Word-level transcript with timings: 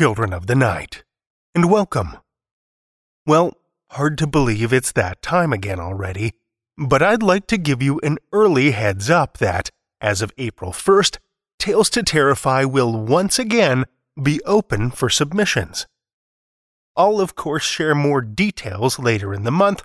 Children 0.00 0.32
of 0.32 0.46
the 0.46 0.54
night, 0.54 1.04
and 1.54 1.70
welcome. 1.70 2.16
Well, 3.26 3.58
hard 3.90 4.16
to 4.16 4.26
believe 4.26 4.72
it's 4.72 4.92
that 4.92 5.20
time 5.20 5.52
again 5.52 5.78
already, 5.78 6.32
but 6.78 7.02
I'd 7.02 7.22
like 7.22 7.46
to 7.48 7.58
give 7.58 7.82
you 7.82 8.00
an 8.02 8.16
early 8.32 8.70
heads 8.70 9.10
up 9.10 9.36
that, 9.36 9.68
as 10.00 10.22
of 10.22 10.32
April 10.38 10.72
1st, 10.72 11.18
Tales 11.58 11.90
to 11.90 12.02
Terrify 12.02 12.64
will 12.64 12.98
once 12.98 13.38
again 13.38 13.84
be 14.22 14.40
open 14.46 14.90
for 14.90 15.10
submissions. 15.10 15.86
I'll, 16.96 17.20
of 17.20 17.34
course, 17.34 17.64
share 17.64 17.94
more 17.94 18.22
details 18.22 18.98
later 18.98 19.34
in 19.34 19.44
the 19.44 19.50
month, 19.50 19.82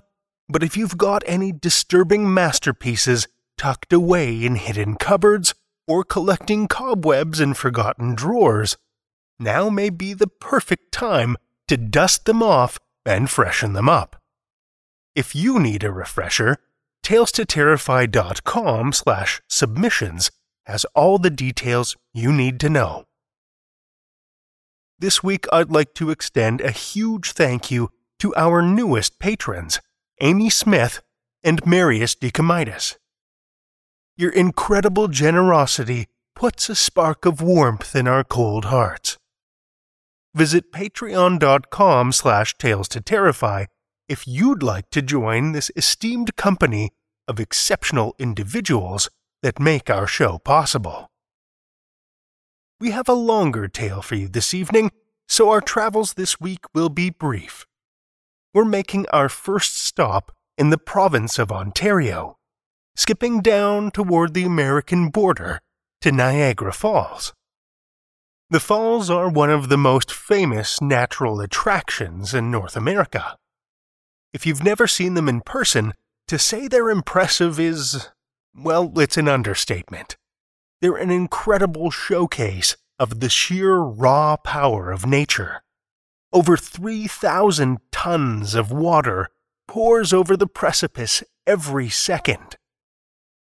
but 0.48 0.64
if 0.64 0.78
you've 0.78 0.98
got 0.98 1.24
any 1.26 1.52
disturbing 1.52 2.34
masterpieces 2.34 3.28
tucked 3.58 3.92
away 3.92 4.46
in 4.46 4.56
hidden 4.56 4.96
cupboards 4.96 5.54
or 5.90 6.06
collecting 6.06 6.70
cobwebs 6.70 7.42
in 7.42 7.54
forgotten 7.54 8.16
drawers, 8.16 8.78
now 9.40 9.70
may 9.70 9.90
be 9.90 10.14
the 10.14 10.28
perfect 10.28 10.92
time 10.92 11.38
to 11.68 11.78
dust 11.78 12.26
them 12.26 12.42
off 12.44 12.80
and 13.06 13.30
freshen 13.30 13.74
them 13.74 13.90
up. 13.90 14.22
If 15.16 15.36
you 15.36 15.60
need 15.60 15.84
a 15.84 15.92
refresher, 15.92 16.58
talestoterrify.com 17.04 18.94
slash 18.94 19.42
submissions 19.48 20.32
has 20.66 20.86
all 20.96 21.18
the 21.18 21.30
details 21.30 21.96
you 22.14 22.32
need 22.32 22.60
to 22.60 22.70
know. 22.70 23.06
This 24.98 25.22
week, 25.22 25.46
I'd 25.52 25.72
like 25.72 25.94
to 25.96 26.10
extend 26.10 26.62
a 26.62 26.72
huge 26.72 27.34
thank 27.34 27.70
you 27.70 27.92
to 28.20 28.34
our 28.36 28.62
newest 28.62 29.20
patrons, 29.20 29.80
Amy 30.22 30.50
Smith 30.50 31.02
and 31.44 31.66
Marius 31.66 32.16
Decomitis. 32.16 32.96
Your 34.18 34.32
incredible 34.32 35.10
generosity 35.10 36.08
puts 36.36 36.70
a 36.70 36.76
spark 36.76 37.26
of 37.26 37.42
warmth 37.42 37.96
in 37.96 38.08
our 38.08 38.24
cold 38.24 38.66
hearts. 38.66 39.18
Visit 40.36 40.74
patreon.com 40.74 42.12
slash 42.12 42.56
tales 42.58 42.90
to 42.90 43.00
terrify 43.00 43.66
if 44.10 44.28
you'd 44.28 44.62
like 44.62 44.90
to 44.90 45.02
join 45.02 45.54
this 45.54 45.72
esteemed 45.78 46.36
company 46.36 46.92
of 47.26 47.40
exceptional 47.40 48.14
individuals 48.20 49.10
that 49.44 49.62
make 49.62 49.90
our 49.90 50.06
show 50.06 50.38
possible. 50.38 51.10
We 52.82 52.92
have 52.92 53.08
a 53.08 53.14
longer 53.14 53.70
tale 53.70 54.02
for 54.02 54.16
you 54.16 54.28
this 54.28 54.54
evening, 54.54 54.92
so 55.26 55.50
our 55.50 55.62
travels 55.62 56.16
this 56.16 56.38
week 56.38 56.66
will 56.74 56.90
be 56.90 57.10
brief. 57.10 57.66
We're 58.54 58.66
making 58.66 59.06
our 59.14 59.30
first 59.30 59.82
stop 59.82 60.34
in 60.58 60.70
the 60.70 60.78
province 60.78 61.40
of 61.40 61.50
Ontario, 61.50 62.36
skipping 62.94 63.40
down 63.40 63.90
toward 63.90 64.34
the 64.34 64.44
American 64.44 65.08
border 65.08 65.62
to 66.02 66.12
Niagara 66.12 66.74
Falls. 66.74 67.34
The 68.56 68.62
falls 68.62 69.10
are 69.10 69.28
one 69.28 69.50
of 69.50 69.68
the 69.68 69.78
most 69.78 70.14
famous 70.14 70.80
natural 70.80 71.42
attractions 71.42 72.34
in 72.34 72.52
North 72.52 72.78
America. 72.78 73.38
If 74.32 74.46
you've 74.46 74.64
never 74.64 74.88
seen 74.88 75.14
them 75.14 75.28
in 75.28 75.42
person, 75.42 75.94
to 76.30 76.40
say 76.40 76.70
they're 76.70 76.90
impressive 76.90 77.60
is, 77.60 78.08
well, 78.56 78.98
it's 78.98 79.18
an 79.18 79.28
understatement. 79.28 80.16
They're 80.80 80.96
an 80.96 81.12
incredible 81.12 81.92
showcase 81.92 82.78
of 82.98 83.20
the 83.20 83.28
sheer 83.28 83.76
raw 83.76 84.38
power 84.38 84.90
of 84.90 85.06
nature. 85.06 85.62
Over 86.32 86.56
3,000 86.56 87.80
tons 87.92 88.56
of 88.56 88.72
water 88.72 89.28
pours 89.68 90.14
over 90.14 90.38
the 90.38 90.48
precipice 90.48 91.26
every 91.46 91.90
second. 91.90 92.56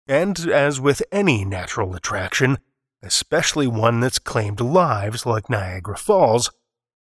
And 0.08 0.40
as 0.50 0.80
with 0.80 1.04
any 1.12 1.44
natural 1.44 1.94
attraction, 1.94 2.58
especially 3.04 3.68
one 3.68 4.00
that's 4.00 4.18
claimed 4.18 4.62
lives 4.62 5.26
like 5.26 5.50
Niagara 5.50 5.98
Falls, 5.98 6.50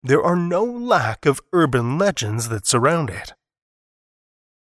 there 0.03 0.23
are 0.23 0.37
no 0.37 0.65
lack 0.65 1.25
of 1.25 1.41
urban 1.53 1.97
legends 1.97 2.49
that 2.49 2.67
surround 2.67 3.09
it. 3.09 3.35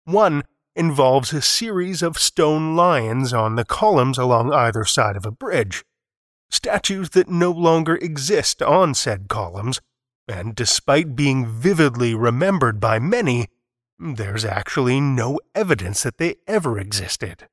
One 0.06 0.44
involves 0.76 1.32
a 1.32 1.42
series 1.42 2.02
of 2.02 2.18
stone 2.18 2.76
lions 2.76 3.32
on 3.32 3.56
the 3.56 3.66
columns 3.66 4.18
along 4.18 4.52
either 4.52 4.84
side 4.86 5.16
of 5.16 5.26
a 5.26 5.32
bridge, 5.32 5.84
statues 6.50 7.12
that 7.12 7.30
no 7.30 7.52
longer 7.52 7.96
exist 7.98 8.62
on 8.64 8.96
said 8.96 9.28
columns, 9.28 9.80
and 10.28 10.56
despite 10.56 11.16
being 11.16 11.46
vividly 11.46 12.16
remembered 12.16 12.80
by 12.80 12.98
many, 12.98 13.48
there's 14.00 14.46
actually 14.46 15.00
no 15.00 15.40
evidence 15.54 16.02
that 16.04 16.18
they 16.18 16.36
ever 16.48 16.80
existed. 16.80 17.48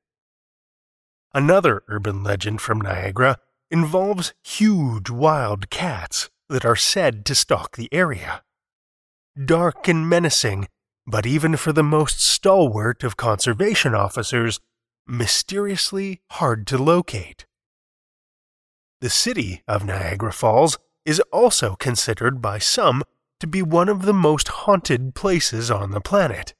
Another 1.33 1.83
urban 1.87 2.23
legend 2.23 2.61
from 2.61 2.81
Niagara 2.81 3.37
involves 3.69 4.33
huge 4.43 5.09
wild 5.09 5.69
cats 5.69 6.29
that 6.49 6.65
are 6.65 6.75
said 6.75 7.25
to 7.25 7.35
stalk 7.35 7.75
the 7.75 7.89
area. 7.93 8.43
Dark 9.45 9.87
and 9.87 10.09
menacing, 10.09 10.67
but 11.05 11.25
even 11.25 11.57
for 11.57 11.73
the 11.73 11.83
most 11.83 12.21
stalwart 12.21 13.03
of 13.03 13.17
conservation 13.17 13.93
officers, 13.93 14.59
mysteriously 15.05 16.21
hard 16.31 16.67
to 16.67 16.77
locate. 16.77 17.45
The 18.99 19.09
city 19.09 19.63
of 19.67 19.85
Niagara 19.85 20.33
Falls 20.33 20.79
is 21.05 21.21
also 21.31 21.75
considered 21.75 22.41
by 22.41 22.57
some 22.57 23.03
to 23.39 23.47
be 23.47 23.61
one 23.61 23.89
of 23.89 24.01
the 24.01 24.13
most 24.13 24.47
haunted 24.47 25.13
places 25.13 25.69
on 25.69 25.91
the 25.91 26.01
planet. 26.01 26.53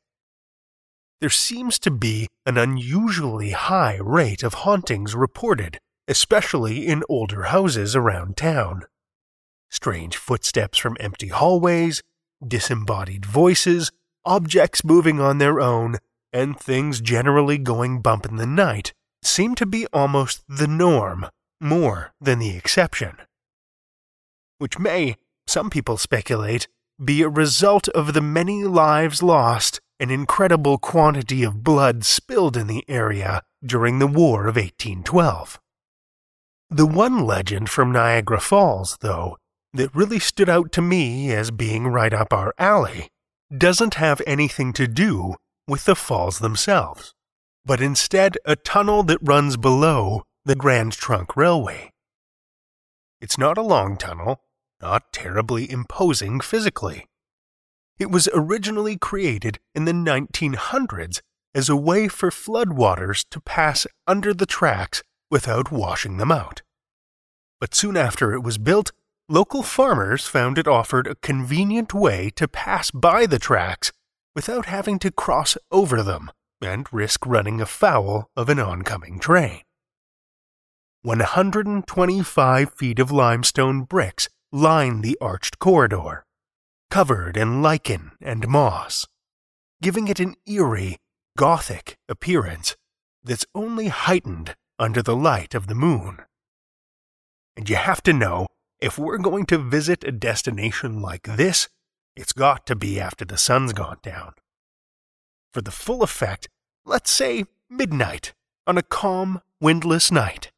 There 1.20 1.32
seems 1.32 1.80
to 1.80 1.90
be 1.90 2.28
an 2.46 2.58
unusually 2.58 3.52
high 3.52 3.98
rate 4.00 4.44
of 4.44 4.54
hauntings 4.54 5.16
reported, 5.16 5.80
especially 6.08 6.88
in 6.88 7.04
older 7.10 7.44
houses 7.44 7.96
around 7.96 8.38
town. 8.38 8.84
Strange 9.70 10.16
footsteps 10.16 10.78
from 10.78 10.98
empty 11.00 11.28
hallways, 11.28 12.02
disembodied 12.46 13.26
voices, 13.26 13.92
objects 14.26 14.84
moving 14.84 15.20
on 15.20 15.38
their 15.38 15.60
own, 15.60 15.98
and 16.32 16.60
things 16.60 17.02
generally 17.02 17.58
going 17.58 18.02
bump 18.02 18.26
in 18.26 18.36
the 18.38 18.46
night 18.46 18.94
seem 19.24 19.56
to 19.56 19.66
be 19.66 19.88
almost 19.92 20.44
the 20.48 20.68
norm 20.68 21.28
more 21.60 22.14
than 22.22 22.40
the 22.40 22.56
exception. 22.56 23.18
Which 24.60 24.80
may, 24.80 25.18
some 25.46 25.70
people 25.70 25.98
speculate, 25.98 26.68
be 27.04 27.22
a 27.22 27.30
result 27.30 27.88
of 27.90 28.14
the 28.14 28.22
many 28.22 28.64
lives 28.64 29.22
lost 29.22 29.80
and 30.00 30.12
incredible 30.12 30.78
quantity 30.78 31.44
of 31.44 31.64
blood 31.64 32.04
spilled 32.06 32.56
in 32.56 32.68
the 32.68 32.84
area 32.88 33.44
during 33.66 34.00
the 34.00 34.08
War 34.08 34.42
of 34.48 34.56
1812. 34.56 35.60
The 36.70 36.86
one 36.86 37.26
legend 37.26 37.70
from 37.70 37.94
Niagara 37.94 38.42
Falls, 38.42 38.98
though, 39.00 39.38
that 39.74 39.96
really 39.96 40.20
stood 40.20 40.50
out 40.50 40.74
to 40.74 40.82
me 40.82 41.32
as 41.32 41.50
being 41.50 41.88
right 41.88 42.14
up 42.14 42.34
our 42.34 42.54
alley, 42.58 43.08
doesn't 43.56 43.94
have 43.94 44.22
anything 44.28 44.74
to 44.74 44.86
do 44.86 45.36
with 45.66 45.86
the 45.86 45.96
falls 45.96 46.40
themselves, 46.40 47.14
but 47.66 47.80
instead 47.80 48.38
a 48.44 48.58
tunnel 48.58 49.04
that 49.04 49.20
runs 49.22 49.56
below 49.56 50.24
the 50.44 50.56
Grand 50.56 50.92
Trunk 50.92 51.38
Railway. 51.38 51.92
It's 53.22 53.38
not 53.38 53.58
a 53.58 53.62
long 53.62 53.96
tunnel, 53.96 54.42
not 54.82 55.14
terribly 55.14 55.72
imposing 55.72 56.42
physically. 56.42 57.06
It 57.98 58.12
was 58.12 58.28
originally 58.34 58.98
created 58.98 59.60
in 59.74 59.86
the 59.86 59.94
1900s 59.94 61.22
as 61.56 61.70
a 61.70 61.78
way 61.78 62.10
for 62.10 62.30
floodwaters 62.30 63.26
to 63.32 63.40
pass 63.40 63.88
under 64.06 64.34
the 64.34 64.46
tracks 64.46 65.02
without 65.30 65.72
washing 65.72 66.18
them 66.18 66.32
out. 66.32 66.62
But 67.60 67.74
soon 67.74 67.98
after 67.98 68.34
it 68.34 68.44
was 68.44 68.58
built, 68.58 68.92
local 69.30 69.64
farmers 69.64 70.28
found 70.28 70.58
it 70.58 70.68
offered 70.68 71.08
a 71.08 71.16
convenient 71.16 71.94
way 71.94 72.30
to 72.36 72.48
pass 72.48 72.92
by 72.92 73.26
the 73.26 73.40
tracks 73.40 73.92
without 74.36 74.68
having 74.68 75.00
to 75.00 75.12
cross 75.12 75.58
over 75.72 76.04
them 76.04 76.32
and 76.62 76.92
risk 76.92 77.26
running 77.26 77.60
afoul 77.60 78.30
of 78.36 78.50
an 78.50 78.60
oncoming 78.60 79.20
train. 79.20 79.62
125 81.04 82.74
feet 82.74 83.00
of 83.00 83.12
limestone 83.12 83.84
bricks 83.84 84.30
line 84.52 85.02
the 85.02 85.18
arched 85.22 85.60
corridor, 85.60 86.26
covered 86.90 87.38
in 87.38 87.62
lichen 87.62 88.12
and 88.22 88.48
moss, 88.48 89.08
giving 89.82 90.08
it 90.08 90.20
an 90.20 90.36
eerie, 90.46 90.98
gothic 91.38 91.98
appearance 92.10 92.76
that's 93.24 93.46
only 93.54 93.88
heightened 93.88 94.56
under 94.80 95.02
the 95.02 95.16
light 95.16 95.56
of 95.56 95.68
the 95.68 95.76
moon. 95.76 96.20
And 97.56 97.70
you 97.70 97.76
have 97.76 98.04
to 98.04 98.14
know 98.14 98.48
if 98.80 99.00
we're 99.00 99.18
going 99.18 99.46
to 99.48 99.58
visit 99.58 100.04
a 100.04 100.12
destination 100.12 101.02
like 101.02 101.24
this, 101.24 101.68
it's 102.16 102.34
got 102.34 102.66
to 102.68 102.76
be 102.76 103.00
after 103.00 103.26
the 103.26 103.38
sun's 103.38 103.74
gone 103.74 103.98
down. 104.04 104.34
For 105.54 105.62
the 105.62 105.72
full 105.72 106.04
effect, 106.04 106.48
let's 106.86 107.12
say 107.12 107.46
midnight 107.70 108.34
on 108.68 108.78
a 108.78 108.84
calm, 108.84 109.42
windless 109.60 110.12
night. 110.12 110.52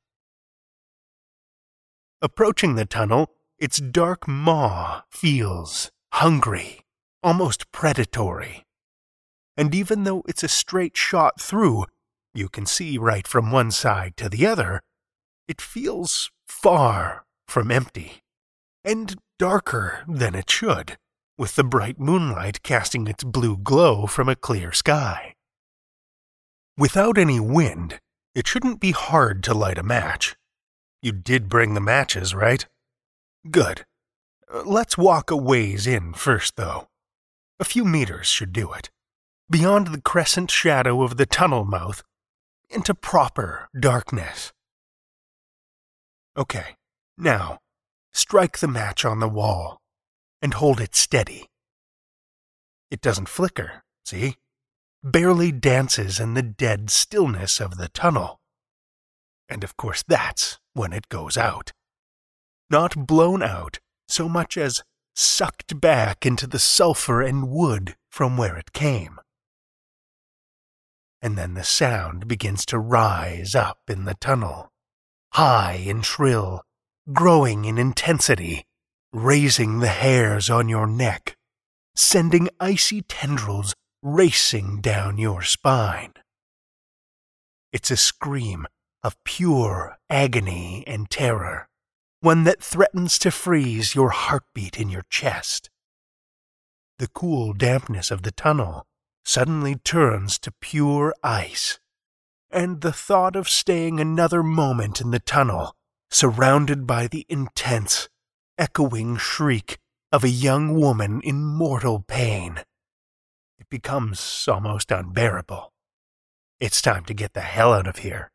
Approaching 2.22 2.75
the 2.75 2.86
tunnel, 2.86 3.31
its 3.57 3.77
dark 3.77 4.27
maw 4.27 5.04
feels 5.10 5.92
hungry, 6.13 6.81
almost 7.24 7.72
predatory. 7.72 8.65
And 9.56 9.74
even 9.75 10.04
though 10.04 10.24
it's 10.27 10.44
a 10.44 10.50
straight 10.50 10.98
shot 10.98 11.39
through, 11.39 11.86
you 12.34 12.50
can 12.50 12.66
see 12.66 12.98
right 12.98 13.28
from 13.28 13.52
one 13.52 13.72
side 13.72 14.16
to 14.18 14.30
the 14.30 14.46
other, 14.46 14.81
it 15.48 15.62
feels 15.62 16.31
far 16.48 17.26
from 17.48 17.72
empty, 17.72 18.22
and 18.84 19.16
darker 19.40 20.04
than 20.08 20.36
it 20.36 20.50
should, 20.50 20.98
with 21.38 21.56
the 21.56 21.64
bright 21.64 22.00
moonlight 22.00 22.62
casting 22.64 23.08
its 23.08 23.24
blue 23.24 23.58
glow 23.58 24.06
from 24.06 24.30
a 24.30 24.36
clear 24.36 24.72
sky. 24.72 25.34
Without 26.78 27.18
any 27.18 27.40
wind, 27.40 28.00
it 28.36 28.48
shouldn't 28.48 28.80
be 28.80 28.92
hard 28.92 29.44
to 29.44 29.54
light 29.54 29.78
a 29.78 29.84
match. 29.84 30.36
You 31.02 31.12
did 31.12 31.50
bring 31.50 31.74
the 31.74 31.82
matches, 31.82 32.36
right? 32.36 32.66
Good. 33.50 33.86
Let's 34.66 34.98
walk 34.98 35.32
a 35.32 35.38
ways 35.38 35.88
in 35.88 36.14
first, 36.14 36.56
though. 36.56 36.88
A 37.60 37.66
few 37.66 37.84
meters 37.86 38.28
should 38.28 38.54
do 38.54 38.72
it. 38.74 38.90
Beyond 39.50 39.88
the 39.88 40.02
crescent 40.02 40.52
shadow 40.52 41.02
of 41.02 41.18
the 41.18 41.25
tunnel 41.25 41.66
mouth, 41.66 42.04
into 42.69 42.94
proper 42.94 43.69
darkness. 43.77 44.51
Okay, 46.38 46.75
now, 47.18 47.60
strike 48.13 48.60
the 48.60 48.68
match 48.68 49.03
on 49.03 49.20
the 49.20 49.27
wall 49.27 49.82
and 50.41 50.53
hold 50.53 50.79
it 50.79 50.96
steady. 50.96 51.48
It 52.89 53.01
doesn't 53.01 53.29
flicker, 53.29 53.84
see? 54.05 54.38
Barely 55.03 55.51
dances 55.51 56.20
in 56.20 56.34
the 56.34 56.44
dead 56.44 56.89
stillness 56.89 57.60
of 57.60 57.77
the 57.77 57.89
tunnel. 57.89 58.39
And 59.48 59.63
of 59.63 59.77
course, 59.77 60.03
that's 60.08 60.60
when 60.74 60.94
it 60.94 61.10
goes 61.10 61.38
out 61.38 61.72
not 62.70 63.08
blown 63.08 63.41
out 63.41 63.79
so 64.08 64.29
much 64.29 64.58
as 64.58 64.84
sucked 65.15 65.79
back 65.82 66.25
into 66.25 66.48
the 66.48 66.60
sulfur 66.60 67.22
and 67.22 67.50
wood 67.50 67.96
from 68.10 68.38
where 68.38 68.58
it 68.58 68.74
came. 68.74 69.20
And 71.22 71.38
then 71.38 71.54
the 71.54 71.64
sound 71.64 72.28
begins 72.28 72.66
to 72.68 72.80
rise 72.80 73.56
up 73.56 73.80
in 73.90 74.06
the 74.06 74.16
tunnel, 74.16 74.72
high 75.34 75.84
and 75.88 76.06
shrill, 76.06 76.64
growing 77.12 77.66
in 77.66 77.78
intensity, 77.78 78.66
raising 79.12 79.80
the 79.80 79.88
hairs 79.88 80.50
on 80.50 80.70
your 80.70 80.88
neck, 80.88 81.36
sending 81.96 82.50
icy 82.60 83.02
tendrils 83.02 83.74
racing 84.02 84.80
down 84.80 85.18
your 85.18 85.42
spine. 85.42 86.14
It's 87.74 87.92
a 87.92 87.98
scream 87.98 88.66
of 89.04 89.22
pure 89.24 89.98
agony 90.10 90.84
and 90.88 91.10
terror 91.10 91.70
one 92.22 92.44
that 92.44 92.62
threatens 92.62 93.18
to 93.18 93.32
freeze 93.32 93.96
your 93.96 94.10
heartbeat 94.10 94.78
in 94.80 94.90
your 94.90 95.06
chest. 95.10 95.70
The 96.98 97.08
cool 97.08 97.54
dampness 97.54 98.12
of 98.12 98.24
the 98.24 98.32
tunnel 98.32 98.86
suddenly 99.24 99.76
turns 99.76 100.40
to 100.40 100.52
pure 100.60 101.14
ice, 101.24 101.80
and 102.52 102.82
the 102.82 102.94
thought 102.94 103.36
of 103.36 103.50
staying 103.50 104.00
another 104.00 104.42
moment 104.42 105.02
in 105.02 105.12
the 105.12 105.20
tunnel, 105.20 105.76
surrounded 106.10 106.88
by 106.88 107.08
the 107.08 107.26
intense, 107.30 108.10
echoing 108.58 109.18
shriek 109.18 109.78
of 110.12 110.24
a 110.24 110.30
young 110.30 110.74
woman 110.74 111.22
in 111.22 111.44
mortal 111.44 112.04
pain, 112.08 112.60
it 113.60 113.70
becomes 113.70 114.48
almost 114.48 114.92
unbearable. 114.92 115.72
It's 116.60 116.82
time 116.82 117.06
to 117.06 117.14
get 117.14 117.34
the 117.34 117.42
hell 117.42 117.74
out 117.74 117.88
of 117.88 118.00
here. 118.00 118.32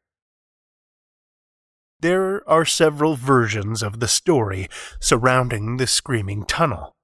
There 2.01 2.49
are 2.49 2.65
several 2.65 3.17
versions 3.17 3.83
of 3.83 4.01
the 4.01 4.09
story 4.09 4.69
surrounding 5.01 5.79
the 5.79 5.87
Screaming 5.87 6.45
Tunnel. 6.45 6.95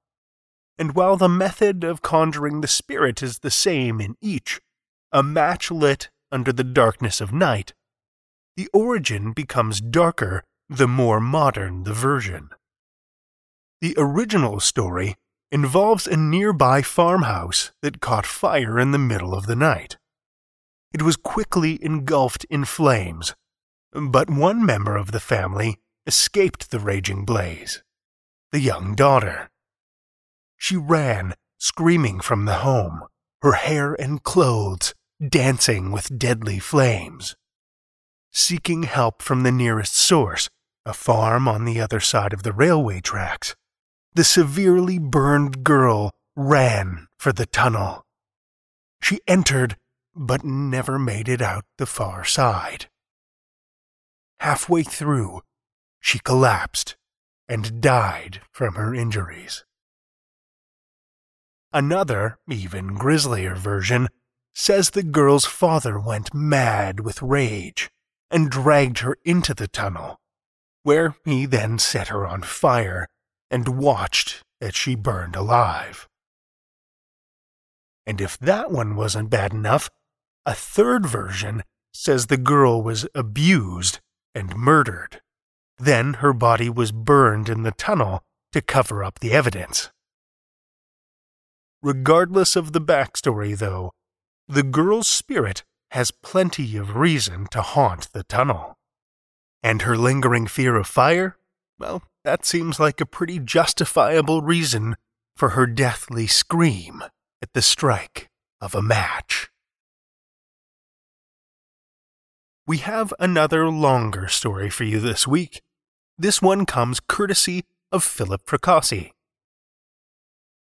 And 0.81 0.95
while 0.95 1.19
the 1.19 1.29
method 1.29 1.85
of 1.85 2.01
conjuring 2.01 2.63
the 2.63 2.67
spirit 2.67 3.23
is 3.23 3.41
the 3.41 3.51
same 3.51 4.01
in 4.01 4.17
each, 4.23 4.63
a 5.13 5.23
match 5.23 5.71
lit 5.71 6.09
under 6.33 6.55
the 6.55 6.65
darkness 6.65 7.21
of 7.21 7.35
night, 7.35 7.75
the 8.57 8.67
origin 8.73 9.33
becomes 9.33 9.83
darker 9.83 10.43
the 10.71 10.89
more 10.89 11.21
modern 11.21 11.85
the 11.85 11.93
version. 11.93 12.49
The 13.83 13.95
original 13.99 14.59
story 14.59 15.17
involves 15.53 16.07
a 16.07 16.17
nearby 16.17 16.81
farmhouse 16.81 17.73
that 17.83 18.01
caught 18.01 18.25
fire 18.25 18.79
in 18.79 18.93
the 18.93 18.99
middle 18.99 19.35
of 19.35 19.45
the 19.45 19.57
night. 19.57 19.99
It 20.95 21.03
was 21.03 21.17
quickly 21.17 21.79
engulfed 21.85 22.45
in 22.45 22.65
flames, 22.65 23.35
but 23.93 24.31
one 24.31 24.65
member 24.65 24.97
of 24.97 25.13
the 25.13 25.21
family 25.21 25.77
escaped 26.07 26.71
the 26.71 26.81
raging 26.81 27.27
blaze 27.27 27.83
the 28.51 28.61
young 28.61 28.95
daughter. 28.95 29.51
She 30.61 30.77
ran, 30.77 31.35
screaming 31.59 32.21
from 32.21 32.45
the 32.45 32.57
home, 32.57 33.05
her 33.41 33.53
hair 33.53 33.95
and 33.95 34.23
clothes 34.23 34.95
dancing 35.27 35.91
with 35.91 36.19
deadly 36.19 36.59
flames. 36.59 37.35
Seeking 38.31 38.83
help 38.83 39.23
from 39.23 39.43
the 39.43 39.51
nearest 39.51 39.97
source, 39.97 40.51
a 40.85 40.93
farm 40.93 41.49
on 41.49 41.65
the 41.65 41.81
other 41.81 41.99
side 41.99 42.35
of 42.35 42.43
the 42.43 42.53
railway 42.53 43.01
tracks, 43.01 43.57
the 44.13 44.23
severely 44.23 44.99
burned 44.99 45.65
girl 45.65 46.11
ran 46.37 47.09
for 47.19 47.33
the 47.33 47.47
tunnel. 47.47 48.05
She 49.01 49.21
entered, 49.27 49.79
but 50.15 50.45
never 50.45 50.99
made 50.99 51.29
it 51.31 51.41
out 51.41 51.65
the 51.79 51.87
far 51.87 52.23
side. 52.23 52.87
Halfway 54.41 54.83
through, 54.83 55.41
she 56.01 56.19
collapsed 56.19 56.97
and 57.49 57.81
died 57.81 58.43
from 58.53 58.75
her 58.75 58.95
injuries. 58.95 59.65
Another, 61.73 62.39
even 62.49 62.95
grislier 62.95 63.55
version 63.55 64.09
says 64.55 64.91
the 64.91 65.05
girl's 65.05 65.45
father 65.45 65.99
went 65.99 66.35
mad 66.35 67.01
with 67.01 67.23
rage 67.23 67.91
and 68.31 68.51
dragged 68.51 68.99
her 69.01 69.17
into 69.25 69.55
the 69.55 69.69
tunnel, 69.69 70.21
where 70.83 71.15
he 71.25 71.47
then 71.47 71.79
set 71.79 72.09
her 72.09 72.27
on 72.27 72.43
fire 72.43 73.07
and 73.51 73.79
watched 73.79 74.43
as 74.61 74.75
she 74.75 74.95
burned 74.95 75.37
alive. 75.37 76.09
And 78.07 78.21
if 78.21 78.37
that 78.39 78.73
one 78.73 78.97
wasn't 78.97 79.31
bad 79.31 79.53
enough, 79.53 79.91
a 80.45 80.55
third 80.55 81.07
version 81.07 81.63
says 81.93 82.27
the 82.27 82.37
girl 82.37 82.83
was 82.83 83.07
abused 83.15 84.01
and 84.35 84.57
murdered. 84.57 85.21
Then 85.79 86.15
her 86.15 86.33
body 86.33 86.69
was 86.69 86.93
burned 86.93 87.49
in 87.49 87.63
the 87.63 87.73
tunnel 87.73 88.23
to 88.53 88.61
cover 88.61 89.05
up 89.05 89.21
the 89.21 89.33
evidence. 89.33 89.91
Regardless 91.83 92.57
of 92.57 92.73
the 92.73 92.81
backstory, 92.81 93.57
though, 93.57 93.93
the 94.47 94.63
girl's 94.63 95.07
spirit 95.07 95.65
has 95.93 96.11
plenty 96.11 96.77
of 96.77 96.97
reason 96.97 97.47
to 97.51 97.63
haunt 97.63 98.13
the 98.13 98.25
tunnel. 98.25 98.77
And 99.63 99.83
her 99.83 99.97
lingering 99.97 100.47
fear 100.47 100.77
of 100.77 100.87
fire? 100.87 101.37
Well, 101.79 102.03
that 102.25 102.45
seems 102.45 102.79
like 102.79 103.01
a 103.01 103.07
pretty 103.07 103.39
justifiable 103.39 104.43
reason 104.43 104.97
for 105.37 105.51
her 105.51 105.67
deathly 105.67 106.27
scream 106.27 107.03
at 107.41 107.53
the 107.55 107.63
strike 107.63 108.29
of 108.61 108.75
a 108.75 108.83
match. 108.83 109.49
We 112.67 112.79
have 112.79 113.15
another 113.19 113.69
longer 113.69 114.29
story 114.29 114.69
for 114.71 114.85
you 114.85 115.01
this 115.01 115.27
week. 115.27 115.63
This 116.19 116.43
one 116.43 116.67
comes 116.67 117.01
courtesy 117.01 117.65
of 117.91 118.05
Philip 118.05 118.45
Fracassi. 118.45 119.13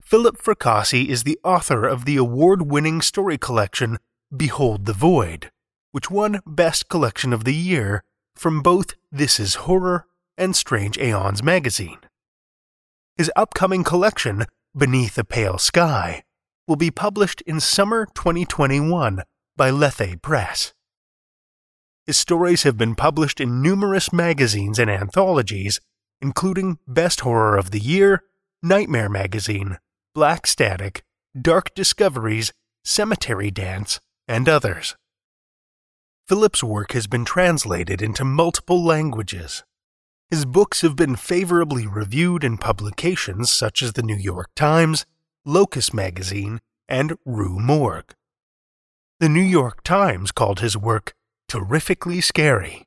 Philip 0.10 0.39
Fracassi 0.39 1.08
is 1.08 1.22
the 1.22 1.38
author 1.44 1.86
of 1.86 2.06
the 2.06 2.18
award 2.18 2.63
winning 2.63 3.00
story 3.00 3.38
collection 3.38 4.00
Behold 4.36 4.88
the 4.88 4.94
Void, 4.94 5.51
which 5.92 6.10
won 6.10 6.42
Best 6.48 6.89
Collection 6.89 7.32
of 7.32 7.44
the 7.44 7.54
Year 7.54 8.04
from 8.36 8.63
both 8.63 8.96
This 9.12 9.39
Is 9.39 9.70
Horror 9.70 10.08
and 10.36 10.56
Strange 10.56 10.98
Aeons 10.98 11.44
magazine. 11.44 12.00
His 13.18 13.32
upcoming 13.36 13.84
collection, 13.84 14.46
Beneath 14.75 15.16
a 15.20 15.24
Pale 15.24 15.60
Sky, 15.60 16.24
will 16.68 16.75
be 16.75 16.89
published 16.89 17.42
in 17.42 17.60
summer 17.60 18.08
2021 18.16 19.22
by 19.56 19.70
Lethe 19.70 20.24
Press. 20.24 20.74
His 22.08 22.18
stories 22.18 22.63
have 22.63 22.80
been 22.80 22.96
published 22.96 23.39
in 23.39 23.62
numerous 23.62 24.12
magazines 24.12 24.80
and 24.80 24.89
anthologies, 24.89 25.80
including 26.20 26.80
Best 26.88 27.20
Horror 27.20 27.58
of 27.58 27.70
the 27.70 27.80
Year, 27.80 28.24
Nightmare 28.63 29.08
Magazine, 29.08 29.78
Black 30.13 30.48
Static, 30.48 31.04
Dark 31.39 31.74
Discoveries, 31.74 32.51
Cemetery 32.84 33.51
Dance, 33.51 34.00
and 34.28 34.50
others. 34.50 34.96
Philip's 36.28 36.63
work 36.63 36.92
has 36.94 37.08
been 37.08 37.25
translated 37.25 38.01
into 38.01 38.24
multiple 38.24 38.84
languages, 38.84 39.63
his 40.30 40.46
books 40.46 40.82
have 40.82 40.96
been 40.96 41.16
favorably 41.16 41.88
reviewed 41.88 42.44
in 42.44 42.60
publications 42.60 43.50
such 43.50 43.82
as 43.82 43.94
the 43.94 44.04
New 44.04 44.16
York 44.16 44.50
Times, 44.56 45.08
Locus 45.44 45.92
Magazine, 45.92 46.60
and 46.88 47.18
Rue 47.25 47.60
Morgue. 47.60 48.13
The 49.20 49.30
New 49.30 49.42
York 49.42 49.84
Times 49.84 50.32
called 50.32 50.60
his 50.60 50.78
work 50.78 51.13
terrifically 51.48 52.22
scary. 52.22 52.86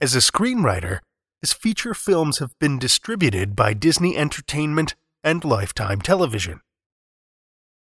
As 0.00 0.14
a 0.14 0.20
screenwriter, 0.20 1.00
his 1.40 1.52
feature 1.52 1.94
films 1.94 2.38
have 2.38 2.56
been 2.60 2.78
distributed 2.78 3.56
by 3.56 3.74
Disney 3.74 4.16
Entertainment 4.16 4.94
and 5.26 5.44
Lifetime 5.44 6.00
Television. 6.00 6.60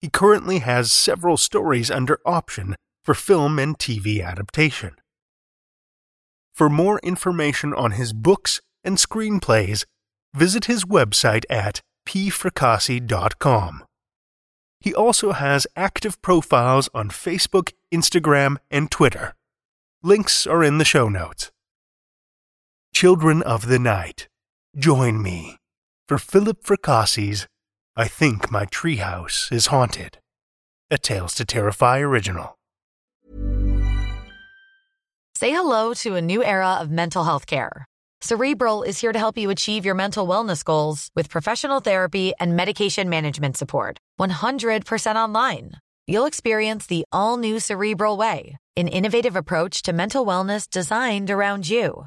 He 0.00 0.08
currently 0.08 0.60
has 0.60 0.90
several 0.90 1.36
stories 1.36 1.90
under 1.90 2.18
option 2.24 2.74
for 3.04 3.12
film 3.12 3.58
and 3.58 3.78
TV 3.78 4.24
adaptation. 4.24 4.94
For 6.54 6.70
more 6.70 6.98
information 7.00 7.74
on 7.74 7.92
his 7.92 8.14
books 8.14 8.62
and 8.82 8.96
screenplays, 8.96 9.84
visit 10.34 10.64
his 10.64 10.86
website 10.86 11.44
at 11.50 11.82
pfracassi.com. 12.08 13.84
He 14.80 14.94
also 14.94 15.32
has 15.32 15.66
active 15.76 16.22
profiles 16.22 16.88
on 16.94 17.10
Facebook, 17.10 17.72
Instagram, 17.92 18.56
and 18.70 18.90
Twitter. 18.90 19.34
Links 20.02 20.46
are 20.46 20.64
in 20.64 20.78
the 20.78 20.84
show 20.86 21.10
notes. 21.10 21.50
Children 22.94 23.42
of 23.42 23.66
the 23.66 23.78
Night, 23.78 24.28
join 24.78 25.22
me 25.22 25.58
for 26.08 26.16
Philip 26.16 26.64
Fracassi's 26.64 27.46
I 27.94 28.08
Think 28.08 28.50
My 28.50 28.64
Treehouse 28.64 29.52
is 29.52 29.66
Haunted, 29.66 30.18
a 30.90 30.96
Tales 30.96 31.34
to 31.34 31.44
Terrify 31.44 31.98
original. 31.98 32.56
Say 35.36 35.50
hello 35.50 35.92
to 35.94 36.14
a 36.14 36.22
new 36.22 36.42
era 36.42 36.78
of 36.80 36.90
mental 36.90 37.24
health 37.24 37.46
care. 37.46 37.84
Cerebral 38.22 38.82
is 38.84 38.98
here 38.98 39.12
to 39.12 39.18
help 39.18 39.36
you 39.36 39.50
achieve 39.50 39.84
your 39.84 39.94
mental 39.94 40.26
wellness 40.26 40.64
goals 40.64 41.10
with 41.14 41.28
professional 41.28 41.80
therapy 41.80 42.32
and 42.40 42.56
medication 42.56 43.10
management 43.10 43.58
support. 43.58 43.98
100% 44.18 45.14
online. 45.14 45.72
You'll 46.06 46.24
experience 46.26 46.86
the 46.86 47.04
all 47.12 47.36
new 47.36 47.60
Cerebral 47.60 48.16
Way, 48.16 48.56
an 48.76 48.88
innovative 48.88 49.36
approach 49.36 49.82
to 49.82 49.92
mental 49.92 50.24
wellness 50.24 50.70
designed 50.70 51.30
around 51.30 51.68
you. 51.68 52.06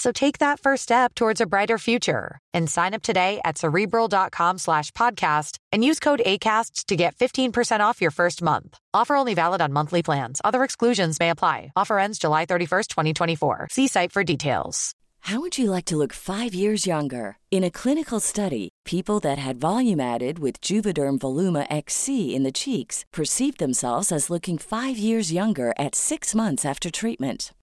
So 0.00 0.12
take 0.12 0.38
that 0.38 0.58
first 0.58 0.84
step 0.84 1.14
towards 1.14 1.42
a 1.42 1.46
brighter 1.46 1.76
future 1.76 2.38
and 2.54 2.70
sign 2.70 2.94
up 2.94 3.02
today 3.02 3.38
at 3.44 3.58
cerebral.com 3.58 4.56
slash 4.56 4.90
podcast 4.92 5.58
and 5.72 5.84
use 5.84 6.00
code 6.00 6.22
ACasts 6.24 6.86
to 6.86 6.96
get 6.96 7.14
15% 7.16 7.80
off 7.80 8.00
your 8.00 8.10
first 8.10 8.40
month. 8.40 8.78
Offer 8.94 9.14
only 9.16 9.34
valid 9.34 9.60
on 9.60 9.74
monthly 9.74 10.02
plans. 10.02 10.40
Other 10.42 10.64
exclusions 10.64 11.20
may 11.20 11.28
apply. 11.28 11.72
Offer 11.76 11.98
ends 11.98 12.18
July 12.18 12.46
31st, 12.46 12.86
2024. 12.88 13.68
See 13.70 13.88
site 13.88 14.10
for 14.10 14.24
details. 14.24 14.94
How 15.24 15.40
would 15.40 15.58
you 15.58 15.70
like 15.70 15.84
to 15.86 15.98
look 15.98 16.14
five 16.14 16.54
years 16.54 16.86
younger? 16.86 17.36
In 17.50 17.62
a 17.62 17.70
clinical 17.70 18.20
study, 18.20 18.70
people 18.86 19.20
that 19.20 19.36
had 19.36 19.60
volume 19.60 20.00
added 20.00 20.38
with 20.38 20.62
Juvederm 20.62 21.18
Voluma 21.18 21.66
XC 21.68 22.34
in 22.34 22.42
the 22.42 22.58
cheeks 22.62 23.04
perceived 23.12 23.58
themselves 23.58 24.10
as 24.10 24.30
looking 24.30 24.56
five 24.56 24.96
years 24.96 25.30
younger 25.30 25.74
at 25.78 25.94
six 25.94 26.34
months 26.34 26.64
after 26.64 26.90
treatment. 26.90 27.52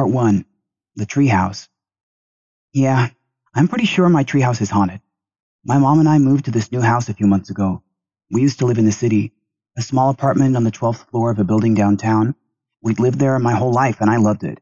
Part 0.00 0.12
1 0.12 0.46
The 0.96 1.04
Treehouse. 1.04 1.68
Yeah, 2.72 3.10
I'm 3.54 3.68
pretty 3.68 3.84
sure 3.84 4.08
my 4.08 4.24
treehouse 4.24 4.62
is 4.62 4.70
haunted. 4.70 5.02
My 5.62 5.76
mom 5.76 5.98
and 5.98 6.08
I 6.08 6.16
moved 6.16 6.46
to 6.46 6.50
this 6.50 6.72
new 6.72 6.80
house 6.80 7.10
a 7.10 7.12
few 7.12 7.26
months 7.26 7.50
ago. 7.50 7.82
We 8.30 8.40
used 8.40 8.60
to 8.60 8.64
live 8.64 8.78
in 8.78 8.86
the 8.86 8.92
city, 8.92 9.34
a 9.76 9.82
small 9.82 10.08
apartment 10.08 10.56
on 10.56 10.64
the 10.64 10.70
12th 10.70 11.10
floor 11.10 11.30
of 11.30 11.38
a 11.38 11.44
building 11.44 11.74
downtown. 11.74 12.34
We'd 12.82 12.98
lived 12.98 13.18
there 13.18 13.38
my 13.38 13.52
whole 13.52 13.74
life 13.74 14.00
and 14.00 14.08
I 14.08 14.16
loved 14.16 14.42
it. 14.42 14.58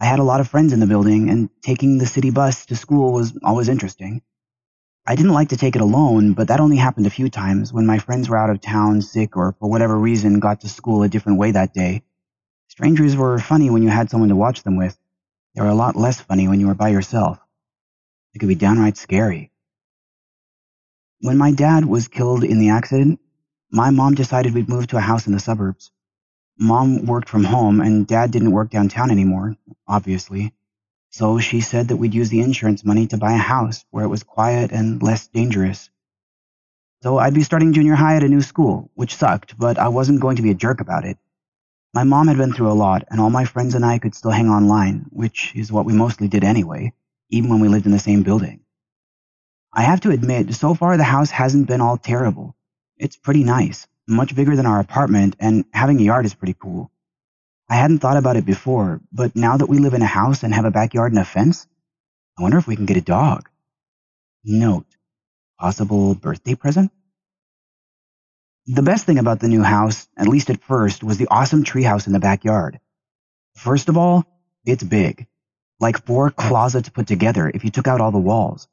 I 0.00 0.06
had 0.06 0.18
a 0.18 0.24
lot 0.24 0.40
of 0.40 0.48
friends 0.48 0.72
in 0.72 0.80
the 0.80 0.88
building, 0.88 1.30
and 1.30 1.50
taking 1.62 1.98
the 1.98 2.06
city 2.06 2.30
bus 2.30 2.66
to 2.66 2.74
school 2.74 3.12
was 3.12 3.38
always 3.44 3.68
interesting. 3.68 4.22
I 5.06 5.14
didn't 5.14 5.34
like 5.34 5.50
to 5.50 5.56
take 5.56 5.76
it 5.76 5.82
alone, 5.82 6.32
but 6.32 6.48
that 6.48 6.58
only 6.58 6.78
happened 6.78 7.06
a 7.06 7.10
few 7.10 7.30
times 7.30 7.72
when 7.72 7.86
my 7.86 8.00
friends 8.00 8.28
were 8.28 8.38
out 8.38 8.50
of 8.50 8.60
town, 8.60 9.02
sick, 9.02 9.36
or 9.36 9.54
for 9.60 9.70
whatever 9.70 9.96
reason 9.96 10.40
got 10.40 10.62
to 10.62 10.68
school 10.68 11.04
a 11.04 11.08
different 11.08 11.38
way 11.38 11.52
that 11.52 11.74
day. 11.74 12.02
Strangers 12.74 13.14
were 13.14 13.38
funny 13.38 13.70
when 13.70 13.84
you 13.84 13.88
had 13.88 14.10
someone 14.10 14.30
to 14.30 14.34
watch 14.34 14.64
them 14.64 14.76
with. 14.76 14.98
They 15.54 15.62
were 15.62 15.68
a 15.68 15.76
lot 15.76 15.94
less 15.94 16.20
funny 16.20 16.48
when 16.48 16.58
you 16.58 16.66
were 16.66 16.74
by 16.74 16.88
yourself. 16.88 17.38
It 18.34 18.40
could 18.40 18.48
be 18.48 18.56
downright 18.56 18.96
scary. 18.96 19.52
When 21.20 21.38
my 21.38 21.52
dad 21.52 21.84
was 21.84 22.08
killed 22.08 22.42
in 22.42 22.58
the 22.58 22.70
accident, 22.70 23.20
my 23.70 23.90
mom 23.90 24.16
decided 24.16 24.54
we'd 24.54 24.68
move 24.68 24.88
to 24.88 24.96
a 24.96 25.00
house 25.00 25.28
in 25.28 25.32
the 25.32 25.38
suburbs. 25.38 25.92
Mom 26.58 27.06
worked 27.06 27.28
from 27.28 27.44
home 27.44 27.80
and 27.80 28.08
dad 28.08 28.32
didn't 28.32 28.50
work 28.50 28.70
downtown 28.70 29.12
anymore, 29.12 29.56
obviously. 29.86 30.52
So 31.10 31.38
she 31.38 31.60
said 31.60 31.86
that 31.88 31.98
we'd 31.98 32.12
use 32.12 32.28
the 32.28 32.40
insurance 32.40 32.84
money 32.84 33.06
to 33.06 33.16
buy 33.16 33.34
a 33.34 33.48
house 33.54 33.84
where 33.92 34.02
it 34.02 34.08
was 34.08 34.24
quiet 34.24 34.72
and 34.72 35.00
less 35.00 35.28
dangerous. 35.28 35.90
So 37.04 37.18
I'd 37.18 37.34
be 37.34 37.44
starting 37.44 37.72
junior 37.72 37.94
high 37.94 38.16
at 38.16 38.24
a 38.24 38.28
new 38.28 38.42
school, 38.42 38.90
which 38.94 39.14
sucked, 39.14 39.56
but 39.56 39.78
I 39.78 39.88
wasn't 39.88 40.20
going 40.20 40.34
to 40.36 40.42
be 40.42 40.50
a 40.50 40.54
jerk 40.54 40.80
about 40.80 41.04
it. 41.04 41.18
My 41.94 42.02
mom 42.02 42.26
had 42.26 42.36
been 42.36 42.52
through 42.52 42.72
a 42.72 42.74
lot, 42.74 43.04
and 43.08 43.20
all 43.20 43.30
my 43.30 43.44
friends 43.44 43.76
and 43.76 43.84
I 43.84 44.00
could 44.00 44.16
still 44.16 44.32
hang 44.32 44.48
online, 44.48 45.06
which 45.10 45.52
is 45.54 45.70
what 45.70 45.86
we 45.86 45.92
mostly 45.92 46.26
did 46.26 46.42
anyway, 46.42 46.92
even 47.30 47.48
when 47.48 47.60
we 47.60 47.68
lived 47.68 47.86
in 47.86 47.92
the 47.92 48.00
same 48.00 48.24
building. 48.24 48.62
I 49.72 49.82
have 49.82 50.00
to 50.00 50.10
admit, 50.10 50.52
so 50.56 50.74
far 50.74 50.96
the 50.96 51.04
house 51.04 51.30
hasn't 51.30 51.68
been 51.68 51.80
all 51.80 51.96
terrible. 51.96 52.56
It's 52.96 53.14
pretty 53.14 53.44
nice, 53.44 53.86
much 54.08 54.34
bigger 54.34 54.56
than 54.56 54.66
our 54.66 54.80
apartment, 54.80 55.36
and 55.38 55.66
having 55.72 56.00
a 56.00 56.02
yard 56.02 56.26
is 56.26 56.34
pretty 56.34 56.56
cool. 56.58 56.90
I 57.70 57.76
hadn't 57.76 58.00
thought 58.00 58.16
about 58.16 58.36
it 58.36 58.44
before, 58.44 59.00
but 59.12 59.36
now 59.36 59.56
that 59.56 59.68
we 59.68 59.78
live 59.78 59.94
in 59.94 60.02
a 60.02 60.06
house 60.06 60.42
and 60.42 60.52
have 60.52 60.64
a 60.64 60.72
backyard 60.72 61.12
and 61.12 61.20
a 61.20 61.24
fence, 61.24 61.64
I 62.36 62.42
wonder 62.42 62.58
if 62.58 62.66
we 62.66 62.74
can 62.74 62.86
get 62.86 62.96
a 62.96 63.02
dog. 63.02 63.48
Note, 64.42 64.86
possible 65.60 66.16
birthday 66.16 66.56
present? 66.56 66.90
The 68.66 68.82
best 68.82 69.04
thing 69.04 69.18
about 69.18 69.40
the 69.40 69.48
new 69.48 69.62
house, 69.62 70.08
at 70.16 70.26
least 70.26 70.48
at 70.48 70.64
first, 70.64 71.04
was 71.04 71.18
the 71.18 71.28
awesome 71.30 71.64
treehouse 71.64 72.06
in 72.06 72.14
the 72.14 72.18
backyard. 72.18 72.80
First 73.54 73.90
of 73.90 73.98
all, 73.98 74.24
it's 74.64 74.82
big. 74.82 75.26
Like 75.80 76.06
four 76.06 76.30
closets 76.30 76.88
put 76.88 77.06
together 77.06 77.50
if 77.52 77.62
you 77.62 77.70
took 77.70 77.86
out 77.86 78.00
all 78.00 78.10
the 78.10 78.16
walls. 78.16 78.66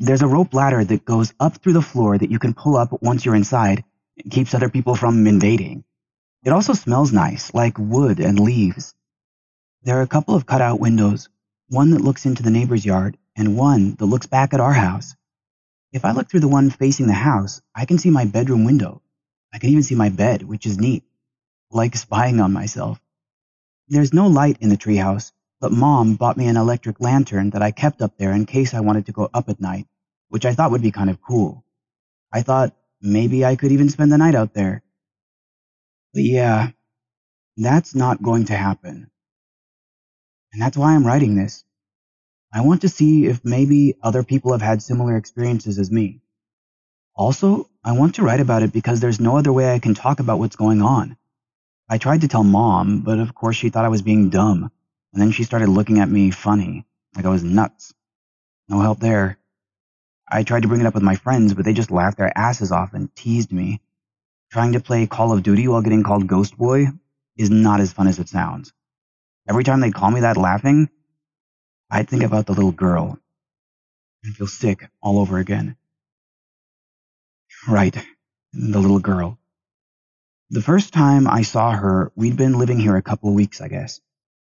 There's 0.00 0.22
a 0.22 0.26
rope 0.26 0.52
ladder 0.52 0.82
that 0.82 1.04
goes 1.04 1.32
up 1.38 1.58
through 1.58 1.74
the 1.74 1.80
floor 1.80 2.18
that 2.18 2.30
you 2.32 2.40
can 2.40 2.54
pull 2.54 2.76
up 2.76 3.00
once 3.02 3.24
you're 3.24 3.36
inside. 3.36 3.84
It 4.16 4.32
keeps 4.32 4.52
other 4.52 4.68
people 4.68 4.96
from 4.96 5.24
invading. 5.24 5.84
It 6.42 6.50
also 6.50 6.72
smells 6.72 7.12
nice, 7.12 7.54
like 7.54 7.78
wood 7.78 8.18
and 8.18 8.40
leaves. 8.40 8.96
There 9.84 9.96
are 9.98 10.02
a 10.02 10.08
couple 10.08 10.34
of 10.34 10.46
cutout 10.46 10.80
windows, 10.80 11.28
one 11.68 11.90
that 11.90 12.00
looks 12.00 12.26
into 12.26 12.42
the 12.42 12.50
neighbor's 12.50 12.84
yard 12.84 13.16
and 13.36 13.56
one 13.56 13.94
that 13.94 14.06
looks 14.06 14.26
back 14.26 14.54
at 14.54 14.60
our 14.60 14.72
house. 14.72 15.14
If 15.92 16.04
I 16.04 16.10
look 16.10 16.28
through 16.28 16.40
the 16.40 16.48
one 16.48 16.70
facing 16.70 17.06
the 17.06 17.12
house, 17.12 17.62
I 17.76 17.84
can 17.84 17.98
see 17.98 18.10
my 18.10 18.24
bedroom 18.24 18.64
window. 18.64 19.02
I 19.52 19.58
can 19.58 19.70
even 19.70 19.82
see 19.82 19.94
my 19.94 20.08
bed, 20.08 20.42
which 20.42 20.66
is 20.66 20.78
neat. 20.78 21.04
Like 21.70 21.96
spying 21.96 22.40
on 22.40 22.52
myself. 22.52 23.00
There's 23.88 24.12
no 24.12 24.28
light 24.28 24.58
in 24.60 24.68
the 24.68 24.76
treehouse, 24.76 25.32
but 25.60 25.72
mom 25.72 26.16
bought 26.16 26.36
me 26.36 26.46
an 26.46 26.56
electric 26.56 27.00
lantern 27.00 27.50
that 27.50 27.62
I 27.62 27.70
kept 27.70 28.02
up 28.02 28.16
there 28.16 28.32
in 28.32 28.46
case 28.46 28.74
I 28.74 28.80
wanted 28.80 29.06
to 29.06 29.12
go 29.12 29.28
up 29.32 29.48
at 29.48 29.60
night, 29.60 29.86
which 30.28 30.46
I 30.46 30.54
thought 30.54 30.70
would 30.70 30.82
be 30.82 30.92
kind 30.92 31.10
of 31.10 31.20
cool. 31.22 31.64
I 32.32 32.42
thought 32.42 32.74
maybe 33.00 33.44
I 33.44 33.56
could 33.56 33.72
even 33.72 33.88
spend 33.88 34.12
the 34.12 34.18
night 34.18 34.34
out 34.34 34.54
there. 34.54 34.82
But 36.14 36.22
yeah, 36.22 36.70
that's 37.56 37.94
not 37.94 38.22
going 38.22 38.46
to 38.46 38.56
happen. 38.56 39.10
And 40.52 40.62
that's 40.62 40.76
why 40.76 40.94
I'm 40.94 41.06
writing 41.06 41.36
this. 41.36 41.64
I 42.52 42.62
want 42.62 42.82
to 42.82 42.88
see 42.88 43.26
if 43.26 43.44
maybe 43.44 43.96
other 44.02 44.24
people 44.24 44.52
have 44.52 44.62
had 44.62 44.82
similar 44.82 45.16
experiences 45.16 45.78
as 45.78 45.90
me. 45.90 46.19
Also, 47.14 47.68
I 47.84 47.92
want 47.92 48.14
to 48.16 48.22
write 48.22 48.40
about 48.40 48.62
it 48.62 48.72
because 48.72 49.00
there's 49.00 49.20
no 49.20 49.36
other 49.36 49.52
way 49.52 49.72
I 49.72 49.78
can 49.78 49.94
talk 49.94 50.20
about 50.20 50.38
what's 50.38 50.56
going 50.56 50.82
on. 50.82 51.16
I 51.88 51.98
tried 51.98 52.20
to 52.22 52.28
tell 52.28 52.44
mom, 52.44 53.00
but 53.00 53.18
of 53.18 53.34
course 53.34 53.56
she 53.56 53.68
thought 53.68 53.84
I 53.84 53.88
was 53.88 54.02
being 54.02 54.30
dumb, 54.30 54.70
and 55.12 55.20
then 55.20 55.32
she 55.32 55.44
started 55.44 55.68
looking 55.68 55.98
at 55.98 56.08
me 56.08 56.30
funny, 56.30 56.86
like 57.16 57.24
I 57.24 57.30
was 57.30 57.42
nuts. 57.42 57.92
No 58.68 58.80
help 58.80 59.00
there. 59.00 59.38
I 60.28 60.44
tried 60.44 60.62
to 60.62 60.68
bring 60.68 60.80
it 60.80 60.86
up 60.86 60.94
with 60.94 61.02
my 61.02 61.16
friends, 61.16 61.54
but 61.54 61.64
they 61.64 61.72
just 61.72 61.90
laughed 61.90 62.18
their 62.18 62.32
asses 62.38 62.70
off 62.70 62.94
and 62.94 63.14
teased 63.16 63.52
me. 63.52 63.80
Trying 64.52 64.72
to 64.72 64.80
play 64.80 65.06
Call 65.06 65.32
of 65.32 65.42
Duty 65.42 65.66
while 65.66 65.82
getting 65.82 66.04
called 66.04 66.28
Ghost 66.28 66.56
Boy 66.56 66.86
is 67.36 67.50
not 67.50 67.80
as 67.80 67.92
fun 67.92 68.06
as 68.06 68.18
it 68.18 68.28
sounds. 68.28 68.72
Every 69.48 69.64
time 69.64 69.80
they 69.80 69.90
call 69.90 70.10
me 70.10 70.20
that 70.20 70.36
laughing, 70.36 70.88
I'd 71.90 72.08
think 72.08 72.22
about 72.22 72.46
the 72.46 72.52
little 72.52 72.72
girl 72.72 73.18
and 74.22 74.36
feel 74.36 74.46
sick 74.46 74.88
all 75.02 75.18
over 75.18 75.38
again. 75.38 75.76
Right, 77.68 77.94
the 78.54 78.80
little 78.80 79.00
girl. 79.00 79.38
The 80.48 80.62
first 80.62 80.94
time 80.94 81.28
I 81.28 81.42
saw 81.42 81.72
her, 81.72 82.10
we'd 82.16 82.36
been 82.36 82.58
living 82.58 82.80
here 82.80 82.96
a 82.96 83.02
couple 83.02 83.34
weeks, 83.34 83.60
I 83.60 83.68
guess. 83.68 84.00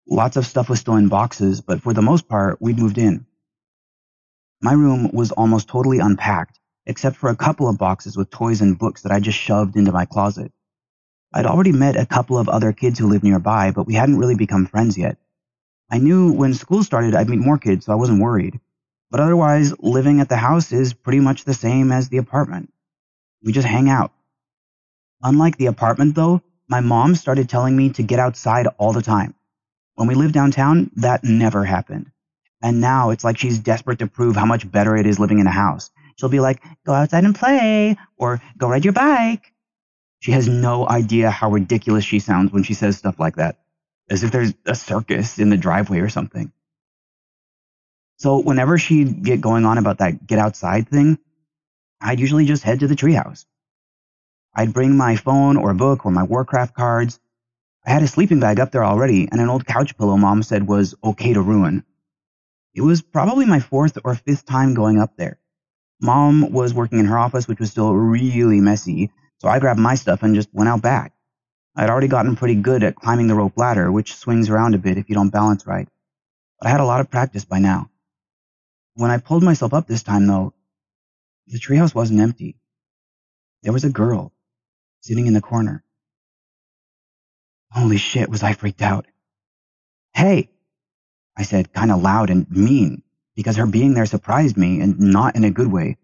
Lots 0.08 0.36
of 0.36 0.46
stuff 0.46 0.68
was 0.68 0.78
still 0.78 0.96
in 0.96 1.08
boxes, 1.08 1.60
but 1.60 1.82
for 1.82 1.92
the 1.92 2.02
most 2.02 2.28
part, 2.28 2.62
we'd 2.62 2.78
moved 2.78 2.98
in. 2.98 3.26
My 4.60 4.72
room 4.72 5.10
was 5.12 5.32
almost 5.32 5.66
totally 5.66 5.98
unpacked, 5.98 6.60
except 6.86 7.16
for 7.16 7.28
a 7.28 7.36
couple 7.36 7.68
of 7.68 7.76
boxes 7.76 8.16
with 8.16 8.30
toys 8.30 8.60
and 8.60 8.78
books 8.78 9.02
that 9.02 9.12
I 9.12 9.18
just 9.18 9.38
shoved 9.38 9.76
into 9.76 9.90
my 9.90 10.04
closet. 10.04 10.52
I'd 11.34 11.46
already 11.46 11.72
met 11.72 11.96
a 11.96 12.06
couple 12.06 12.38
of 12.38 12.48
other 12.48 12.72
kids 12.72 13.00
who 13.00 13.08
lived 13.08 13.24
nearby, 13.24 13.72
but 13.72 13.86
we 13.86 13.94
hadn't 13.94 14.18
really 14.18 14.36
become 14.36 14.66
friends 14.66 14.96
yet. 14.96 15.18
I 15.90 15.98
knew 15.98 16.32
when 16.32 16.54
school 16.54 16.84
started 16.84 17.16
I'd 17.16 17.28
meet 17.28 17.40
more 17.40 17.58
kids, 17.58 17.86
so 17.86 17.92
I 17.92 17.96
wasn't 17.96 18.22
worried. 18.22 18.60
But 19.10 19.20
otherwise, 19.20 19.76
living 19.80 20.20
at 20.20 20.28
the 20.28 20.36
house 20.36 20.70
is 20.70 20.94
pretty 20.94 21.20
much 21.20 21.44
the 21.44 21.52
same 21.52 21.90
as 21.90 22.08
the 22.08 22.18
apartment. 22.18 22.71
We 23.42 23.52
just 23.52 23.66
hang 23.66 23.88
out. 23.88 24.12
Unlike 25.22 25.56
the 25.56 25.66
apartment, 25.66 26.14
though, 26.14 26.42
my 26.68 26.80
mom 26.80 27.14
started 27.14 27.48
telling 27.48 27.76
me 27.76 27.90
to 27.90 28.02
get 28.02 28.18
outside 28.18 28.66
all 28.78 28.92
the 28.92 29.02
time. 29.02 29.34
When 29.94 30.08
we 30.08 30.14
lived 30.14 30.34
downtown, 30.34 30.90
that 30.96 31.22
never 31.22 31.64
happened. 31.64 32.10
And 32.62 32.80
now 32.80 33.10
it's 33.10 33.24
like 33.24 33.38
she's 33.38 33.58
desperate 33.58 33.98
to 33.98 34.06
prove 34.06 34.36
how 34.36 34.46
much 34.46 34.70
better 34.70 34.96
it 34.96 35.06
is 35.06 35.18
living 35.18 35.38
in 35.38 35.46
a 35.46 35.52
house. 35.52 35.90
She'll 36.16 36.28
be 36.28 36.40
like, 36.40 36.62
go 36.86 36.92
outside 36.92 37.24
and 37.24 37.34
play, 37.34 37.96
or 38.16 38.40
go 38.56 38.68
ride 38.68 38.84
your 38.84 38.92
bike. 38.92 39.52
She 40.20 40.32
has 40.32 40.46
no 40.48 40.88
idea 40.88 41.30
how 41.30 41.50
ridiculous 41.50 42.04
she 42.04 42.20
sounds 42.20 42.52
when 42.52 42.62
she 42.62 42.74
says 42.74 42.96
stuff 42.96 43.18
like 43.18 43.36
that, 43.36 43.58
as 44.08 44.22
if 44.22 44.30
there's 44.30 44.54
a 44.64 44.74
circus 44.74 45.38
in 45.38 45.50
the 45.50 45.56
driveway 45.56 45.98
or 45.98 46.08
something. 46.08 46.52
So 48.18 48.38
whenever 48.38 48.78
she'd 48.78 49.24
get 49.24 49.40
going 49.40 49.64
on 49.64 49.78
about 49.78 49.98
that 49.98 50.24
get 50.24 50.38
outside 50.38 50.88
thing, 50.88 51.18
I'd 52.02 52.20
usually 52.20 52.44
just 52.44 52.64
head 52.64 52.80
to 52.80 52.88
the 52.88 52.96
treehouse. 52.96 53.46
I'd 54.54 54.74
bring 54.74 54.96
my 54.96 55.16
phone 55.16 55.56
or 55.56 55.70
a 55.70 55.74
book 55.74 56.04
or 56.04 56.10
my 56.10 56.24
Warcraft 56.24 56.74
cards. 56.74 57.20
I 57.86 57.90
had 57.90 58.02
a 58.02 58.08
sleeping 58.08 58.40
bag 58.40 58.60
up 58.60 58.72
there 58.72 58.84
already 58.84 59.28
and 59.30 59.40
an 59.40 59.48
old 59.48 59.64
couch 59.64 59.96
pillow 59.96 60.16
mom 60.16 60.42
said 60.42 60.66
was 60.66 60.94
okay 61.02 61.32
to 61.32 61.40
ruin. 61.40 61.84
It 62.74 62.82
was 62.82 63.02
probably 63.02 63.46
my 63.46 63.60
fourth 63.60 63.98
or 64.04 64.14
fifth 64.14 64.44
time 64.44 64.74
going 64.74 64.98
up 64.98 65.16
there. 65.16 65.38
Mom 66.00 66.50
was 66.52 66.74
working 66.74 66.98
in 66.98 67.06
her 67.06 67.18
office, 67.18 67.46
which 67.46 67.60
was 67.60 67.70
still 67.70 67.94
really 67.94 68.60
messy, 68.60 69.10
so 69.38 69.48
I 69.48 69.60
grabbed 69.60 69.78
my 69.78 69.94
stuff 69.94 70.22
and 70.22 70.34
just 70.34 70.52
went 70.52 70.68
out 70.68 70.82
back. 70.82 71.12
I'd 71.76 71.90
already 71.90 72.08
gotten 72.08 72.36
pretty 72.36 72.56
good 72.56 72.82
at 72.82 72.96
climbing 72.96 73.28
the 73.28 73.34
rope 73.34 73.56
ladder, 73.56 73.90
which 73.90 74.16
swings 74.16 74.50
around 74.50 74.74
a 74.74 74.78
bit 74.78 74.98
if 74.98 75.08
you 75.08 75.14
don't 75.14 75.30
balance 75.30 75.66
right. 75.66 75.88
But 76.58 76.68
I 76.68 76.70
had 76.70 76.80
a 76.80 76.84
lot 76.84 77.00
of 77.00 77.10
practice 77.10 77.44
by 77.44 77.60
now. 77.60 77.88
When 78.94 79.10
I 79.10 79.18
pulled 79.18 79.42
myself 79.42 79.72
up 79.72 79.86
this 79.86 80.02
time, 80.02 80.26
though, 80.26 80.52
the 81.52 81.58
treehouse 81.58 81.94
wasn't 81.94 82.20
empty. 82.20 82.56
There 83.62 83.74
was 83.74 83.84
a 83.84 83.90
girl 83.90 84.32
sitting 85.00 85.26
in 85.26 85.34
the 85.34 85.42
corner. 85.42 85.84
Holy 87.70 87.98
shit, 87.98 88.30
was 88.30 88.42
I 88.42 88.54
freaked 88.54 88.82
out. 88.82 89.06
Hey, 90.14 90.50
I 91.36 91.42
said, 91.42 91.72
kind 91.72 91.90
of 91.90 92.02
loud 92.02 92.30
and 92.30 92.50
mean, 92.50 93.02
because 93.36 93.56
her 93.56 93.66
being 93.66 93.94
there 93.94 94.06
surprised 94.06 94.56
me 94.56 94.80
and 94.80 94.98
not 94.98 95.36
in 95.36 95.44
a 95.44 95.50
good 95.50 95.70
way. 95.70 95.98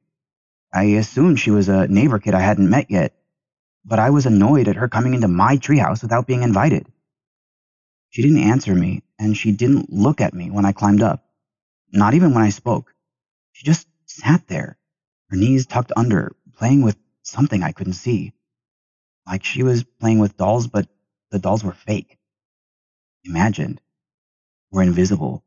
I 0.72 0.84
assumed 0.84 1.40
she 1.40 1.50
was 1.50 1.68
a 1.68 1.88
neighbor 1.88 2.18
kid 2.18 2.34
I 2.34 2.40
hadn't 2.40 2.70
met 2.70 2.90
yet, 2.90 3.14
but 3.84 3.98
I 3.98 4.10
was 4.10 4.26
annoyed 4.26 4.68
at 4.68 4.76
her 4.76 4.88
coming 4.88 5.14
into 5.14 5.28
my 5.28 5.56
treehouse 5.56 6.02
without 6.02 6.26
being 6.26 6.42
invited. 6.42 6.86
She 8.10 8.22
didn't 8.22 8.38
answer 8.38 8.74
me, 8.74 9.02
and 9.18 9.36
she 9.36 9.52
didn't 9.52 9.92
look 9.92 10.20
at 10.20 10.34
me 10.34 10.50
when 10.50 10.66
I 10.66 10.72
climbed 10.72 11.02
up. 11.02 11.24
Not 11.90 12.14
even 12.14 12.34
when 12.34 12.44
I 12.44 12.50
spoke. 12.50 12.94
She 13.52 13.64
just 13.64 13.86
sat 14.06 14.46
there, 14.46 14.78
her 15.30 15.36
knees 15.36 15.66
tucked 15.66 15.92
under, 15.96 16.34
playing 16.56 16.82
with 16.82 16.96
something 17.22 17.62
I 17.62 17.72
couldn't 17.72 17.94
see. 17.94 18.32
Like 19.26 19.44
she 19.44 19.62
was 19.62 19.84
playing 19.84 20.18
with 20.18 20.36
dolls, 20.36 20.66
but 20.66 20.88
the 21.30 21.38
dolls 21.38 21.62
were 21.62 21.72
fake. 21.72 22.18
Imagined. 23.24 23.80
Were 24.70 24.82
invisible. 24.82 25.44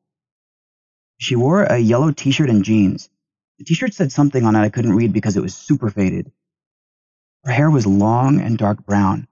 She 1.18 1.36
wore 1.36 1.64
a 1.64 1.78
yellow 1.78 2.12
t 2.12 2.32
shirt 2.32 2.50
and 2.50 2.64
jeans. 2.64 3.10
The 3.58 3.66
t 3.66 3.74
shirt 3.74 3.94
said 3.94 4.12
something 4.12 4.44
on 4.44 4.56
it 4.56 4.62
I 4.62 4.70
couldn't 4.70 4.94
read 4.94 5.14
because 5.14 5.38
it 5.38 5.42
was 5.42 5.56
super 5.56 5.90
faded. 5.90 6.32
Her 7.44 7.52
hair 7.52 7.72
was 7.72 7.88
long 7.88 8.40
and 8.40 8.58
dark 8.58 8.86
brown, 8.86 9.28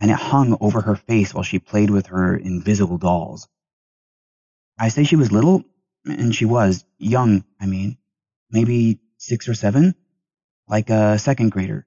and 0.00 0.10
it 0.10 0.16
hung 0.16 0.56
over 0.60 0.82
her 0.82 0.96
face 0.96 1.32
while 1.32 1.44
she 1.44 1.58
played 1.58 1.90
with 1.90 2.06
her 2.08 2.36
invisible 2.36 2.98
dolls. 2.98 3.48
I 4.78 4.88
say 4.88 5.04
she 5.04 5.16
was 5.16 5.32
little 5.32 5.64
and 6.04 6.34
she 6.34 6.44
was 6.44 6.84
young, 6.98 7.44
I 7.60 7.66
mean, 7.66 7.96
maybe 8.50 9.00
six 9.24 9.48
or 9.48 9.54
seven, 9.54 9.94
like 10.68 10.90
a 10.90 11.18
second 11.18 11.50
grader. 11.50 11.86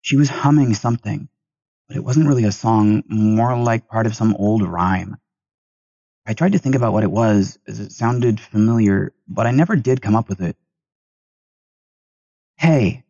She 0.00 0.16
was 0.16 0.28
humming 0.30 0.72
something, 0.74 1.28
but 1.86 1.96
it 1.96 2.04
wasn't 2.04 2.28
really 2.28 2.44
a 2.44 2.52
song, 2.52 3.02
more 3.08 3.56
like 3.58 3.88
part 3.88 4.06
of 4.06 4.16
some 4.16 4.34
old 4.34 4.62
rhyme. 4.62 5.16
I 6.26 6.32
tried 6.32 6.52
to 6.52 6.58
think 6.58 6.74
about 6.74 6.92
what 6.92 7.04
it 7.04 7.10
was, 7.10 7.58
as 7.66 7.80
it 7.80 7.92
sounded 7.92 8.40
familiar, 8.40 9.12
but 9.26 9.46
I 9.46 9.50
never 9.50 9.76
did 9.76 10.02
come 10.02 10.16
up 10.16 10.28
with 10.28 10.40
it. 10.40 10.56
Hey, 12.56 13.04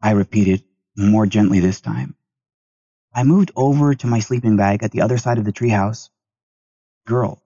I 0.00 0.12
repeated, 0.12 0.62
more 0.96 1.26
gently 1.26 1.60
this 1.60 1.80
time. 1.80 2.14
I 3.12 3.24
moved 3.24 3.50
over 3.56 3.94
to 3.94 4.06
my 4.06 4.20
sleeping 4.20 4.56
bag 4.56 4.82
at 4.82 4.92
the 4.92 5.02
other 5.02 5.18
side 5.18 5.38
of 5.38 5.44
the 5.44 5.52
treehouse. 5.52 6.08
Girl, 7.06 7.42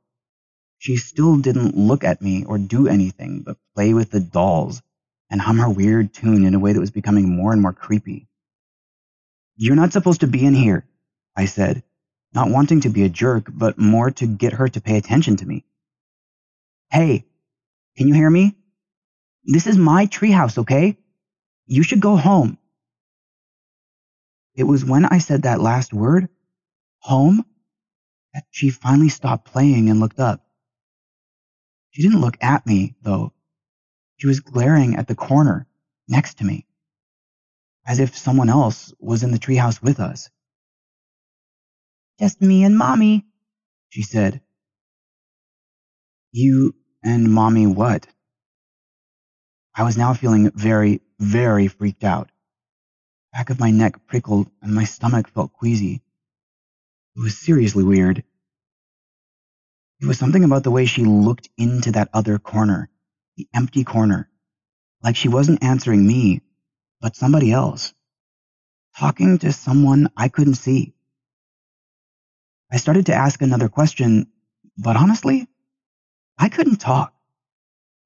she 0.78 0.96
still 0.96 1.38
didn't 1.38 1.76
look 1.76 2.04
at 2.04 2.22
me 2.22 2.44
or 2.44 2.58
do 2.58 2.88
anything 2.88 3.42
but 3.42 3.56
play 3.74 3.92
with 3.94 4.10
the 4.10 4.20
dolls 4.20 4.82
and 5.30 5.40
hum 5.40 5.58
her 5.58 5.68
weird 5.68 6.12
tune 6.12 6.44
in 6.44 6.54
a 6.54 6.58
way 6.58 6.72
that 6.72 6.80
was 6.80 6.90
becoming 6.90 7.28
more 7.28 7.52
and 7.52 7.62
more 7.62 7.72
creepy. 7.72 8.28
You're 9.56 9.76
not 9.76 9.92
supposed 9.92 10.20
to 10.20 10.26
be 10.26 10.44
in 10.44 10.54
here, 10.54 10.86
I 11.36 11.46
said, 11.46 11.82
not 12.32 12.50
wanting 12.50 12.82
to 12.82 12.88
be 12.88 13.04
a 13.04 13.08
jerk, 13.08 13.48
but 13.52 13.78
more 13.78 14.10
to 14.12 14.26
get 14.26 14.54
her 14.54 14.68
to 14.68 14.80
pay 14.80 14.96
attention 14.96 15.36
to 15.36 15.46
me. 15.46 15.64
Hey, 16.90 17.26
can 17.96 18.08
you 18.08 18.14
hear 18.14 18.30
me? 18.30 18.54
This 19.44 19.66
is 19.66 19.76
my 19.76 20.06
treehouse, 20.06 20.58
okay? 20.58 20.96
You 21.66 21.82
should 21.82 22.00
go 22.00 22.16
home. 22.16 22.58
It 24.54 24.64
was 24.64 24.84
when 24.84 25.04
I 25.04 25.18
said 25.18 25.42
that 25.42 25.60
last 25.60 25.92
word, 25.92 26.28
home, 26.98 27.44
that 28.34 28.44
she 28.50 28.70
finally 28.70 29.08
stopped 29.08 29.46
playing 29.46 29.88
and 29.90 30.00
looked 30.00 30.20
up. 30.20 30.44
She 31.90 32.02
didn't 32.02 32.20
look 32.20 32.36
at 32.40 32.66
me, 32.66 32.94
though. 33.02 33.32
She 34.18 34.26
was 34.26 34.40
glaring 34.40 34.96
at 34.96 35.06
the 35.06 35.14
corner 35.14 35.66
next 36.08 36.38
to 36.38 36.44
me, 36.44 36.66
as 37.86 38.00
if 38.00 38.16
someone 38.16 38.48
else 38.48 38.92
was 38.98 39.22
in 39.22 39.30
the 39.30 39.38
treehouse 39.38 39.80
with 39.80 40.00
us. 40.00 40.28
Just 42.18 42.42
me 42.42 42.64
and 42.64 42.76
mommy, 42.76 43.26
she 43.90 44.02
said. 44.02 44.40
You 46.32 46.74
and 47.02 47.32
mommy 47.32 47.66
what? 47.66 48.06
I 49.74 49.84
was 49.84 49.96
now 49.96 50.14
feeling 50.14 50.50
very, 50.50 51.00
very 51.20 51.68
freaked 51.68 52.02
out. 52.02 52.30
Back 53.32 53.50
of 53.50 53.60
my 53.60 53.70
neck 53.70 54.04
prickled 54.06 54.50
and 54.60 54.74
my 54.74 54.84
stomach 54.84 55.28
felt 55.28 55.52
queasy. 55.52 56.02
It 57.16 57.20
was 57.20 57.38
seriously 57.38 57.84
weird. 57.84 58.24
It 60.00 60.06
was 60.06 60.18
something 60.18 60.42
about 60.42 60.64
the 60.64 60.72
way 60.72 60.86
she 60.86 61.04
looked 61.04 61.48
into 61.56 61.92
that 61.92 62.08
other 62.12 62.38
corner, 62.38 62.88
the 63.38 63.48
empty 63.54 63.84
corner, 63.84 64.28
like 65.00 65.14
she 65.14 65.28
wasn't 65.28 65.62
answering 65.62 66.04
me, 66.04 66.42
but 67.00 67.14
somebody 67.14 67.52
else, 67.52 67.94
talking 68.98 69.38
to 69.38 69.52
someone 69.52 70.10
I 70.16 70.28
couldn't 70.28 70.56
see. 70.56 70.92
I 72.70 72.78
started 72.78 73.06
to 73.06 73.14
ask 73.14 73.40
another 73.40 73.68
question, 73.68 74.26
but 74.76 74.96
honestly, 74.96 75.46
I 76.36 76.48
couldn't 76.48 76.80
talk. 76.80 77.14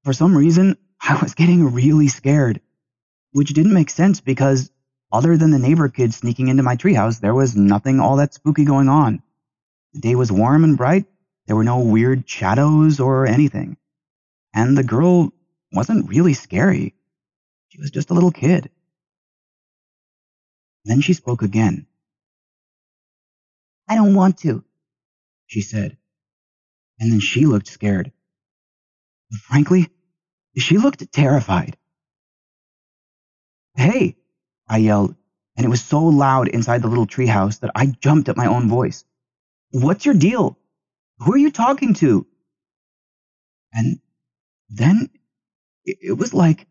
For 0.05 0.13
some 0.13 0.37
reason, 0.37 0.77
I 1.01 1.19
was 1.21 1.35
getting 1.35 1.73
really 1.73 2.09
scared, 2.09 2.61
which 3.33 3.55
didn't 3.55 3.75
make 3.75 3.91
sense 3.91 4.21
because 4.21 4.71
other 5.11 5.39
than 5.39 5.51
the 5.51 5.59
neighbor 5.59 5.89
kid 5.89 6.13
sneaking 6.13 6.49
into 6.49 6.63
my 6.63 6.77
treehouse, 6.77 7.21
there 7.21 7.35
was 7.35 7.57
nothing 7.57 8.01
all 8.01 8.17
that 8.17 8.35
spooky 8.35 8.67
going 8.67 8.91
on. 8.91 9.23
The 9.95 10.01
day 10.01 10.15
was 10.15 10.31
warm 10.31 10.63
and 10.63 10.77
bright, 10.77 11.07
there 11.47 11.57
were 11.57 11.65
no 11.65 11.79
weird 11.79 12.29
shadows 12.29 13.01
or 13.01 13.27
anything. 13.27 13.79
And 14.55 14.77
the 14.77 14.85
girl 14.85 15.33
wasn't 15.73 16.09
really 16.09 16.35
scary. 16.35 16.95
She 17.69 17.81
was 17.81 17.91
just 17.91 18.11
a 18.11 18.15
little 18.15 18.33
kid. 18.33 18.71
Then 20.85 21.01
she 21.01 21.15
spoke 21.15 21.43
again. 21.43 21.87
I 23.89 23.95
don't 23.95 24.15
want 24.15 24.39
to, 24.39 24.65
she 25.47 25.61
said. 25.61 25.97
And 26.99 27.13
then 27.13 27.21
she 27.21 27.47
looked 27.47 27.67
scared. 27.67 28.13
frankly, 29.45 29.89
she 30.57 30.79
looked 30.79 31.11
terrified. 31.13 31.77
Hey, 33.75 34.17
I 34.69 34.79
yelled, 34.79 35.15
and 35.57 35.65
it 35.65 35.71
was 35.71 35.83
so 35.83 36.03
loud 36.05 36.49
inside 36.49 36.83
the 36.83 36.89
little 36.89 37.07
treehouse 37.07 37.61
that 37.61 37.71
I 37.75 37.87
jumped 37.87 38.29
at 38.29 38.37
my 38.37 38.47
own 38.47 38.69
voice. 38.69 39.05
What's 39.71 40.05
your 40.05 40.15
deal? 40.15 40.59
Who 41.19 41.33
are 41.33 41.39
you 41.39 41.51
talking 41.51 41.95
to? 41.95 42.27
And 43.73 44.01
then 44.73 45.11
it, 45.85 46.17
was 46.17 46.33
like, 46.33 46.67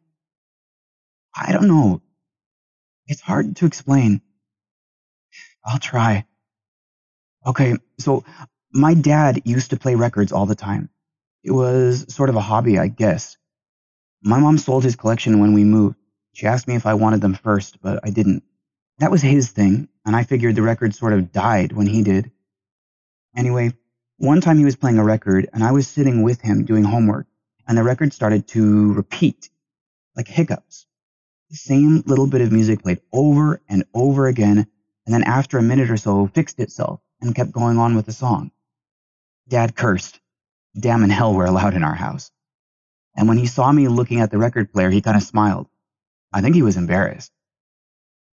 I 1.36 1.52
don't 1.52 1.68
know. 1.68 2.02
It's 3.08 3.22
hard 3.22 3.56
to 3.58 3.66
explain. 3.66 4.22
I'll 5.66 5.80
try. 5.80 6.26
Okay, 7.46 7.76
so 8.00 8.24
my 8.74 8.94
dad 8.94 9.42
used 9.46 9.72
to 9.72 9.78
play 9.78 9.96
records 9.96 10.32
all 10.32 10.46
the 10.46 10.56
time. 10.56 10.90
It 11.44 11.52
was 11.52 12.14
sort 12.14 12.30
of 12.30 12.36
a 12.36 12.42
hobby, 12.42 12.80
I 12.80 12.88
guess. 12.88 13.38
My 14.24 14.40
mom 14.40 14.58
sold 14.58 14.84
his 14.84 14.96
collection 14.96 15.40
when 15.40 15.54
we 15.54 15.64
moved. 15.64 15.98
She 16.34 16.48
asked 16.48 16.68
me 16.68 16.76
if 16.76 16.86
I 16.86 16.94
wanted 16.94 17.22
them 17.22 17.34
first, 17.34 17.82
but 17.82 18.00
I 18.04 18.10
didn't. 18.10 18.44
that 19.00 19.12
was 19.12 19.22
his 19.22 19.52
thing, 19.52 19.90
and 20.06 20.16
I 20.16 20.24
figured 20.24 20.56
the 20.56 20.62
record 20.62 20.96
sort 20.96 21.14
of 21.14 21.32
died 21.32 21.72
when 21.72 21.88
he 21.88 22.04
did. 22.04 22.32
Anyway, 23.36 23.74
one 24.18 24.42
time 24.42 24.58
he 24.58 24.66
was 24.66 24.76
playing 24.76 25.00
a 25.00 25.04
record, 25.04 25.50
and 25.54 25.64
I 25.64 25.72
was 25.72 25.88
sitting 25.88 26.22
with 26.22 26.42
him 26.42 26.66
doing 26.66 26.84
homework, 26.84 27.28
and 27.68 27.78
the 27.78 27.84
record 27.84 28.14
started 28.14 28.48
to 28.50 28.94
repeat, 28.94 29.50
like 30.16 30.28
hiccups. 30.28 30.86
The 31.50 31.58
same 31.58 32.04
little 32.06 32.28
bit 32.28 32.42
of 32.42 32.52
music 32.52 32.84
played 32.84 33.02
over 33.12 33.62
and 33.68 33.84
over 33.94 34.28
again, 34.28 34.68
and 35.06 35.14
then 35.14 35.24
after 35.24 35.58
a 35.58 35.64
minute 35.64 35.90
or 35.90 35.98
so 35.98 36.28
fixed 36.28 36.60
itself 36.60 37.02
and 37.22 37.36
kept 37.36 37.52
going 37.52 37.78
on 37.78 37.96
with 37.96 38.06
the 38.06 38.14
song. 38.14 38.52
Dad 39.48 39.76
cursed. 39.76 40.20
Damn 40.80 41.04
and 41.04 41.12
hell 41.12 41.34
were 41.34 41.46
allowed 41.46 41.74
in 41.74 41.84
our 41.84 41.96
house. 41.96 42.32
And 43.16 43.28
when 43.28 43.38
he 43.38 43.48
saw 43.48 43.72
me 43.72 43.88
looking 43.88 44.22
at 44.22 44.32
the 44.32 44.38
record 44.38 44.72
player, 44.72 44.90
he 44.90 45.02
kind 45.02 45.18
of 45.18 45.24
smiled. 45.24 45.68
I 46.32 46.42
think 46.42 46.56
he 46.56 46.62
was 46.62 46.78
embarrassed. 46.78 47.32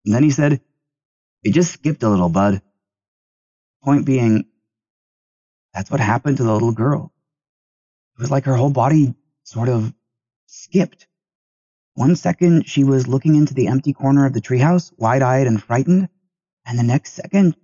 And 0.05 0.15
then 0.15 0.23
he 0.23 0.31
said, 0.31 0.61
It 1.43 1.53
just 1.53 1.73
skipped 1.73 2.03
a 2.05 2.09
little, 2.09 2.29
bud. 2.29 2.63
Point 3.83 4.07
being, 4.07 4.45
that's 5.75 5.91
what 5.91 6.01
happened 6.01 6.37
to 6.37 6.45
the 6.45 6.53
little 6.53 6.73
girl. 6.73 7.13
It 8.19 8.23
was 8.23 8.33
like 8.33 8.47
her 8.47 8.57
whole 8.57 8.71
body 8.71 9.15
sort 9.45 9.69
of 9.69 9.95
skipped. 10.47 11.07
One 11.95 12.17
second, 12.17 12.67
she 12.69 12.83
was 12.83 13.07
looking 13.07 13.37
into 13.37 13.55
the 13.55 13.69
empty 13.69 13.93
corner 13.93 14.27
of 14.27 14.33
the 14.33 14.41
treehouse, 14.41 14.93
wide 14.99 15.23
eyed 15.23 15.47
and 15.47 15.63
frightened. 15.63 16.09
And 16.67 16.77
the 16.77 16.83
next 16.83 17.13
second, 17.13 17.55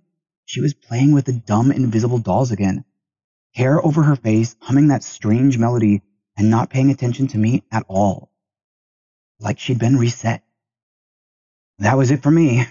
she 0.45 0.61
was 0.61 0.73
playing 0.73 1.11
with 1.11 1.25
the 1.25 1.33
dumb, 1.33 1.73
invisible 1.73 2.19
dolls 2.19 2.51
again, 2.51 2.85
hair 3.53 3.85
over 3.85 4.03
her 4.03 4.15
face, 4.15 4.55
humming 4.61 4.87
that 4.87 5.03
strange 5.03 5.57
melody 5.57 6.03
and 6.37 6.49
not 6.49 6.69
paying 6.69 6.89
attention 6.89 7.27
to 7.27 7.37
me 7.37 7.63
at 7.69 7.83
all. 7.89 8.31
Like 9.41 9.59
she'd 9.59 9.77
been 9.77 9.97
reset. 9.97 10.41
That 11.79 11.97
was 11.97 12.11
it 12.11 12.23
for 12.23 12.31
me. 12.31 12.65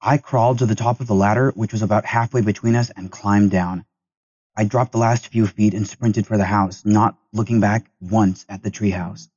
I 0.00 0.18
crawled 0.18 0.58
to 0.58 0.66
the 0.66 0.76
top 0.76 1.00
of 1.00 1.08
the 1.08 1.16
ladder, 1.16 1.50
which 1.56 1.72
was 1.72 1.82
about 1.82 2.04
halfway 2.04 2.42
between 2.42 2.76
us, 2.76 2.90
and 2.90 3.10
climbed 3.10 3.50
down. 3.50 3.84
I 4.58 4.64
dropped 4.64 4.90
the 4.90 4.98
last 4.98 5.28
few 5.28 5.46
feet 5.46 5.72
and 5.72 5.86
sprinted 5.86 6.26
for 6.26 6.36
the 6.36 6.44
house, 6.44 6.84
not 6.84 7.16
looking 7.32 7.60
back 7.60 7.92
once 8.00 8.44
at 8.48 8.60
the 8.60 8.72
treehouse. 8.72 9.28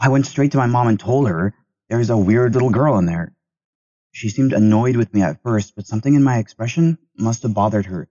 I 0.00 0.08
went 0.08 0.24
straight 0.24 0.52
to 0.52 0.56
my 0.56 0.64
mom 0.64 0.88
and 0.88 0.98
told 0.98 1.28
her 1.28 1.52
there's 1.90 2.08
a 2.08 2.16
weird 2.16 2.54
little 2.54 2.70
girl 2.70 2.96
in 2.96 3.04
there. 3.04 3.34
She 4.10 4.30
seemed 4.30 4.54
annoyed 4.54 4.96
with 4.96 5.12
me 5.12 5.20
at 5.20 5.42
first, 5.42 5.76
but 5.76 5.86
something 5.86 6.14
in 6.14 6.22
my 6.22 6.38
expression 6.38 6.96
must 7.14 7.42
have 7.42 7.52
bothered 7.52 7.84
her 7.84 8.08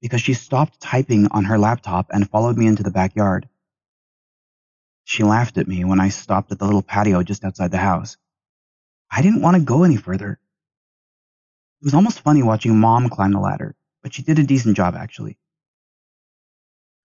because 0.00 0.22
she 0.22 0.32
stopped 0.32 0.80
typing 0.80 1.26
on 1.32 1.44
her 1.44 1.58
laptop 1.58 2.06
and 2.14 2.30
followed 2.30 2.56
me 2.56 2.66
into 2.66 2.82
the 2.82 2.90
backyard. 2.90 3.46
She 5.04 5.22
laughed 5.22 5.58
at 5.58 5.68
me 5.68 5.84
when 5.84 6.00
I 6.00 6.08
stopped 6.08 6.50
at 6.50 6.58
the 6.58 6.64
little 6.64 6.80
patio 6.80 7.22
just 7.22 7.44
outside 7.44 7.72
the 7.72 7.76
house. 7.76 8.16
I 9.10 9.20
didn't 9.20 9.42
want 9.42 9.58
to 9.58 9.62
go 9.62 9.84
any 9.84 9.96
further. 9.96 10.40
It 11.82 11.84
was 11.84 11.94
almost 11.94 12.20
funny 12.20 12.42
watching 12.42 12.80
mom 12.80 13.10
climb 13.10 13.32
the 13.32 13.38
ladder, 13.38 13.76
but 14.02 14.14
she 14.14 14.22
did 14.22 14.38
a 14.38 14.44
decent 14.44 14.74
job 14.74 14.94
actually. 14.94 15.36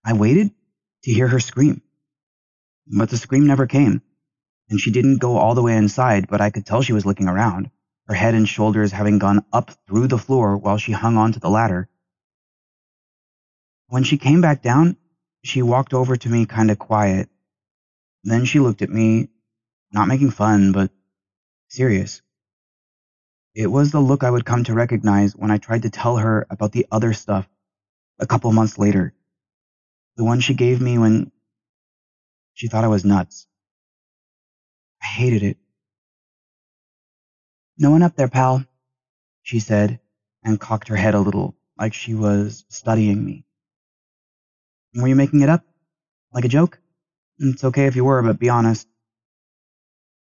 I 0.04 0.12
waited 0.14 0.50
to 1.04 1.12
hear 1.12 1.28
her 1.28 1.40
scream, 1.40 1.82
but 2.86 3.10
the 3.10 3.16
scream 3.16 3.46
never 3.46 3.66
came, 3.66 4.02
and 4.68 4.80
she 4.80 4.90
didn't 4.90 5.18
go 5.18 5.36
all 5.36 5.54
the 5.54 5.62
way 5.62 5.76
inside, 5.76 6.28
but 6.28 6.40
I 6.40 6.50
could 6.50 6.66
tell 6.66 6.82
she 6.82 6.92
was 6.92 7.06
looking 7.06 7.28
around, 7.28 7.70
her 8.06 8.14
head 8.14 8.34
and 8.34 8.48
shoulders 8.48 8.92
having 8.92 9.18
gone 9.18 9.44
up 9.52 9.70
through 9.86 10.08
the 10.08 10.18
floor 10.18 10.56
while 10.56 10.78
she 10.78 10.92
hung 10.92 11.16
onto 11.16 11.40
the 11.40 11.50
ladder. 11.50 11.88
When 13.88 14.04
she 14.04 14.18
came 14.18 14.40
back 14.40 14.62
down, 14.62 14.96
she 15.42 15.62
walked 15.62 15.94
over 15.94 16.16
to 16.16 16.28
me 16.28 16.46
kind 16.46 16.70
of 16.70 16.78
quiet 16.78 17.28
then 18.24 18.46
she 18.46 18.58
looked 18.58 18.82
at 18.82 18.90
me, 18.90 19.28
not 19.92 20.08
making 20.08 20.30
fun, 20.30 20.72
but 20.72 20.90
serious. 21.68 22.22
It 23.54 23.66
was 23.66 23.92
the 23.92 24.00
look 24.00 24.24
I 24.24 24.30
would 24.30 24.46
come 24.46 24.64
to 24.64 24.74
recognize 24.74 25.36
when 25.36 25.50
I 25.50 25.58
tried 25.58 25.82
to 25.82 25.90
tell 25.90 26.16
her 26.16 26.46
about 26.50 26.72
the 26.72 26.86
other 26.90 27.12
stuff 27.12 27.46
a 28.18 28.26
couple 28.26 28.50
months 28.52 28.78
later. 28.78 29.12
The 30.16 30.24
one 30.24 30.40
she 30.40 30.54
gave 30.54 30.80
me 30.80 30.98
when 30.98 31.32
she 32.54 32.68
thought 32.68 32.84
I 32.84 32.88
was 32.88 33.04
nuts. 33.04 33.46
I 35.02 35.06
hated 35.06 35.42
it. 35.42 35.58
No 37.76 37.90
one 37.90 38.02
up 38.02 38.14
there, 38.14 38.28
pal, 38.28 38.64
she 39.42 39.58
said, 39.58 39.98
and 40.44 40.60
cocked 40.60 40.88
her 40.88 40.96
head 40.96 41.14
a 41.14 41.20
little, 41.20 41.56
like 41.76 41.94
she 41.94 42.14
was 42.14 42.64
studying 42.68 43.24
me. 43.24 43.44
Were 44.94 45.08
you 45.08 45.16
making 45.16 45.42
it 45.42 45.48
up? 45.48 45.64
Like 46.32 46.44
a 46.44 46.48
joke? 46.48 46.78
It's 47.38 47.64
okay 47.64 47.86
if 47.86 47.96
you 47.96 48.04
were, 48.04 48.22
but 48.22 48.38
be 48.38 48.48
honest. 48.48 48.86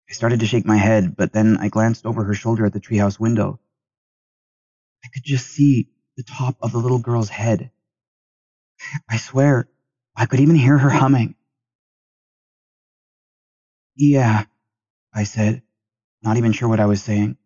I 0.09 0.13
started 0.13 0.39
to 0.39 0.45
shake 0.45 0.65
my 0.65 0.77
head, 0.77 1.17
but 1.17 1.33
then 1.33 1.57
I 1.57 1.67
glanced 1.67 2.05
over 2.05 2.23
her 2.23 2.33
shoulder 2.33 2.65
at 2.65 2.73
the 2.73 2.79
treehouse 2.79 3.19
window. 3.19 3.59
I 5.03 5.09
could 5.13 5.23
just 5.23 5.47
see 5.47 5.89
the 6.15 6.23
top 6.23 6.55
of 6.61 6.71
the 6.71 6.77
little 6.77 6.99
girl's 6.99 7.29
head. 7.29 7.71
I 9.09 9.17
swear, 9.17 9.67
I 10.15 10.25
could 10.25 10.39
even 10.39 10.55
hear 10.55 10.77
her 10.77 10.89
humming. 10.89 11.35
Yeah, 13.95 14.45
I 15.13 15.23
said, 15.23 15.61
not 16.23 16.37
even 16.37 16.51
sure 16.51 16.69
what 16.69 16.79
I 16.79 16.85
was 16.85 17.03
saying. 17.03 17.37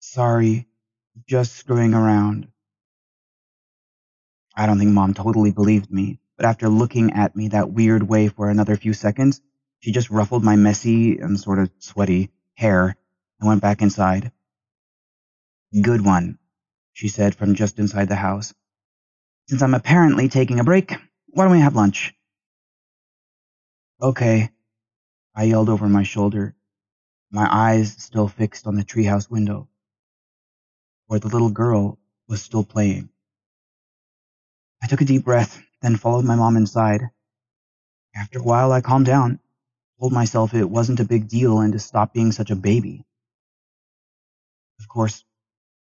Sorry, 0.00 0.66
just 1.26 1.54
screwing 1.56 1.94
around. 1.94 2.48
I 4.56 4.66
don't 4.66 4.78
think 4.78 4.92
mom 4.92 5.14
totally 5.14 5.52
believed 5.52 5.90
me, 5.90 6.18
but 6.36 6.46
after 6.46 6.68
looking 6.68 7.12
at 7.12 7.36
me 7.36 7.48
that 7.48 7.70
weird 7.72 8.02
way 8.08 8.28
for 8.28 8.50
another 8.50 8.76
few 8.76 8.94
seconds, 8.94 9.40
she 9.80 9.92
just 9.92 10.10
ruffled 10.10 10.42
my 10.44 10.56
messy 10.56 11.18
and 11.18 11.38
sort 11.38 11.58
of 11.58 11.70
sweaty 11.78 12.30
hair 12.54 12.96
and 13.40 13.48
went 13.48 13.62
back 13.62 13.82
inside. 13.82 14.32
Good 15.82 16.04
one, 16.04 16.38
she 16.94 17.08
said 17.08 17.34
from 17.34 17.54
just 17.54 17.78
inside 17.78 18.08
the 18.08 18.16
house. 18.16 18.54
Since 19.48 19.62
I'm 19.62 19.74
apparently 19.74 20.28
taking 20.28 20.60
a 20.60 20.64
break, 20.64 20.92
why 21.28 21.44
don't 21.44 21.52
we 21.52 21.60
have 21.60 21.76
lunch? 21.76 22.14
Okay, 24.00 24.50
I 25.34 25.44
yelled 25.44 25.68
over 25.68 25.88
my 25.88 26.02
shoulder, 26.02 26.54
my 27.30 27.48
eyes 27.50 27.94
still 27.98 28.28
fixed 28.28 28.66
on 28.66 28.74
the 28.74 28.84
treehouse 28.84 29.30
window, 29.30 29.68
where 31.06 31.20
the 31.20 31.28
little 31.28 31.50
girl 31.50 31.98
was 32.28 32.42
still 32.42 32.64
playing. 32.64 33.08
I 34.82 34.88
took 34.88 35.00
a 35.00 35.04
deep 35.04 35.24
breath 35.24 35.62
then 35.82 35.96
followed 35.96 36.24
my 36.24 36.36
mom 36.36 36.56
inside. 36.56 37.02
After 38.14 38.38
a 38.38 38.42
while, 38.42 38.72
I 38.72 38.80
calmed 38.80 39.06
down, 39.06 39.38
told 40.00 40.12
myself 40.12 40.54
it 40.54 40.68
wasn't 40.68 41.00
a 41.00 41.04
big 41.04 41.28
deal 41.28 41.60
and 41.60 41.72
to 41.72 41.78
stop 41.78 42.12
being 42.12 42.32
such 42.32 42.50
a 42.50 42.56
baby. 42.56 43.04
Of 44.80 44.88
course, 44.88 45.24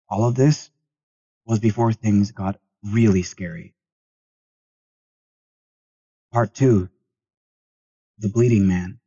all 0.10 0.26
of 0.26 0.36
this 0.36 0.70
was 1.46 1.60
before 1.60 1.94
things 1.94 2.32
got 2.32 2.60
really 2.84 3.24
scary. 3.24 3.74
Part 6.32 6.54
2 6.54 6.90
The 8.20 8.30
Bleeding 8.30 8.68
Man. 8.68 9.00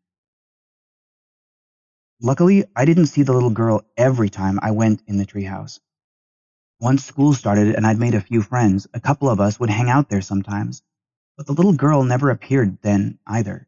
Luckily, 2.20 2.64
I 2.76 2.84
didn't 2.84 3.06
see 3.06 3.22
the 3.22 3.32
little 3.32 3.50
girl 3.50 3.84
every 3.96 4.30
time 4.30 4.58
I 4.62 4.70
went 4.70 5.02
in 5.06 5.16
the 5.16 5.26
treehouse. 5.26 5.80
Once 6.80 7.04
school 7.04 7.32
started 7.32 7.74
and 7.74 7.86
I'd 7.86 7.98
made 7.98 8.14
a 8.14 8.20
few 8.20 8.42
friends, 8.42 8.86
a 8.94 9.00
couple 9.00 9.28
of 9.28 9.40
us 9.40 9.58
would 9.58 9.70
hang 9.70 9.88
out 9.90 10.08
there 10.08 10.20
sometimes. 10.20 10.82
But 11.36 11.46
the 11.46 11.52
little 11.52 11.72
girl 11.72 12.04
never 12.04 12.30
appeared 12.30 12.78
then 12.82 13.18
either. 13.26 13.66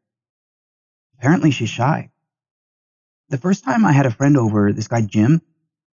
Apparently 1.18 1.50
she's 1.50 1.70
shy. 1.70 2.10
The 3.28 3.38
first 3.38 3.64
time 3.64 3.84
I 3.84 3.92
had 3.92 4.06
a 4.06 4.10
friend 4.10 4.36
over, 4.36 4.72
this 4.72 4.88
guy 4.88 5.00
Jim, 5.00 5.42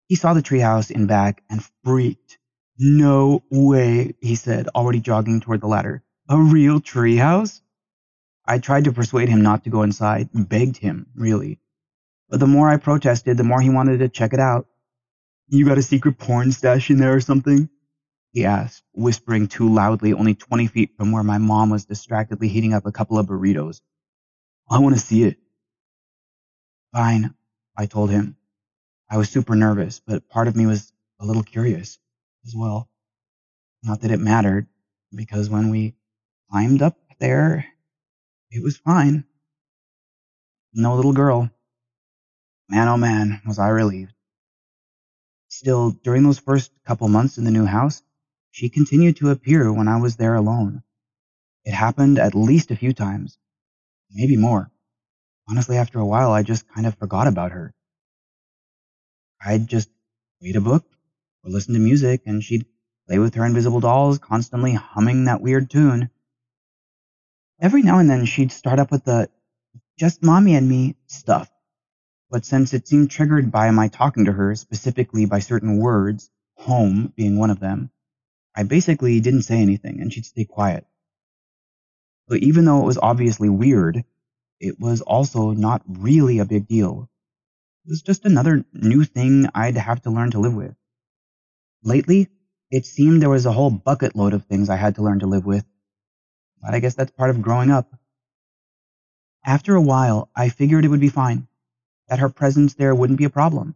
he 0.07 0.15
saw 0.15 0.33
the 0.33 0.43
treehouse 0.43 0.91
in 0.91 1.07
back 1.07 1.41
and 1.49 1.63
freaked. 1.83 2.37
No 2.79 3.43
way, 3.51 4.15
he 4.19 4.35
said, 4.35 4.67
already 4.69 4.99
jogging 4.99 5.41
toward 5.41 5.61
the 5.61 5.67
ladder. 5.67 6.03
A 6.27 6.41
real 6.41 6.81
treehouse? 6.81 7.61
I 8.45 8.57
tried 8.57 8.85
to 8.85 8.91
persuade 8.91 9.29
him 9.29 9.41
not 9.41 9.63
to 9.63 9.69
go 9.69 9.83
inside, 9.83 10.29
begged 10.33 10.77
him, 10.77 11.05
really. 11.15 11.59
But 12.29 12.39
the 12.39 12.47
more 12.47 12.69
I 12.69 12.77
protested, 12.77 13.37
the 13.37 13.43
more 13.43 13.61
he 13.61 13.69
wanted 13.69 13.99
to 13.99 14.09
check 14.09 14.33
it 14.33 14.39
out. 14.39 14.67
You 15.47 15.65
got 15.65 15.77
a 15.77 15.83
secret 15.83 16.17
porn 16.17 16.51
stash 16.51 16.89
in 16.89 16.97
there 16.97 17.13
or 17.13 17.21
something? 17.21 17.69
He 18.31 18.45
asked, 18.45 18.83
whispering 18.93 19.47
too 19.47 19.71
loudly, 19.71 20.13
only 20.13 20.33
20 20.33 20.65
feet 20.67 20.97
from 20.97 21.11
where 21.11 21.23
my 21.23 21.37
mom 21.37 21.69
was 21.69 21.85
distractedly 21.85 22.47
heating 22.47 22.73
up 22.73 22.87
a 22.87 22.91
couple 22.91 23.19
of 23.19 23.27
burritos. 23.27 23.81
I 24.67 24.79
want 24.79 24.95
to 24.95 25.01
see 25.01 25.23
it. 25.23 25.37
Fine, 26.91 27.35
I 27.77 27.85
told 27.85 28.09
him. 28.09 28.35
I 29.09 29.17
was 29.17 29.29
super 29.29 29.55
nervous, 29.55 29.99
but 29.99 30.27
part 30.27 30.47
of 30.47 30.55
me 30.55 30.65
was 30.65 30.91
a 31.19 31.25
little 31.25 31.43
curious 31.43 31.99
as 32.45 32.53
well. 32.55 32.89
Not 33.83 34.01
that 34.01 34.11
it 34.11 34.19
mattered, 34.19 34.67
because 35.13 35.49
when 35.49 35.69
we 35.69 35.95
climbed 36.49 36.81
up 36.81 36.97
there, 37.19 37.65
it 38.51 38.63
was 38.63 38.77
fine. 38.77 39.25
No 40.73 40.95
little 40.95 41.13
girl. 41.13 41.49
Man, 42.69 42.87
oh 42.87 42.97
man, 42.97 43.41
was 43.45 43.59
I 43.59 43.69
relieved. 43.69 44.13
Still, 45.49 45.91
during 45.91 46.23
those 46.23 46.39
first 46.39 46.71
couple 46.85 47.07
months 47.07 47.37
in 47.37 47.43
the 47.43 47.51
new 47.51 47.65
house, 47.65 48.01
she 48.51 48.69
continued 48.69 49.17
to 49.17 49.29
appear 49.29 49.71
when 49.71 49.87
I 49.87 49.99
was 49.99 50.15
there 50.15 50.35
alone. 50.35 50.83
It 51.65 51.73
happened 51.73 52.19
at 52.19 52.35
least 52.35 52.71
a 52.71 52.75
few 52.75 52.93
times, 52.93 53.37
maybe 54.11 54.37
more. 54.37 54.71
Honestly, 55.47 55.77
after 55.77 55.99
a 55.99 56.05
while, 56.05 56.31
I 56.31 56.43
just 56.43 56.67
kind 56.67 56.87
of 56.87 56.95
forgot 56.97 57.27
about 57.27 57.51
her. 57.51 57.73
I'd 59.43 59.67
just 59.67 59.89
read 60.41 60.55
a 60.55 60.61
book 60.61 60.85
or 61.43 61.51
listen 61.51 61.73
to 61.73 61.79
music, 61.79 62.21
and 62.25 62.43
she'd 62.43 62.65
play 63.07 63.19
with 63.19 63.35
her 63.35 63.45
invisible 63.45 63.79
dolls, 63.79 64.17
constantly 64.17 64.73
humming 64.73 65.25
that 65.25 65.41
weird 65.41 65.69
tune. 65.69 66.09
Every 67.59 67.81
now 67.81 67.99
and 67.99 68.09
then 68.09 68.25
she'd 68.25 68.51
start 68.51 68.79
up 68.79 68.91
with 68.91 69.05
the 69.05 69.29
just 69.97 70.23
mommy 70.23 70.55
and 70.55 70.67
me 70.67 70.95
stuff. 71.07 71.49
But 72.29 72.45
since 72.45 72.73
it 72.73 72.87
seemed 72.87 73.11
triggered 73.11 73.51
by 73.51 73.69
my 73.71 73.89
talking 73.89 74.25
to 74.25 74.31
her, 74.31 74.55
specifically 74.55 75.25
by 75.25 75.39
certain 75.39 75.77
words, 75.77 76.29
home 76.55 77.13
being 77.15 77.37
one 77.37 77.51
of 77.51 77.59
them, 77.59 77.91
I 78.55 78.63
basically 78.63 79.19
didn't 79.19 79.43
say 79.43 79.59
anything 79.59 80.01
and 80.01 80.11
she'd 80.11 80.25
stay 80.25 80.45
quiet. 80.45 80.85
But 82.27 82.39
even 82.39 82.65
though 82.65 82.81
it 82.81 82.85
was 82.85 82.97
obviously 82.97 83.49
weird, 83.49 84.03
it 84.59 84.79
was 84.79 85.01
also 85.01 85.51
not 85.51 85.83
really 85.87 86.39
a 86.39 86.45
big 86.45 86.67
deal. 86.67 87.09
It 87.85 87.89
was 87.89 88.01
just 88.01 88.25
another 88.25 88.65
new 88.73 89.03
thing 89.03 89.47
I'd 89.53 89.77
have 89.77 90.01
to 90.03 90.09
learn 90.09 90.31
to 90.31 90.39
live 90.39 90.55
with. 90.55 90.75
Lately, 91.83 92.29
it 92.71 92.85
seemed 92.85 93.21
there 93.21 93.29
was 93.29 93.45
a 93.45 93.51
whole 93.51 93.69
bucket 93.69 94.15
load 94.15 94.33
of 94.33 94.45
things 94.45 94.69
I 94.69 94.77
had 94.77 94.95
to 94.95 95.03
learn 95.03 95.19
to 95.19 95.27
live 95.27 95.45
with. 95.45 95.65
But 96.61 96.73
I 96.73 96.79
guess 96.79 96.95
that's 96.95 97.11
part 97.11 97.29
of 97.29 97.41
growing 97.41 97.71
up. 97.71 97.93
After 99.45 99.75
a 99.75 99.81
while, 99.81 100.29
I 100.35 100.49
figured 100.49 100.85
it 100.85 100.87
would 100.87 101.01
be 101.01 101.09
fine, 101.09 101.47
that 102.07 102.19
her 102.19 102.29
presence 102.29 102.73
there 102.75 102.95
wouldn't 102.95 103.19
be 103.19 103.25
a 103.25 103.29
problem. 103.29 103.75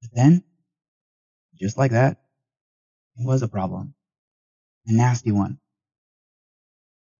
But 0.00 0.10
then, 0.14 0.44
just 1.58 1.76
like 1.76 1.90
that, 1.90 2.18
it 3.16 3.26
was 3.26 3.42
a 3.42 3.48
problem. 3.48 3.94
A 4.86 4.92
nasty 4.92 5.32
one. 5.32 5.58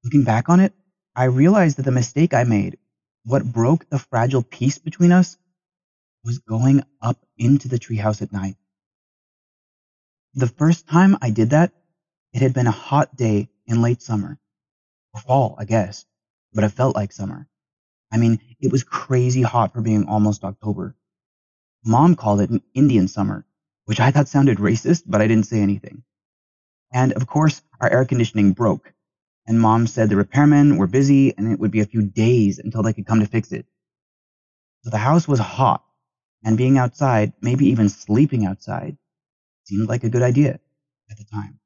Looking 0.04 0.22
back 0.22 0.48
on 0.48 0.60
it, 0.60 0.72
I 1.14 1.24
realized 1.24 1.76
that 1.76 1.82
the 1.82 1.90
mistake 1.90 2.32
I 2.32 2.44
made, 2.44 2.78
what 3.24 3.44
broke 3.44 3.90
the 3.90 3.98
fragile 3.98 4.42
peace 4.42 4.78
between 4.78 5.12
us, 5.12 5.36
was 6.24 6.38
going 6.38 6.84
up 7.02 7.18
into 7.36 7.68
the 7.68 7.78
treehouse 7.78 8.22
at 8.22 8.32
night. 8.32 8.56
The 10.34 10.46
first 10.46 10.86
time 10.86 11.16
I 11.20 11.30
did 11.30 11.50
that, 11.50 11.72
it 12.32 12.42
had 12.42 12.54
been 12.54 12.68
a 12.68 12.72
hot 12.72 13.16
day 13.16 13.48
in 13.66 13.82
late 13.82 14.00
summer. 14.00 14.38
Or 15.12 15.20
fall, 15.20 15.56
I 15.58 15.64
guess, 15.64 16.04
but 16.52 16.62
it 16.62 16.68
felt 16.68 16.94
like 16.94 17.12
summer. 17.12 17.48
I 18.12 18.16
mean, 18.16 18.40
it 18.60 18.70
was 18.70 18.84
crazy 18.84 19.42
hot 19.42 19.72
for 19.72 19.80
being 19.80 20.06
almost 20.06 20.44
October. 20.44 20.94
Mom 21.84 22.14
called 22.14 22.40
it 22.40 22.50
an 22.50 22.62
Indian 22.74 23.08
summer, 23.08 23.44
which 23.86 23.98
I 23.98 24.12
thought 24.12 24.28
sounded 24.28 24.58
racist, 24.58 25.02
but 25.06 25.20
I 25.20 25.26
didn't 25.26 25.46
say 25.46 25.60
anything. 25.60 26.04
And 26.92 27.12
of 27.14 27.26
course, 27.26 27.62
our 27.80 27.90
air 27.90 28.04
conditioning 28.04 28.52
broke, 28.52 28.92
and 29.46 29.60
mom 29.60 29.88
said 29.88 30.08
the 30.08 30.16
repairmen 30.16 30.76
were 30.76 30.86
busy 30.86 31.36
and 31.36 31.50
it 31.52 31.58
would 31.58 31.72
be 31.72 31.80
a 31.80 31.86
few 31.86 32.02
days 32.02 32.60
until 32.60 32.84
they 32.84 32.92
could 32.92 33.06
come 33.06 33.20
to 33.20 33.26
fix 33.26 33.50
it. 33.50 33.66
So 34.82 34.90
the 34.90 34.98
house 34.98 35.26
was 35.26 35.40
hot, 35.40 35.84
and 36.44 36.56
being 36.56 36.78
outside, 36.78 37.32
maybe 37.40 37.66
even 37.66 37.88
sleeping 37.88 38.46
outside, 38.46 38.96
seemed 39.70 39.88
like 39.88 40.02
a 40.02 40.10
good 40.10 40.22
idea 40.22 40.58
at 41.10 41.16
the 41.16 41.24
time. 41.24 41.60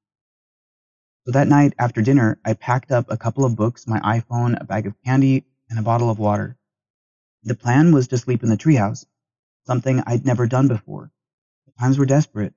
So 1.24 1.32
that 1.32 1.48
night 1.48 1.72
after 1.78 2.02
dinner, 2.02 2.38
I 2.44 2.52
packed 2.52 2.92
up 2.92 3.06
a 3.08 3.16
couple 3.16 3.46
of 3.46 3.56
books, 3.56 3.86
my 3.86 3.98
iPhone, 4.00 4.60
a 4.60 4.64
bag 4.64 4.86
of 4.86 4.94
candy, 5.06 5.46
and 5.70 5.78
a 5.78 5.82
bottle 5.82 6.10
of 6.10 6.18
water. 6.18 6.58
The 7.44 7.54
plan 7.54 7.92
was 7.92 8.08
to 8.08 8.18
sleep 8.18 8.42
in 8.42 8.50
the 8.50 8.58
treehouse, 8.58 9.06
something 9.66 10.02
I'd 10.06 10.26
never 10.26 10.46
done 10.46 10.68
before. 10.68 11.10
The 11.64 11.72
times 11.80 11.96
were 11.96 12.04
desperate. 12.04 12.52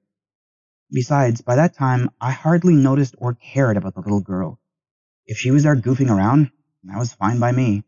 Besides, 0.92 1.40
by 1.40 1.56
that 1.56 1.76
time, 1.76 2.10
I 2.20 2.32
hardly 2.32 2.76
noticed 2.76 3.16
or 3.18 3.34
cared 3.34 3.78
about 3.78 3.96
the 3.96 4.02
little 4.02 4.20
girl. 4.20 4.60
If 5.26 5.38
she 5.38 5.52
was 5.52 5.64
there 5.64 5.78
goofing 5.78 6.10
around, 6.10 6.52
that 6.84 7.00
was 7.00 7.14
fine 7.14 7.40
by 7.40 7.54
me. 7.54 7.86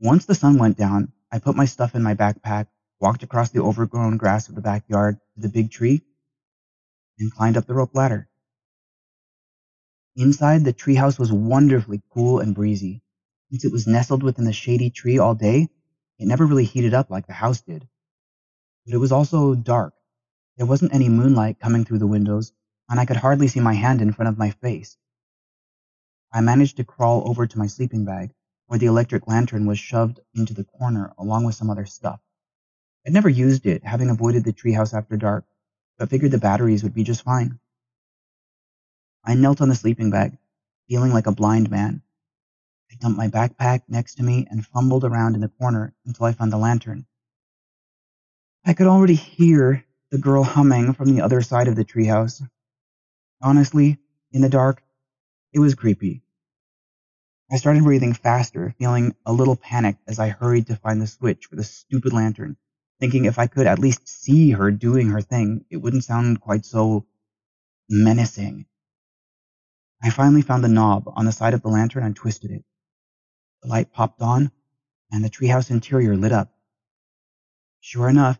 Once 0.00 0.24
the 0.24 0.34
sun 0.34 0.58
went 0.58 0.76
down, 0.76 1.12
I 1.30 1.38
put 1.38 1.54
my 1.54 1.66
stuff 1.66 1.94
in 1.94 2.02
my 2.02 2.14
backpack, 2.14 2.66
walked 3.00 3.22
across 3.22 3.50
the 3.50 3.62
overgrown 3.62 4.16
grass 4.16 4.48
of 4.48 4.56
the 4.56 4.60
backyard 4.60 5.18
to 5.34 5.40
the 5.40 5.48
big 5.48 5.70
tree, 5.70 6.02
and 7.18 7.32
climbed 7.32 7.56
up 7.56 7.66
the 7.66 7.74
rope 7.74 7.94
ladder. 7.94 8.28
Inside, 10.16 10.64
the 10.64 10.72
treehouse 10.72 11.18
was 11.18 11.32
wonderfully 11.32 12.02
cool 12.10 12.38
and 12.40 12.54
breezy. 12.54 13.02
Since 13.50 13.64
it 13.64 13.72
was 13.72 13.86
nestled 13.86 14.22
within 14.22 14.44
the 14.44 14.52
shady 14.52 14.90
tree 14.90 15.18
all 15.18 15.34
day, 15.34 15.68
it 16.18 16.26
never 16.26 16.46
really 16.46 16.64
heated 16.64 16.94
up 16.94 17.10
like 17.10 17.26
the 17.26 17.32
house 17.32 17.60
did. 17.62 17.88
But 18.86 18.94
it 18.94 18.98
was 18.98 19.12
also 19.12 19.54
dark. 19.54 19.94
There 20.56 20.66
wasn't 20.66 20.94
any 20.94 21.08
moonlight 21.08 21.58
coming 21.58 21.84
through 21.84 21.98
the 21.98 22.06
windows, 22.06 22.52
and 22.88 23.00
I 23.00 23.06
could 23.06 23.16
hardly 23.16 23.48
see 23.48 23.60
my 23.60 23.74
hand 23.74 24.00
in 24.00 24.12
front 24.12 24.28
of 24.28 24.38
my 24.38 24.50
face. 24.50 24.96
I 26.32 26.40
managed 26.40 26.76
to 26.76 26.84
crawl 26.84 27.28
over 27.28 27.46
to 27.46 27.58
my 27.58 27.66
sleeping 27.66 28.04
bag, 28.04 28.32
where 28.66 28.78
the 28.78 28.86
electric 28.86 29.26
lantern 29.26 29.66
was 29.66 29.78
shoved 29.78 30.20
into 30.34 30.54
the 30.54 30.64
corner 30.64 31.12
along 31.18 31.44
with 31.44 31.54
some 31.54 31.70
other 31.70 31.86
stuff. 31.86 32.20
I'd 33.06 33.12
never 33.12 33.28
used 33.28 33.66
it, 33.66 33.84
having 33.84 34.10
avoided 34.10 34.44
the 34.44 34.52
treehouse 34.52 34.94
after 34.94 35.16
dark, 35.16 35.44
but 35.98 36.10
figured 36.10 36.30
the 36.30 36.38
batteries 36.38 36.82
would 36.82 36.94
be 36.94 37.04
just 37.04 37.22
fine. 37.22 37.58
I 39.24 39.34
knelt 39.34 39.60
on 39.60 39.68
the 39.68 39.74
sleeping 39.74 40.10
bag, 40.10 40.36
feeling 40.88 41.12
like 41.12 41.26
a 41.26 41.32
blind 41.32 41.70
man. 41.70 42.02
I 42.90 42.96
dumped 42.96 43.16
my 43.16 43.28
backpack 43.28 43.82
next 43.88 44.16
to 44.16 44.22
me 44.22 44.46
and 44.50 44.66
fumbled 44.66 45.04
around 45.04 45.34
in 45.34 45.40
the 45.40 45.48
corner 45.48 45.94
until 46.04 46.26
I 46.26 46.32
found 46.32 46.52
the 46.52 46.58
lantern. 46.58 47.06
I 48.64 48.74
could 48.74 48.86
already 48.86 49.14
hear 49.14 49.84
the 50.10 50.18
girl 50.18 50.44
humming 50.44 50.94
from 50.94 51.14
the 51.14 51.22
other 51.22 51.42
side 51.42 51.68
of 51.68 51.76
the 51.76 51.84
treehouse. 51.84 52.42
Honestly, 53.42 53.98
in 54.32 54.42
the 54.42 54.48
dark, 54.48 54.82
it 55.52 55.58
was 55.58 55.74
creepy. 55.74 56.22
I 57.50 57.56
started 57.56 57.84
breathing 57.84 58.14
faster, 58.14 58.74
feeling 58.78 59.14
a 59.26 59.32
little 59.32 59.56
panicked 59.56 60.02
as 60.06 60.18
I 60.18 60.28
hurried 60.28 60.66
to 60.68 60.76
find 60.76 61.00
the 61.00 61.06
switch 61.06 61.46
for 61.46 61.56
the 61.56 61.64
stupid 61.64 62.12
lantern, 62.12 62.56
thinking 63.04 63.26
if 63.26 63.38
I 63.38 63.48
could 63.48 63.66
at 63.66 63.78
least 63.78 64.08
see 64.08 64.52
her 64.52 64.70
doing 64.70 65.10
her 65.10 65.20
thing, 65.20 65.66
it 65.68 65.76
wouldn't 65.76 66.04
sound 66.04 66.40
quite 66.40 66.64
so 66.64 67.04
menacing. 67.86 68.64
I 70.02 70.08
finally 70.08 70.40
found 70.40 70.64
the 70.64 70.68
knob 70.68 71.04
on 71.14 71.26
the 71.26 71.32
side 71.32 71.52
of 71.52 71.60
the 71.60 71.68
lantern 71.68 72.02
and 72.02 72.16
twisted 72.16 72.50
it. 72.50 72.64
The 73.62 73.68
light 73.68 73.92
popped 73.92 74.22
on, 74.22 74.50
and 75.12 75.22
the 75.22 75.28
treehouse 75.28 75.70
interior 75.70 76.16
lit 76.16 76.32
up. 76.32 76.50
Sure 77.80 78.08
enough, 78.08 78.38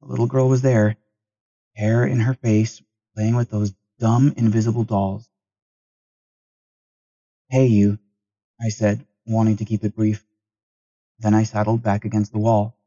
the 0.00 0.08
little 0.08 0.26
girl 0.26 0.48
was 0.48 0.62
there, 0.62 0.96
hair 1.76 2.06
in 2.06 2.20
her 2.20 2.32
face, 2.32 2.80
playing 3.14 3.36
with 3.36 3.50
those 3.50 3.74
dumb 3.98 4.32
invisible 4.38 4.84
dolls. 4.84 5.28
Hey, 7.50 7.66
you, 7.66 7.98
I 8.58 8.70
said, 8.70 9.04
wanting 9.26 9.58
to 9.58 9.66
keep 9.66 9.84
it 9.84 9.94
brief. 9.94 10.24
Then 11.18 11.34
I 11.34 11.42
saddled 11.42 11.82
back 11.82 12.06
against 12.06 12.32
the 12.32 12.38
wall. 12.38 12.77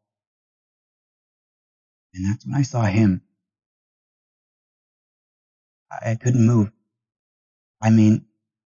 And 2.13 2.26
that's 2.26 2.45
when 2.45 2.56
I 2.56 2.63
saw 2.63 2.84
him. 2.84 3.21
I 5.91 6.15
couldn't 6.15 6.45
move. 6.45 6.71
I 7.82 7.89
mean, 7.89 8.26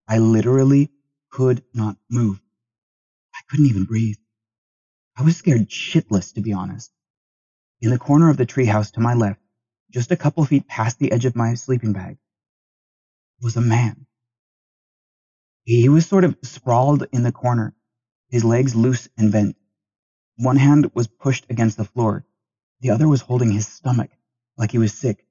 I 0.08 0.18
literally 0.18 0.90
could 1.30 1.62
not 1.74 1.96
move. 2.10 2.40
I 3.34 3.40
couldn't 3.48 3.66
even 3.66 3.84
breathe. 3.84 4.16
I 5.16 5.22
was 5.22 5.36
scared 5.36 5.68
shitless, 5.68 6.34
to 6.34 6.40
be 6.40 6.52
honest. 6.52 6.92
In 7.80 7.90
the 7.90 7.98
corner 7.98 8.30
of 8.30 8.36
the 8.36 8.46
treehouse 8.46 8.92
to 8.92 9.00
my 9.00 9.14
left, 9.14 9.40
just 9.90 10.10
a 10.10 10.16
couple 10.16 10.44
feet 10.44 10.66
past 10.66 10.98
the 10.98 11.12
edge 11.12 11.24
of 11.24 11.36
my 11.36 11.54
sleeping 11.54 11.92
bag, 11.92 12.18
was 13.40 13.56
a 13.56 13.60
man. 13.60 14.06
He 15.64 15.88
was 15.88 16.06
sort 16.06 16.24
of 16.24 16.36
sprawled 16.42 17.06
in 17.12 17.22
the 17.22 17.32
corner, 17.32 17.74
his 18.28 18.44
legs 18.44 18.74
loose 18.74 19.08
and 19.16 19.32
bent. 19.32 19.56
One 20.36 20.56
hand 20.56 20.90
was 20.94 21.06
pushed 21.06 21.46
against 21.50 21.76
the 21.76 21.84
floor. 21.84 22.24
The 22.80 22.90
other 22.90 23.08
was 23.08 23.22
holding 23.22 23.50
his 23.50 23.66
stomach, 23.66 24.10
like 24.56 24.70
he 24.70 24.78
was 24.78 24.92
sick. 24.92 25.26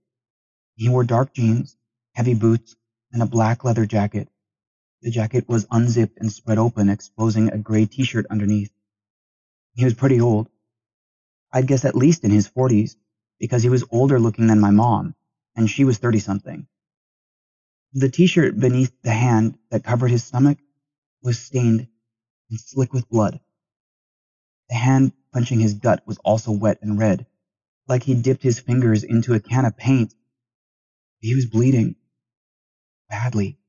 He 0.76 0.90
wore 0.90 1.04
dark 1.04 1.34
jeans, 1.34 1.78
heavy 2.14 2.34
boots, 2.34 2.76
and 3.12 3.22
a 3.22 3.28
black 3.28 3.64
leather 3.64 3.86
jacket. 3.86 4.30
The 5.02 5.12
jacket 5.12 5.48
was 5.48 5.68
unzipped 5.70 6.18
and 6.20 6.32
spread 6.32 6.58
open, 6.58 6.90
exposing 6.90 7.50
a 7.50 7.58
gray 7.58 7.86
t-shirt 7.86 8.26
underneath. 8.30 8.72
He 9.76 9.86
was 9.86 9.94
pretty 9.94 10.20
old. 10.20 10.50
I'd 11.54 11.68
guess 11.68 11.86
at 11.86 11.96
least 11.96 12.24
in 12.24 12.32
his 12.32 12.48
forties, 12.48 12.98
because 13.40 13.62
he 13.62 13.70
was 13.70 13.86
older 13.92 14.20
looking 14.20 14.48
than 14.48 14.60
my 14.60 14.72
mom, 14.72 15.16
and 15.56 15.70
she 15.70 15.84
was 15.84 15.98
30 15.98 16.20
something. 16.20 16.68
The 17.94 18.10
t-shirt 18.10 18.60
beneath 18.60 18.92
the 19.04 19.14
hand 19.14 19.58
that 19.70 19.84
covered 19.84 20.12
his 20.12 20.24
stomach 20.24 20.58
was 21.22 21.40
stained 21.40 21.88
and 22.50 22.60
slick 22.60 22.92
with 22.92 23.10
blood. 23.10 23.40
The 24.70 24.76
hand 24.76 25.14
punching 25.32 25.60
his 25.60 25.76
gut 25.76 26.02
was 26.06 26.18
also 26.18 26.52
wet 26.52 26.80
and 26.82 26.98
red, 26.98 27.28
like 27.88 28.04
he 28.04 28.16
dipped 28.16 28.44
his 28.44 28.60
fingers 28.60 29.04
into 29.04 29.34
a 29.34 29.40
can 29.40 29.66
of 29.66 29.78
paint. 29.78 30.14
He 31.20 31.36
was 31.36 31.46
bleeding. 31.46 31.96
Badly. 33.10 33.60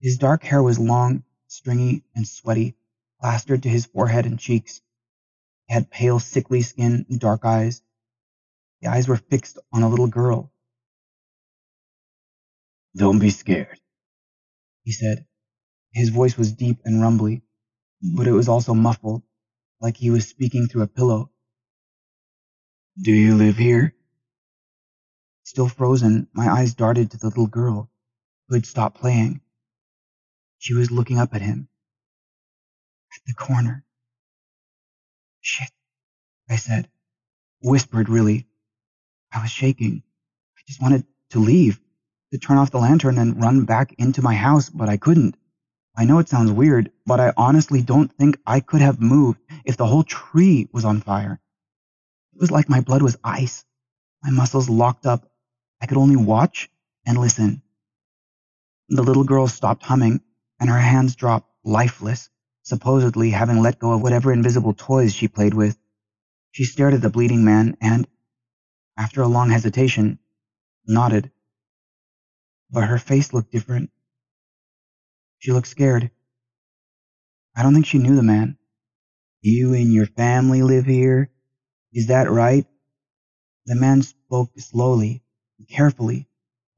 His 0.00 0.18
dark 0.18 0.42
hair 0.44 0.62
was 0.62 0.78
long, 0.78 1.24
stringy, 1.48 2.04
and 2.14 2.26
sweaty, 2.26 2.76
plastered 3.20 3.64
to 3.64 3.68
his 3.68 3.86
forehead 3.86 4.26
and 4.26 4.38
cheeks. 4.38 4.80
He 5.66 5.74
had 5.74 5.90
pale, 5.90 6.20
sickly 6.20 6.62
skin 6.62 7.06
and 7.08 7.18
dark 7.18 7.44
eyes. 7.44 7.82
The 8.80 8.88
eyes 8.88 9.08
were 9.08 9.16
fixed 9.16 9.58
on 9.72 9.82
a 9.82 9.88
little 9.88 10.06
girl 10.06 10.52
don't 12.96 13.18
be 13.20 13.30
scared, 13.30 13.78
he 14.84 14.92
said. 14.92 15.26
His 15.92 16.10
voice 16.10 16.36
was 16.36 16.52
deep 16.52 16.80
and 16.84 17.00
rumbly, 17.00 17.42
but 18.02 18.26
it 18.26 18.32
was 18.32 18.48
also 18.48 18.74
muffled, 18.74 19.22
like 19.80 19.96
he 19.96 20.10
was 20.10 20.28
speaking 20.28 20.66
through 20.66 20.82
a 20.82 20.88
pillow. 20.88 21.30
Do 23.00 23.12
you 23.12 23.36
live 23.36 23.56
here? 23.56 23.94
Still 25.44 25.68
frozen, 25.68 26.26
my 26.32 26.48
eyes 26.48 26.74
darted 26.74 27.12
to 27.12 27.16
the 27.16 27.28
little 27.28 27.46
girl 27.46 27.88
who 28.48 28.56
had 28.56 28.66
stopped 28.66 28.98
playing. 28.98 29.40
She 30.58 30.74
was 30.74 30.90
looking 30.90 31.16
up 31.16 31.32
at 31.32 31.40
him. 31.40 31.68
At 33.14 33.20
the 33.24 33.34
corner. 33.34 33.84
Shit, 35.40 35.70
I 36.50 36.56
said. 36.56 36.88
Whispered, 37.62 38.08
really. 38.08 38.48
I 39.32 39.42
was 39.42 39.50
shaking. 39.50 40.02
I 40.56 40.60
just 40.66 40.82
wanted 40.82 41.06
to 41.30 41.38
leave, 41.38 41.78
to 42.32 42.38
turn 42.38 42.58
off 42.58 42.72
the 42.72 42.78
lantern 42.78 43.16
and 43.16 43.40
run 43.40 43.64
back 43.64 43.94
into 43.98 44.22
my 44.22 44.34
house, 44.34 44.70
but 44.70 44.88
I 44.88 44.96
couldn't. 44.96 45.36
I 45.96 46.04
know 46.04 46.18
it 46.18 46.28
sounds 46.28 46.50
weird, 46.50 46.90
but 47.06 47.20
I 47.20 47.32
honestly 47.36 47.80
don't 47.80 48.12
think 48.12 48.40
I 48.44 48.58
could 48.58 48.80
have 48.80 49.00
moved 49.00 49.38
if 49.64 49.76
the 49.76 49.86
whole 49.86 50.02
tree 50.02 50.68
was 50.72 50.84
on 50.84 51.00
fire. 51.00 51.40
It 52.38 52.40
was 52.40 52.52
like 52.52 52.68
my 52.68 52.80
blood 52.82 53.02
was 53.02 53.16
ice. 53.24 53.64
My 54.22 54.30
muscles 54.30 54.68
locked 54.70 55.06
up 55.06 55.28
I 55.80 55.86
could 55.86 55.98
only 55.98 56.14
watch 56.14 56.70
and 57.04 57.18
listen. 57.18 57.62
The 58.88 59.02
little 59.02 59.24
girl 59.24 59.48
stopped 59.48 59.82
humming, 59.82 60.20
and 60.60 60.70
her 60.70 60.78
hands 60.78 61.16
dropped 61.16 61.50
lifeless, 61.64 62.30
supposedly 62.62 63.30
having 63.30 63.58
let 63.60 63.80
go 63.80 63.92
of 63.92 64.02
whatever 64.02 64.32
invisible 64.32 64.72
toys 64.72 65.12
she 65.12 65.26
played 65.26 65.54
with. 65.54 65.76
She 66.52 66.64
stared 66.64 66.94
at 66.94 67.00
the 67.00 67.10
bleeding 67.10 67.44
man 67.44 67.76
and, 67.80 68.06
after 68.96 69.20
a 69.22 69.28
long 69.28 69.50
hesitation, 69.50 70.20
nodded. 70.86 71.32
But 72.70 72.84
her 72.84 72.98
face 72.98 73.32
looked 73.32 73.50
different. 73.50 73.90
She 75.40 75.52
looked 75.52 75.68
scared. 75.68 76.12
I 77.56 77.64
don't 77.64 77.74
think 77.74 77.86
she 77.86 77.98
knew 77.98 78.14
the 78.14 78.22
man. 78.22 78.58
You 79.40 79.74
and 79.74 79.92
your 79.92 80.06
family 80.06 80.62
live 80.62 80.86
here? 80.86 81.30
Is 81.92 82.08
that 82.08 82.30
right? 82.30 82.66
The 83.66 83.74
man 83.74 84.02
spoke 84.02 84.50
slowly, 84.58 85.22
and 85.58 85.68
carefully, 85.68 86.28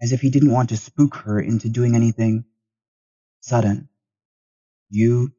as 0.00 0.12
if 0.12 0.20
he 0.20 0.30
didn't 0.30 0.52
want 0.52 0.70
to 0.70 0.76
spook 0.76 1.16
her 1.16 1.40
into 1.40 1.68
doing 1.68 1.94
anything 1.94 2.44
sudden. 3.40 3.88
You, 4.88 5.32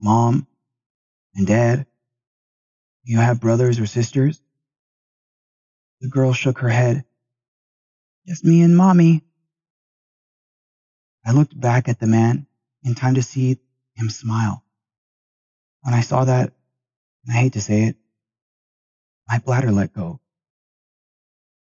mom, 0.00 0.46
and 1.34 1.46
dad, 1.46 1.86
you 3.02 3.18
have 3.18 3.40
brothers 3.40 3.78
or 3.78 3.86
sisters? 3.86 4.40
The 6.00 6.08
girl 6.08 6.32
shook 6.32 6.58
her 6.58 6.68
head. 6.68 7.04
Just 8.26 8.44
me 8.44 8.62
and 8.62 8.76
mommy. 8.76 9.22
I 11.24 11.32
looked 11.32 11.58
back 11.58 11.88
at 11.88 12.00
the 12.00 12.06
man 12.06 12.46
in 12.82 12.94
time 12.94 13.14
to 13.14 13.22
see 13.22 13.58
him 13.94 14.10
smile. 14.10 14.62
When 15.82 15.94
I 15.94 16.00
saw 16.00 16.24
that, 16.24 16.52
I 17.28 17.32
hate 17.32 17.54
to 17.54 17.60
say 17.60 17.84
it, 17.84 17.96
my 19.28 19.38
bladder 19.38 19.72
let 19.72 19.92
go. 19.92 20.20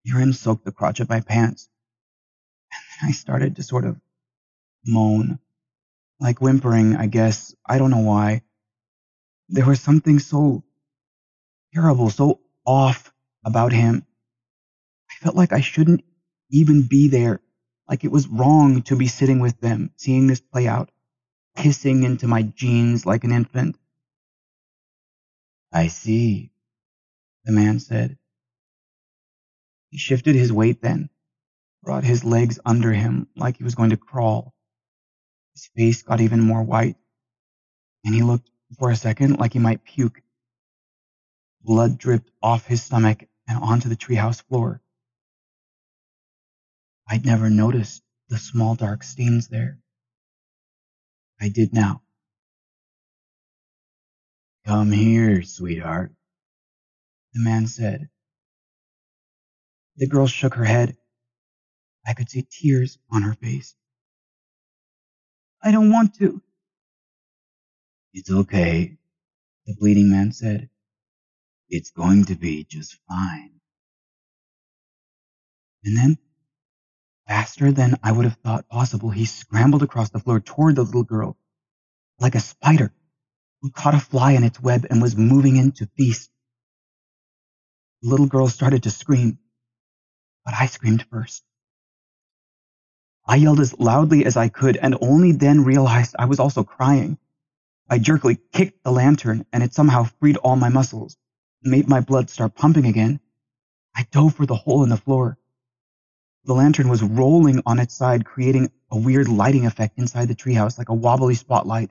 Urine 0.04 0.32
soaked 0.32 0.64
the 0.64 0.72
crotch 0.72 1.00
of 1.00 1.08
my 1.08 1.20
pants. 1.20 1.68
And 2.72 2.82
then 3.02 3.10
I 3.10 3.12
started 3.12 3.56
to 3.56 3.62
sort 3.62 3.84
of 3.84 4.00
moan, 4.86 5.38
like 6.18 6.40
whimpering, 6.40 6.96
I 6.96 7.06
guess. 7.06 7.54
I 7.66 7.78
don't 7.78 7.90
know 7.90 7.98
why. 7.98 8.42
There 9.48 9.66
was 9.66 9.80
something 9.80 10.18
so 10.18 10.64
terrible, 11.74 12.10
so 12.10 12.40
off 12.64 13.12
about 13.44 13.72
him. 13.72 14.06
I 15.10 15.14
felt 15.24 15.36
like 15.36 15.52
I 15.52 15.60
shouldn't 15.60 16.04
even 16.50 16.82
be 16.82 17.08
there, 17.08 17.40
like 17.88 18.04
it 18.04 18.12
was 18.12 18.28
wrong 18.28 18.82
to 18.82 18.96
be 18.96 19.06
sitting 19.06 19.40
with 19.40 19.60
them, 19.60 19.90
seeing 19.96 20.26
this 20.26 20.40
play 20.40 20.66
out, 20.66 20.90
pissing 21.56 22.04
into 22.04 22.26
my 22.26 22.42
jeans 22.42 23.06
like 23.06 23.24
an 23.24 23.32
infant. 23.32 23.76
I 25.72 25.88
see, 25.88 26.49
the 27.44 27.52
man 27.52 27.78
said. 27.80 28.18
He 29.90 29.98
shifted 29.98 30.34
his 30.34 30.52
weight 30.52 30.82
then, 30.82 31.10
brought 31.82 32.04
his 32.04 32.24
legs 32.24 32.58
under 32.64 32.92
him 32.92 33.28
like 33.36 33.56
he 33.56 33.64
was 33.64 33.74
going 33.74 33.90
to 33.90 33.96
crawl. 33.96 34.54
His 35.54 35.68
face 35.76 36.02
got 36.02 36.20
even 36.20 36.40
more 36.40 36.62
white, 36.62 36.96
and 38.04 38.14
he 38.14 38.22
looked 38.22 38.50
for 38.78 38.90
a 38.90 38.96
second 38.96 39.38
like 39.38 39.52
he 39.52 39.58
might 39.58 39.84
puke. 39.84 40.22
Blood 41.62 41.98
dripped 41.98 42.30
off 42.42 42.66
his 42.66 42.82
stomach 42.82 43.24
and 43.48 43.58
onto 43.62 43.88
the 43.88 43.96
treehouse 43.96 44.42
floor. 44.42 44.80
I'd 47.08 47.26
never 47.26 47.50
noticed 47.50 48.02
the 48.28 48.38
small 48.38 48.76
dark 48.76 49.02
stains 49.02 49.48
there. 49.48 49.78
I 51.40 51.48
did 51.48 51.74
now. 51.74 52.02
Come 54.66 54.92
here, 54.92 55.42
sweetheart, 55.42 56.12
the 57.34 57.40
man 57.40 57.66
said, 57.66 58.08
the 59.96 60.06
girl 60.06 60.26
shook 60.26 60.54
her 60.54 60.64
head. 60.64 60.96
I 62.06 62.14
could 62.14 62.30
see 62.30 62.46
tears 62.50 62.98
on 63.12 63.22
her 63.22 63.34
face. 63.34 63.74
I 65.62 65.72
don't 65.72 65.92
want 65.92 66.14
to. 66.16 66.40
It's 68.14 68.30
okay, 68.30 68.96
the 69.66 69.76
bleeding 69.78 70.10
man 70.10 70.32
said. 70.32 70.70
It's 71.68 71.90
going 71.90 72.24
to 72.26 72.34
be 72.34 72.64
just 72.64 72.96
fine. 73.08 73.52
And 75.84 75.96
then, 75.96 76.18
faster 77.28 77.72
than 77.72 77.96
I 78.02 78.12
would 78.12 78.24
have 78.24 78.38
thought 78.44 78.68
possible, 78.68 79.10
he 79.10 79.26
scrambled 79.26 79.82
across 79.82 80.10
the 80.10 80.18
floor 80.18 80.40
toward 80.40 80.76
the 80.76 80.82
little 80.82 81.04
girl, 81.04 81.36
like 82.18 82.34
a 82.34 82.40
spider 82.40 82.92
who 83.62 83.70
caught 83.70 83.94
a 83.94 84.00
fly 84.00 84.32
in 84.32 84.44
its 84.44 84.60
web 84.60 84.86
and 84.90 85.00
was 85.00 85.16
moving 85.16 85.56
in 85.56 85.72
to 85.72 85.88
feast. 85.96 86.30
The 88.02 88.08
little 88.08 88.26
girl 88.26 88.48
started 88.48 88.84
to 88.84 88.90
scream 88.90 89.38
but 90.44 90.54
I 90.58 90.66
screamed 90.66 91.04
first. 91.10 91.44
I 93.26 93.36
yelled 93.36 93.60
as 93.60 93.78
loudly 93.78 94.24
as 94.24 94.36
I 94.36 94.48
could 94.48 94.76
and 94.76 94.96
only 95.00 95.32
then 95.32 95.64
realized 95.64 96.16
I 96.18 96.24
was 96.24 96.40
also 96.40 96.64
crying. 96.64 97.18
I 97.88 97.98
jerkily 97.98 98.38
kicked 98.52 98.82
the 98.82 98.90
lantern 98.92 99.46
and 99.52 99.62
it 99.62 99.74
somehow 99.74 100.04
freed 100.04 100.36
all 100.38 100.56
my 100.56 100.68
muscles, 100.68 101.16
made 101.62 101.88
my 101.88 102.00
blood 102.00 102.30
start 102.30 102.54
pumping 102.54 102.86
again. 102.86 103.20
I 103.94 104.06
dove 104.10 104.34
for 104.34 104.46
the 104.46 104.56
hole 104.56 104.82
in 104.82 104.88
the 104.88 104.96
floor. 104.96 105.38
The 106.44 106.54
lantern 106.54 106.88
was 106.88 107.02
rolling 107.02 107.62
on 107.66 107.78
its 107.78 107.94
side, 107.94 108.24
creating 108.24 108.72
a 108.90 108.98
weird 108.98 109.28
lighting 109.28 109.66
effect 109.66 109.98
inside 109.98 110.28
the 110.28 110.34
treehouse 110.34 110.78
like 110.78 110.88
a 110.88 110.94
wobbly 110.94 111.34
spotlight. 111.34 111.90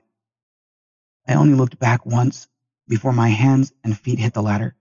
I 1.26 1.34
only 1.34 1.54
looked 1.54 1.78
back 1.78 2.04
once 2.04 2.48
before 2.88 3.12
my 3.12 3.28
hands 3.28 3.72
and 3.84 3.98
feet 3.98 4.18
hit 4.18 4.34
the 4.34 4.42
ladder. 4.42 4.74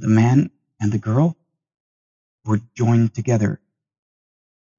The 0.00 0.08
man 0.08 0.50
and 0.80 0.90
the 0.90 0.98
girl 0.98 1.36
were 2.46 2.62
joined 2.74 3.12
together. 3.12 3.60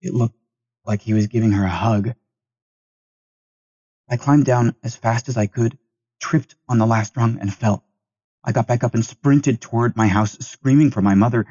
It 0.01 0.15
looked 0.15 0.39
like 0.83 1.03
he 1.03 1.13
was 1.13 1.27
giving 1.27 1.51
her 1.51 1.63
a 1.63 1.69
hug. 1.69 2.15
I 4.09 4.17
climbed 4.17 4.45
down 4.45 4.75
as 4.81 4.95
fast 4.95 5.29
as 5.29 5.37
I 5.37 5.45
could, 5.45 5.77
tripped 6.19 6.55
on 6.67 6.79
the 6.79 6.87
last 6.87 7.15
rung, 7.15 7.37
and 7.39 7.53
fell. 7.53 7.83
I 8.43 8.51
got 8.51 8.65
back 8.65 8.83
up 8.83 8.95
and 8.95 9.05
sprinted 9.05 9.61
toward 9.61 9.95
my 9.95 10.07
house, 10.07 10.39
screaming 10.39 10.89
for 10.89 11.03
my 11.03 11.13
mother. 11.13 11.45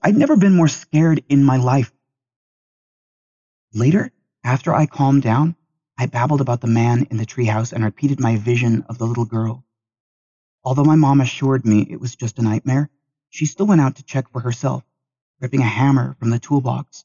I'd 0.00 0.16
never 0.16 0.36
been 0.36 0.54
more 0.54 0.68
scared 0.68 1.24
in 1.28 1.42
my 1.42 1.56
life. 1.56 1.92
Later, 3.74 4.12
after 4.44 4.72
I 4.72 4.86
calmed 4.86 5.22
down, 5.22 5.56
I 5.98 6.06
babbled 6.06 6.42
about 6.42 6.60
the 6.60 6.68
man 6.68 7.08
in 7.10 7.16
the 7.16 7.26
treehouse 7.26 7.72
and 7.72 7.82
repeated 7.82 8.20
my 8.20 8.36
vision 8.36 8.84
of 8.88 8.98
the 8.98 9.06
little 9.06 9.24
girl. 9.24 9.64
Although 10.62 10.84
my 10.84 10.94
mom 10.94 11.20
assured 11.20 11.66
me 11.66 11.84
it 11.90 12.00
was 12.00 12.14
just 12.14 12.38
a 12.38 12.42
nightmare, 12.42 12.88
she 13.30 13.46
still 13.46 13.66
went 13.66 13.80
out 13.80 13.96
to 13.96 14.02
check 14.02 14.30
for 14.30 14.40
herself 14.40 14.84
gripping 15.40 15.60
a 15.60 15.64
hammer 15.64 16.14
from 16.18 16.30
the 16.30 16.38
toolbox. 16.38 17.04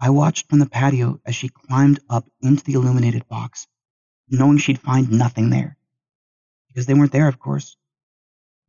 I 0.00 0.10
watched 0.10 0.48
from 0.48 0.58
the 0.58 0.66
patio 0.66 1.20
as 1.24 1.36
she 1.36 1.48
climbed 1.48 2.00
up 2.10 2.26
into 2.40 2.64
the 2.64 2.72
illuminated 2.72 3.28
box, 3.28 3.68
knowing 4.28 4.58
she'd 4.58 4.80
find 4.80 5.12
nothing 5.12 5.50
there. 5.50 5.76
Because 6.68 6.86
they 6.86 6.94
weren't 6.94 7.12
there, 7.12 7.28
of 7.28 7.38
course. 7.38 7.76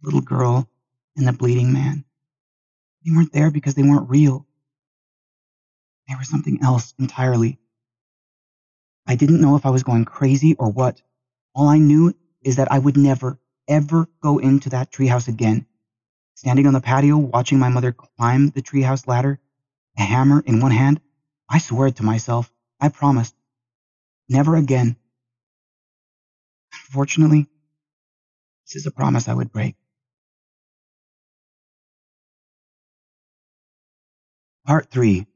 The 0.01 0.07
little 0.07 0.21
girl 0.21 0.69
and 1.15 1.27
the 1.27 1.33
bleeding 1.33 1.73
man. 1.73 2.05
They 3.03 3.11
weren't 3.11 3.33
there 3.33 3.49
because 3.49 3.73
they 3.73 3.83
weren't 3.83 4.09
real. 4.09 4.45
They 6.07 6.15
were 6.15 6.23
something 6.23 6.59
else 6.61 6.93
entirely. 6.99 7.57
I 9.07 9.15
didn't 9.15 9.41
know 9.41 9.55
if 9.55 9.65
I 9.65 9.71
was 9.71 9.83
going 9.83 10.05
crazy 10.05 10.53
or 10.55 10.69
what. 10.69 11.01
All 11.55 11.67
I 11.67 11.79
knew 11.79 12.13
is 12.43 12.57
that 12.57 12.71
I 12.71 12.77
would 12.77 12.97
never, 12.97 13.39
ever 13.67 14.07
go 14.21 14.37
into 14.37 14.69
that 14.69 14.91
treehouse 14.91 15.27
again 15.27 15.65
Standing 16.41 16.65
on 16.65 16.73
the 16.73 16.81
patio, 16.81 17.17
watching 17.19 17.59
my 17.59 17.69
mother 17.69 17.91
climb 17.91 18.49
the 18.49 18.63
treehouse 18.63 19.05
ladder, 19.05 19.39
a 19.95 20.01
hammer 20.01 20.41
in 20.43 20.59
one 20.59 20.71
hand, 20.71 20.99
I 21.47 21.59
swore 21.59 21.91
to 21.91 22.03
myself. 22.03 22.51
I 22.79 22.89
promised. 22.89 23.35
Never 24.27 24.55
again. 24.55 24.95
Unfortunately, 26.73 27.45
this 28.65 28.75
is 28.75 28.87
a 28.87 28.91
promise 28.91 29.27
I 29.27 29.35
would 29.35 29.51
break. 29.51 29.75
Part 34.65 34.89
3 34.89 35.27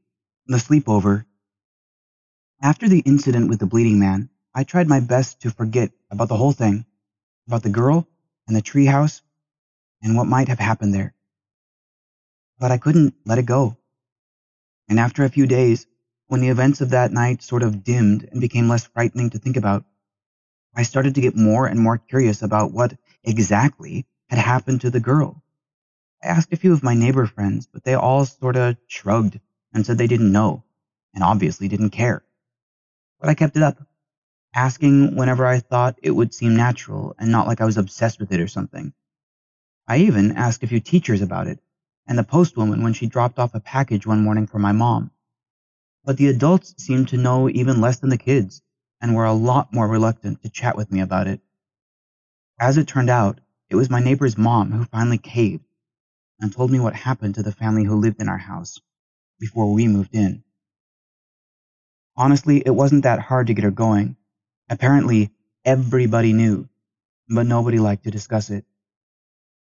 The 0.48 0.56
Sleepover. 0.56 1.24
After 2.60 2.88
the 2.88 2.98
incident 2.98 3.48
with 3.48 3.60
the 3.60 3.66
bleeding 3.66 4.00
man, 4.00 4.28
I 4.52 4.64
tried 4.64 4.88
my 4.88 4.98
best 4.98 5.42
to 5.42 5.52
forget 5.52 5.92
about 6.10 6.26
the 6.26 6.36
whole 6.36 6.50
thing, 6.50 6.84
about 7.46 7.62
the 7.62 7.70
girl 7.70 8.08
and 8.48 8.56
the 8.56 8.60
treehouse 8.60 9.20
and 10.06 10.16
what 10.16 10.28
might 10.28 10.48
have 10.48 10.60
happened 10.70 10.94
there. 10.94 11.14
but 12.60 12.72
I 12.72 12.78
couldn't 12.78 13.14
let 13.26 13.38
it 13.38 13.46
go. 13.46 13.76
And 14.88 15.00
after 15.00 15.24
a 15.24 15.30
few 15.30 15.46
days, 15.46 15.86
when 16.28 16.40
the 16.42 16.48
events 16.50 16.80
of 16.82 16.90
that 16.90 17.12
night 17.12 17.42
sort 17.42 17.64
of 17.64 17.84
dimmed 17.84 18.28
and 18.30 18.40
became 18.40 18.68
less 18.68 18.86
frightening 18.86 19.30
to 19.32 19.38
think 19.38 19.58
about, 19.58 19.84
I 20.76 20.84
started 20.84 21.16
to 21.16 21.22
get 21.22 21.36
more 21.36 21.66
and 21.66 21.80
more 21.80 21.98
curious 21.98 22.42
about 22.42 22.72
what 22.72 22.96
exactly 23.24 24.06
had 24.30 24.38
happened 24.40 24.82
to 24.82 24.90
the 24.90 25.00
girl. 25.00 25.42
I 26.24 26.28
asked 26.28 26.52
a 26.54 26.58
few 26.58 26.74
of 26.74 26.84
my 26.84 26.94
neighbor 26.94 27.26
friends, 27.26 27.68
but 27.72 27.84
they 27.84 27.94
all 27.94 28.26
sort 28.26 28.56
of 28.56 28.76
shrugged 28.88 29.40
and 29.74 29.86
said 29.86 29.98
they 29.98 30.08
didn't 30.08 30.32
know 30.32 30.64
and 31.14 31.24
obviously 31.24 31.68
didn't 31.68 31.90
care. 31.90 32.24
But 33.20 33.30
I 33.30 33.34
kept 33.34 33.56
it 33.56 33.64
up, 33.64 33.78
asking 34.54 35.16
whenever 35.16 35.46
I 35.46 35.60
thought 35.60 36.00
it 36.02 36.12
would 36.12 36.34
seem 36.34 36.56
natural 36.56 37.16
and 37.18 37.32
not 37.32 37.48
like 37.48 37.62
I 37.62 37.66
was 37.66 37.78
obsessed 37.78 38.20
with 38.20 38.32
it 38.32 38.40
or 38.40 38.48
something. 38.48 38.94
I 39.88 39.98
even 39.98 40.32
asked 40.32 40.62
a 40.62 40.66
few 40.66 40.80
teachers 40.80 41.22
about 41.22 41.46
it 41.46 41.60
and 42.06 42.18
the 42.18 42.24
postwoman 42.24 42.82
when 42.82 42.92
she 42.92 43.06
dropped 43.06 43.38
off 43.38 43.54
a 43.54 43.60
package 43.60 44.06
one 44.06 44.22
morning 44.22 44.46
for 44.46 44.58
my 44.58 44.72
mom. 44.72 45.10
But 46.04 46.16
the 46.16 46.28
adults 46.28 46.74
seemed 46.78 47.08
to 47.08 47.16
know 47.16 47.48
even 47.48 47.80
less 47.80 47.98
than 47.98 48.10
the 48.10 48.18
kids 48.18 48.62
and 49.00 49.14
were 49.14 49.24
a 49.24 49.32
lot 49.32 49.72
more 49.72 49.86
reluctant 49.86 50.42
to 50.42 50.48
chat 50.48 50.76
with 50.76 50.90
me 50.90 51.00
about 51.00 51.26
it. 51.28 51.40
As 52.58 52.78
it 52.78 52.88
turned 52.88 53.10
out, 53.10 53.40
it 53.68 53.76
was 53.76 53.90
my 53.90 54.00
neighbor's 54.00 54.38
mom 54.38 54.72
who 54.72 54.84
finally 54.84 55.18
caved 55.18 55.64
and 56.40 56.52
told 56.52 56.70
me 56.70 56.80
what 56.80 56.94
happened 56.94 57.36
to 57.36 57.42
the 57.42 57.52
family 57.52 57.84
who 57.84 57.96
lived 57.96 58.20
in 58.20 58.28
our 58.28 58.38
house 58.38 58.80
before 59.38 59.72
we 59.72 59.88
moved 59.88 60.14
in. 60.14 60.42
Honestly, 62.16 62.62
it 62.64 62.70
wasn't 62.70 63.02
that 63.02 63.20
hard 63.20 63.48
to 63.48 63.54
get 63.54 63.64
her 63.64 63.70
going. 63.70 64.16
Apparently, 64.68 65.30
everybody 65.64 66.32
knew, 66.32 66.68
but 67.28 67.46
nobody 67.46 67.78
liked 67.78 68.04
to 68.04 68.10
discuss 68.10 68.50
it. 68.50 68.64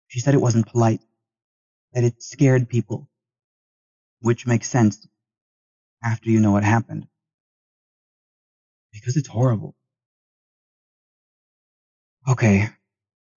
She 0.07 0.19
said 0.19 0.33
it 0.33 0.41
wasn't 0.41 0.67
polite, 0.67 1.01
that 1.93 2.03
it 2.03 2.21
scared 2.21 2.69
people, 2.69 3.09
which 4.21 4.47
makes 4.47 4.69
sense 4.69 5.07
after 6.03 6.29
you 6.29 6.39
know 6.39 6.51
what 6.51 6.63
happened. 6.63 7.07
Because 8.93 9.17
it's 9.17 9.27
horrible. 9.27 9.75
Okay, 12.27 12.69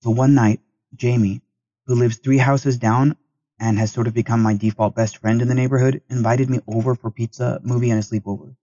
so 0.03 0.11
one 0.11 0.35
night, 0.35 0.61
Jamie, 0.95 1.43
who 1.87 1.95
lives 1.95 2.19
three 2.19 2.39
houses 2.39 2.79
down 2.79 3.17
and 3.61 3.79
has 3.79 3.93
sort 3.93 4.07
of 4.09 4.15
become 4.15 4.43
my 4.43 4.55
default 4.55 4.95
best 4.95 5.19
friend 5.19 5.43
in 5.43 5.49
the 5.49 5.55
neighborhood, 5.55 6.03
invited 6.11 6.51
me 6.51 6.61
over 6.67 6.95
for 6.95 7.11
pizza, 7.11 7.61
movie, 7.63 7.91
and 7.91 8.01
a 8.01 8.03
sleepover. 8.03 8.57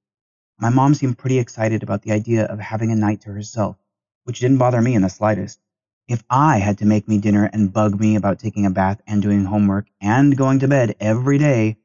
My 0.59 0.69
mom 0.69 0.95
seemed 0.95 1.17
pretty 1.17 1.39
excited 1.39 1.83
about 1.83 2.03
the 2.03 2.11
idea 2.13 2.45
of 2.45 2.59
having 2.59 2.91
a 2.91 2.95
night 2.95 3.21
to 3.21 3.31
herself, 3.31 3.77
which 4.23 4.39
didn't 4.39 4.59
bother 4.59 4.81
me 4.81 4.95
in 4.95 5.03
the 5.03 5.09
slightest. 5.09 5.59
If 6.07 6.23
I 6.29 6.59
had 6.59 6.77
to 6.77 6.85
make 6.85 7.07
me 7.09 7.17
dinner 7.17 7.49
and 7.51 7.73
bug 7.73 7.99
me 7.99 8.15
about 8.15 8.39
taking 8.39 8.65
a 8.65 8.69
bath 8.69 9.01
and 9.05 9.21
doing 9.21 9.43
homework 9.43 9.87
and 9.99 10.37
going 10.37 10.59
to 10.59 10.67
bed 10.69 10.95
every 11.01 11.37
day, 11.37 11.77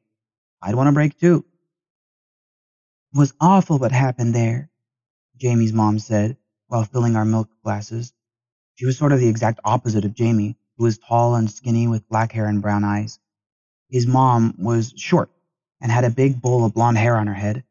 I'd 0.61 0.75
want 0.75 0.87
a 0.87 0.93
break 0.93 1.19
too. 1.19 1.43
It 3.13 3.17
was 3.17 3.33
awful 3.41 3.79
what 3.79 3.91
happened 3.91 4.33
there, 4.33 4.69
Jamie's 5.35 5.73
mom 5.73 5.99
said 5.99 6.37
while 6.67 6.85
filling 6.85 7.17
our 7.17 7.25
milk 7.25 7.49
glasses. 7.63 8.13
She 8.75 8.85
was 8.85 8.97
sort 8.97 9.11
of 9.11 9.19
the 9.19 9.27
exact 9.27 9.59
opposite 9.65 10.05
of 10.05 10.15
Jamie, 10.15 10.57
who 10.77 10.85
was 10.85 10.97
tall 10.97 11.35
and 11.35 11.51
skinny 11.51 11.87
with 11.89 12.07
black 12.07 12.31
hair 12.31 12.47
and 12.47 12.61
brown 12.61 12.85
eyes. 12.85 13.19
His 13.89 14.07
mom 14.07 14.55
was 14.57 14.93
short 14.95 15.31
and 15.81 15.91
had 15.91 16.05
a 16.05 16.09
big 16.09 16.41
bowl 16.41 16.63
of 16.63 16.73
blonde 16.73 16.97
hair 16.97 17.17
on 17.17 17.27
her 17.27 17.33
head. 17.33 17.65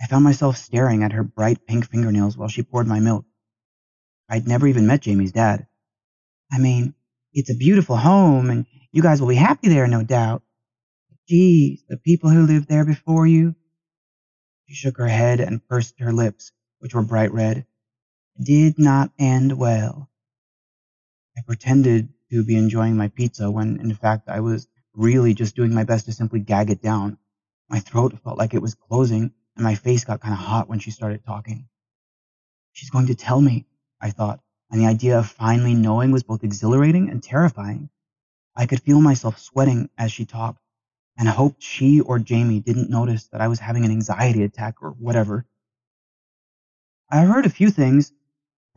I 0.00 0.06
found 0.06 0.24
myself 0.24 0.56
staring 0.56 1.02
at 1.02 1.12
her 1.12 1.22
bright 1.22 1.66
pink 1.66 1.88
fingernails 1.90 2.36
while 2.36 2.48
she 2.48 2.62
poured 2.62 2.86
my 2.88 2.98
milk. 2.98 3.26
I'd 4.30 4.46
never 4.46 4.68
even 4.68 4.86
met 4.86 5.02
Jamie's 5.02 5.32
dad. 5.32 5.66
I 6.52 6.58
mean, 6.58 6.94
it's 7.32 7.50
a 7.50 7.54
beautiful 7.54 7.96
home 7.96 8.48
and 8.48 8.66
you 8.92 9.02
guys 9.02 9.20
will 9.20 9.28
be 9.28 9.34
happy 9.34 9.68
there, 9.68 9.88
no 9.88 10.04
doubt. 10.04 10.42
Geez, 11.28 11.82
the 11.88 11.96
people 11.96 12.30
who 12.30 12.46
lived 12.46 12.68
there 12.68 12.84
before 12.84 13.26
you. 13.26 13.56
She 14.68 14.74
shook 14.74 14.98
her 14.98 15.08
head 15.08 15.40
and 15.40 15.66
pursed 15.66 15.98
her 15.98 16.12
lips, 16.12 16.52
which 16.78 16.94
were 16.94 17.02
bright 17.02 17.32
red. 17.32 17.66
Did 18.40 18.78
not 18.78 19.12
end 19.18 19.58
well. 19.58 20.08
I 21.36 21.42
pretended 21.42 22.08
to 22.30 22.44
be 22.44 22.56
enjoying 22.56 22.96
my 22.96 23.08
pizza 23.08 23.50
when 23.50 23.80
in 23.80 23.94
fact 23.94 24.28
I 24.28 24.40
was 24.40 24.68
really 24.94 25.34
just 25.34 25.56
doing 25.56 25.74
my 25.74 25.84
best 25.84 26.06
to 26.06 26.12
simply 26.12 26.40
gag 26.40 26.70
it 26.70 26.82
down. 26.82 27.18
My 27.68 27.80
throat 27.80 28.18
felt 28.22 28.38
like 28.38 28.54
it 28.54 28.62
was 28.62 28.74
closing 28.74 29.32
and 29.56 29.64
my 29.64 29.74
face 29.74 30.04
got 30.04 30.20
kind 30.20 30.34
of 30.34 30.40
hot 30.40 30.68
when 30.68 30.78
she 30.78 30.90
started 30.90 31.24
talking. 31.24 31.68
She's 32.72 32.90
going 32.90 33.08
to 33.08 33.14
tell 33.14 33.40
me, 33.40 33.66
I 34.00 34.10
thought, 34.10 34.40
and 34.70 34.80
the 34.80 34.86
idea 34.86 35.18
of 35.18 35.28
finally 35.28 35.74
knowing 35.74 36.10
was 36.10 36.22
both 36.22 36.44
exhilarating 36.44 37.10
and 37.10 37.22
terrifying. 37.22 37.90
I 38.56 38.66
could 38.66 38.82
feel 38.82 39.00
myself 39.00 39.38
sweating 39.38 39.90
as 39.98 40.12
she 40.12 40.24
talked, 40.24 40.62
and 41.18 41.28
hoped 41.28 41.62
she 41.62 42.00
or 42.00 42.18
Jamie 42.18 42.60
didn't 42.60 42.90
notice 42.90 43.28
that 43.28 43.40
I 43.40 43.48
was 43.48 43.58
having 43.58 43.84
an 43.84 43.90
anxiety 43.90 44.42
attack 44.42 44.82
or 44.82 44.90
whatever. 44.90 45.46
I 47.10 47.20
heard 47.22 47.46
a 47.46 47.50
few 47.50 47.70
things, 47.70 48.12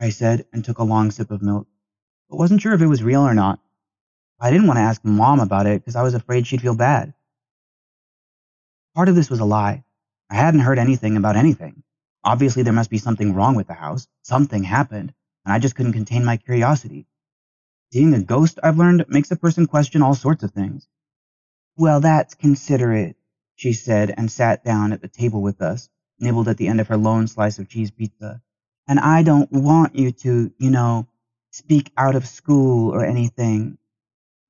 I 0.00 0.10
said, 0.10 0.46
and 0.52 0.64
took 0.64 0.78
a 0.78 0.84
long 0.84 1.10
sip 1.10 1.30
of 1.30 1.42
milk, 1.42 1.68
but 2.28 2.36
wasn't 2.36 2.60
sure 2.60 2.74
if 2.74 2.82
it 2.82 2.86
was 2.86 3.02
real 3.02 3.22
or 3.22 3.34
not. 3.34 3.60
I 4.40 4.50
didn't 4.50 4.66
want 4.66 4.78
to 4.78 4.82
ask 4.82 5.04
mom 5.04 5.40
about 5.40 5.66
it 5.66 5.80
because 5.80 5.96
I 5.96 6.02
was 6.02 6.14
afraid 6.14 6.46
she'd 6.46 6.60
feel 6.60 6.74
bad. 6.74 7.14
Part 8.94 9.08
of 9.08 9.14
this 9.14 9.30
was 9.30 9.40
a 9.40 9.44
lie. 9.44 9.84
I 10.28 10.34
hadn't 10.34 10.60
heard 10.60 10.78
anything 10.78 11.16
about 11.16 11.36
anything. 11.36 11.82
Obviously, 12.24 12.62
there 12.62 12.72
must 12.72 12.90
be 12.90 12.98
something 12.98 13.34
wrong 13.34 13.54
with 13.54 13.66
the 13.66 13.74
house. 13.74 14.08
Something 14.22 14.64
happened, 14.64 15.12
and 15.44 15.52
I 15.52 15.58
just 15.58 15.76
couldn't 15.76 15.92
contain 15.92 16.24
my 16.24 16.38
curiosity. 16.38 17.06
Seeing 17.92 18.14
a 18.14 18.22
ghost, 18.22 18.58
I've 18.62 18.78
learned, 18.78 19.04
makes 19.08 19.30
a 19.30 19.36
person 19.36 19.66
question 19.66 20.02
all 20.02 20.14
sorts 20.14 20.42
of 20.42 20.52
things. 20.52 20.88
Well, 21.76 22.00
that's 22.00 22.34
considerate, 22.34 23.16
she 23.56 23.72
said, 23.72 24.14
and 24.16 24.30
sat 24.30 24.64
down 24.64 24.92
at 24.92 25.02
the 25.02 25.08
table 25.08 25.42
with 25.42 25.60
us, 25.60 25.90
nibbled 26.18 26.48
at 26.48 26.56
the 26.56 26.68
end 26.68 26.80
of 26.80 26.88
her 26.88 26.96
lone 26.96 27.26
slice 27.26 27.58
of 27.58 27.68
cheese 27.68 27.90
pizza. 27.90 28.40
And 28.88 28.98
I 28.98 29.22
don't 29.22 29.50
want 29.52 29.94
you 29.94 30.12
to, 30.12 30.52
you 30.58 30.70
know, 30.70 31.06
speak 31.50 31.92
out 31.96 32.16
of 32.16 32.26
school 32.26 32.92
or 32.92 33.04
anything. 33.04 33.78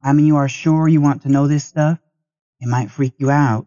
I 0.02 0.12
mean, 0.12 0.26
you 0.26 0.36
are 0.36 0.48
sure 0.48 0.86
you 0.86 1.00
want 1.00 1.22
to 1.22 1.28
know 1.28 1.48
this 1.48 1.64
stuff? 1.64 1.98
It 2.60 2.68
might 2.68 2.90
freak 2.90 3.14
you 3.18 3.30
out. 3.30 3.66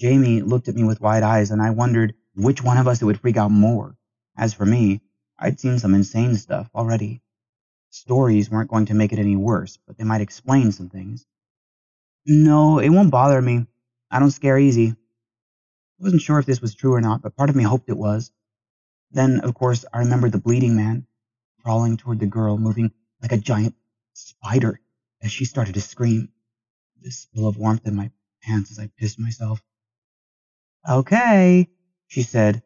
Jamie 0.00 0.42
looked 0.42 0.68
at 0.68 0.74
me 0.74 0.84
with 0.84 1.00
wide 1.00 1.22
eyes, 1.22 1.50
and 1.50 1.60
I 1.60 1.70
wondered 1.70 2.14
which 2.34 2.62
one 2.62 2.78
of 2.78 2.88
us 2.88 3.02
would 3.02 3.20
freak 3.20 3.36
out 3.36 3.50
more. 3.50 3.96
As 4.36 4.54
for 4.54 4.66
me, 4.66 5.00
I'd 5.38 5.60
seen 5.60 5.78
some 5.78 5.94
insane 5.94 6.36
stuff 6.36 6.68
already. 6.74 7.22
Stories 7.90 8.50
weren't 8.50 8.70
going 8.70 8.86
to 8.86 8.94
make 8.94 9.12
it 9.12 9.18
any 9.18 9.36
worse, 9.36 9.78
but 9.86 9.96
they 9.96 10.04
might 10.04 10.20
explain 10.20 10.72
some 10.72 10.88
things. 10.88 11.26
No, 12.26 12.78
it 12.78 12.88
won't 12.88 13.10
bother 13.10 13.40
me. 13.40 13.66
I 14.10 14.18
don't 14.18 14.30
scare 14.30 14.58
easy. 14.58 14.90
I 14.90 16.02
wasn't 16.02 16.22
sure 16.22 16.38
if 16.38 16.46
this 16.46 16.60
was 16.60 16.74
true 16.74 16.94
or 16.94 17.00
not, 17.00 17.22
but 17.22 17.36
part 17.36 17.50
of 17.50 17.56
me 17.56 17.62
hoped 17.62 17.88
it 17.88 17.96
was. 17.96 18.32
Then, 19.10 19.40
of 19.40 19.54
course, 19.54 19.84
I 19.92 19.98
remembered 20.00 20.32
the 20.32 20.38
bleeding 20.38 20.74
man 20.74 21.06
crawling 21.62 21.96
toward 21.96 22.18
the 22.18 22.26
girl, 22.26 22.58
moving 22.58 22.92
like 23.22 23.32
a 23.32 23.36
giant 23.36 23.74
spider 24.12 24.80
as 25.22 25.30
she 25.30 25.44
started 25.44 25.74
to 25.74 25.80
scream. 25.80 26.30
This 27.00 27.18
spill 27.18 27.46
of 27.46 27.56
warmth 27.56 27.86
in 27.86 27.94
my 27.94 28.10
pants 28.42 28.70
as 28.70 28.78
I 28.78 28.90
pissed 28.98 29.18
myself. 29.18 29.62
Okay, 30.88 31.68
she 32.14 32.22
said. 32.22 32.62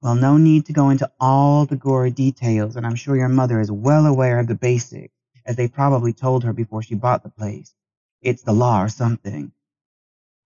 Well, 0.00 0.14
no 0.14 0.36
need 0.36 0.66
to 0.66 0.72
go 0.72 0.90
into 0.90 1.10
all 1.18 1.66
the 1.66 1.76
gory 1.76 2.12
details, 2.12 2.76
and 2.76 2.86
I'm 2.86 2.94
sure 2.94 3.16
your 3.16 3.28
mother 3.28 3.60
is 3.60 3.70
well 3.70 4.06
aware 4.06 4.38
of 4.38 4.46
the 4.46 4.54
basics, 4.54 5.12
as 5.44 5.56
they 5.56 5.66
probably 5.66 6.12
told 6.12 6.44
her 6.44 6.52
before 6.52 6.82
she 6.82 6.94
bought 6.94 7.24
the 7.24 7.28
place. 7.28 7.74
It's 8.20 8.42
the 8.42 8.52
law 8.52 8.82
or 8.82 8.88
something. 8.88 9.50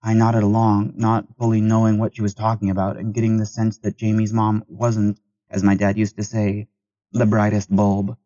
I 0.02 0.14
nodded 0.14 0.42
along, 0.42 0.94
not 0.96 1.26
fully 1.36 1.61
knowing 1.61 1.98
what 1.98 2.16
she 2.16 2.22
was 2.22 2.32
talking 2.32 2.70
about, 2.70 2.96
and 2.96 3.12
getting 3.12 3.36
the 3.36 3.44
sense 3.44 3.76
that 3.78 3.98
Jamie's 3.98 4.32
mom 4.32 4.64
wasn't, 4.68 5.20
as 5.50 5.62
my 5.62 5.74
dad 5.74 5.98
used 5.98 6.16
to 6.16 6.24
say, 6.24 6.68
the 7.12 7.26
brightest 7.26 7.74
bulb. 7.74 8.16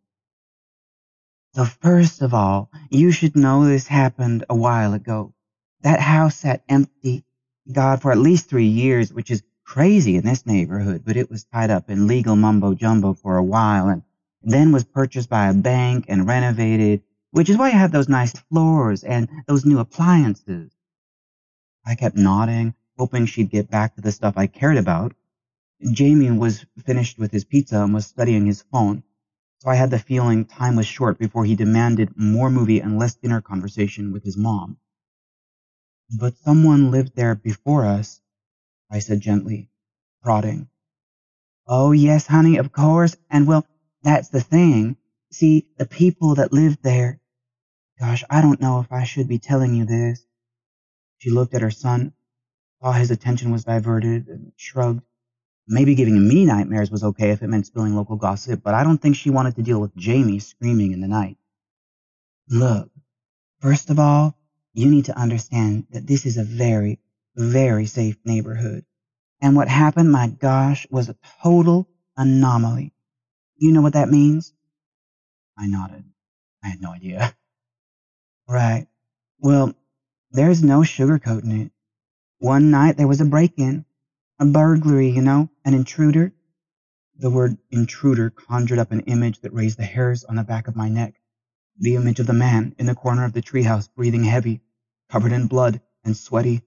So 1.54 1.64
first 1.64 2.22
of 2.22 2.34
all, 2.34 2.70
you 2.88 3.10
should 3.10 3.34
know 3.34 3.64
this 3.64 3.88
happened 3.88 4.44
a 4.48 4.54
while 4.54 4.94
ago. 4.94 5.34
That 5.80 6.00
house 6.00 6.36
sat 6.36 6.62
empty 6.68 7.24
God 7.70 8.02
for 8.02 8.12
at 8.12 8.18
least 8.18 8.48
three 8.48 8.66
years, 8.68 9.12
which 9.12 9.30
is 9.30 9.42
crazy 9.70 10.16
in 10.16 10.24
this 10.24 10.46
neighborhood, 10.46 11.04
but 11.04 11.16
it 11.16 11.30
was 11.30 11.44
tied 11.44 11.70
up 11.70 11.88
in 11.88 12.08
legal 12.08 12.34
mumbo 12.34 12.74
jumbo 12.74 13.14
for 13.14 13.36
a 13.36 13.44
while 13.44 13.88
and 13.88 14.02
then 14.42 14.72
was 14.72 14.82
purchased 14.82 15.28
by 15.28 15.46
a 15.46 15.54
bank 15.54 16.06
and 16.08 16.26
renovated, 16.26 17.00
which 17.30 17.48
is 17.48 17.56
why 17.56 17.70
you 17.70 17.78
have 17.78 17.92
those 17.92 18.08
nice 18.08 18.32
floors 18.32 19.04
and 19.04 19.28
those 19.46 19.64
new 19.64 19.78
appliances. 19.78 20.72
I 21.86 21.94
kept 21.94 22.16
nodding, 22.16 22.74
hoping 22.98 23.26
she'd 23.26 23.50
get 23.50 23.70
back 23.70 23.94
to 23.94 24.00
the 24.00 24.10
stuff 24.10 24.34
I 24.36 24.48
cared 24.48 24.76
about. 24.76 25.14
Jamie 25.92 26.32
was 26.32 26.66
finished 26.84 27.16
with 27.16 27.30
his 27.30 27.44
pizza 27.44 27.84
and 27.84 27.94
was 27.94 28.06
studying 28.06 28.46
his 28.46 28.62
phone, 28.62 29.04
so 29.58 29.70
I 29.70 29.76
had 29.76 29.90
the 29.92 30.00
feeling 30.00 30.46
time 30.46 30.74
was 30.74 30.86
short 30.86 31.16
before 31.16 31.44
he 31.44 31.54
demanded 31.54 32.16
more 32.16 32.50
movie 32.50 32.80
and 32.80 32.98
less 32.98 33.14
dinner 33.14 33.40
conversation 33.40 34.10
with 34.10 34.24
his 34.24 34.36
mom. 34.36 34.78
But 36.18 36.36
someone 36.38 36.90
lived 36.90 37.14
there 37.14 37.36
before 37.36 37.86
us, 37.86 38.19
I 38.90 38.98
said 38.98 39.20
gently, 39.20 39.70
prodding. 40.22 40.68
Oh, 41.66 41.92
yes, 41.92 42.26
honey, 42.26 42.56
of 42.56 42.72
course. 42.72 43.16
And 43.30 43.46
well, 43.46 43.66
that's 44.02 44.28
the 44.28 44.40
thing. 44.40 44.96
See, 45.30 45.68
the 45.78 45.86
people 45.86 46.36
that 46.36 46.52
lived 46.52 46.82
there, 46.82 47.20
Gosh, 48.00 48.24
I 48.30 48.40
don't 48.40 48.62
know 48.62 48.80
if 48.80 48.90
I 48.90 49.04
should 49.04 49.28
be 49.28 49.38
telling 49.38 49.74
you 49.74 49.84
this. 49.84 50.24
She 51.18 51.30
looked 51.30 51.52
at 51.52 51.60
her 51.60 51.70
son, 51.70 52.14
saw 52.80 52.92
his 52.92 53.10
attention 53.10 53.50
was 53.50 53.64
diverted, 53.64 54.26
and 54.26 54.52
shrugged. 54.56 55.02
Maybe 55.68 55.94
giving 55.94 56.26
me 56.26 56.46
nightmares 56.46 56.90
was 56.90 57.04
okay 57.04 57.30
if 57.30 57.42
it 57.42 57.48
meant 57.48 57.66
spilling 57.66 57.94
local 57.94 58.16
gossip, 58.16 58.62
but 58.62 58.72
I 58.72 58.84
don't 58.84 58.96
think 58.96 59.16
she 59.16 59.28
wanted 59.28 59.56
to 59.56 59.62
deal 59.62 59.78
with 59.82 59.94
Jamie 59.96 60.38
screaming 60.38 60.92
in 60.92 61.02
the 61.02 61.08
night. 61.08 61.36
Look, 62.48 62.90
first 63.60 63.90
of 63.90 63.98
all, 63.98 64.34
you 64.72 64.90
need 64.90 65.04
to 65.04 65.18
understand 65.18 65.86
that 65.90 66.06
this 66.06 66.24
is 66.24 66.38
a 66.38 66.44
very, 66.44 67.00
very 67.36 67.86
safe 67.86 68.16
neighborhood. 68.24 68.84
And 69.40 69.56
what 69.56 69.68
happened, 69.68 70.12
my 70.12 70.28
gosh, 70.28 70.86
was 70.90 71.08
a 71.08 71.16
total 71.42 71.88
anomaly. 72.16 72.92
You 73.56 73.72
know 73.72 73.82
what 73.82 73.94
that 73.94 74.10
means? 74.10 74.52
I 75.58 75.66
nodded. 75.66 76.04
I 76.64 76.68
had 76.68 76.80
no 76.80 76.92
idea. 76.92 77.34
Right. 78.48 78.88
Well, 79.38 79.74
there's 80.32 80.62
no 80.64 80.80
sugarcoating 80.80 81.66
it. 81.66 81.72
One 82.40 82.72
night 82.72 82.96
there 82.96 83.06
was 83.06 83.20
a 83.20 83.24
break-in, 83.24 83.84
a 84.40 84.46
burglary, 84.46 85.10
you 85.10 85.22
know, 85.22 85.48
an 85.64 85.74
intruder. 85.74 86.32
The 87.18 87.30
word 87.30 87.58
intruder 87.70 88.30
conjured 88.30 88.80
up 88.80 88.92
an 88.92 89.00
image 89.00 89.40
that 89.42 89.52
raised 89.52 89.78
the 89.78 89.84
hairs 89.84 90.24
on 90.24 90.36
the 90.36 90.42
back 90.42 90.68
of 90.68 90.74
my 90.74 90.88
neck. 90.88 91.14
The 91.78 91.96
image 91.96 92.18
of 92.18 92.26
the 92.26 92.32
man 92.32 92.74
in 92.78 92.86
the 92.86 92.94
corner 92.96 93.24
of 93.24 93.34
the 93.34 93.42
treehouse, 93.42 93.88
breathing 93.94 94.24
heavy, 94.24 94.62
covered 95.10 95.32
in 95.32 95.46
blood 95.46 95.80
and 96.04 96.16
sweaty, 96.16 96.62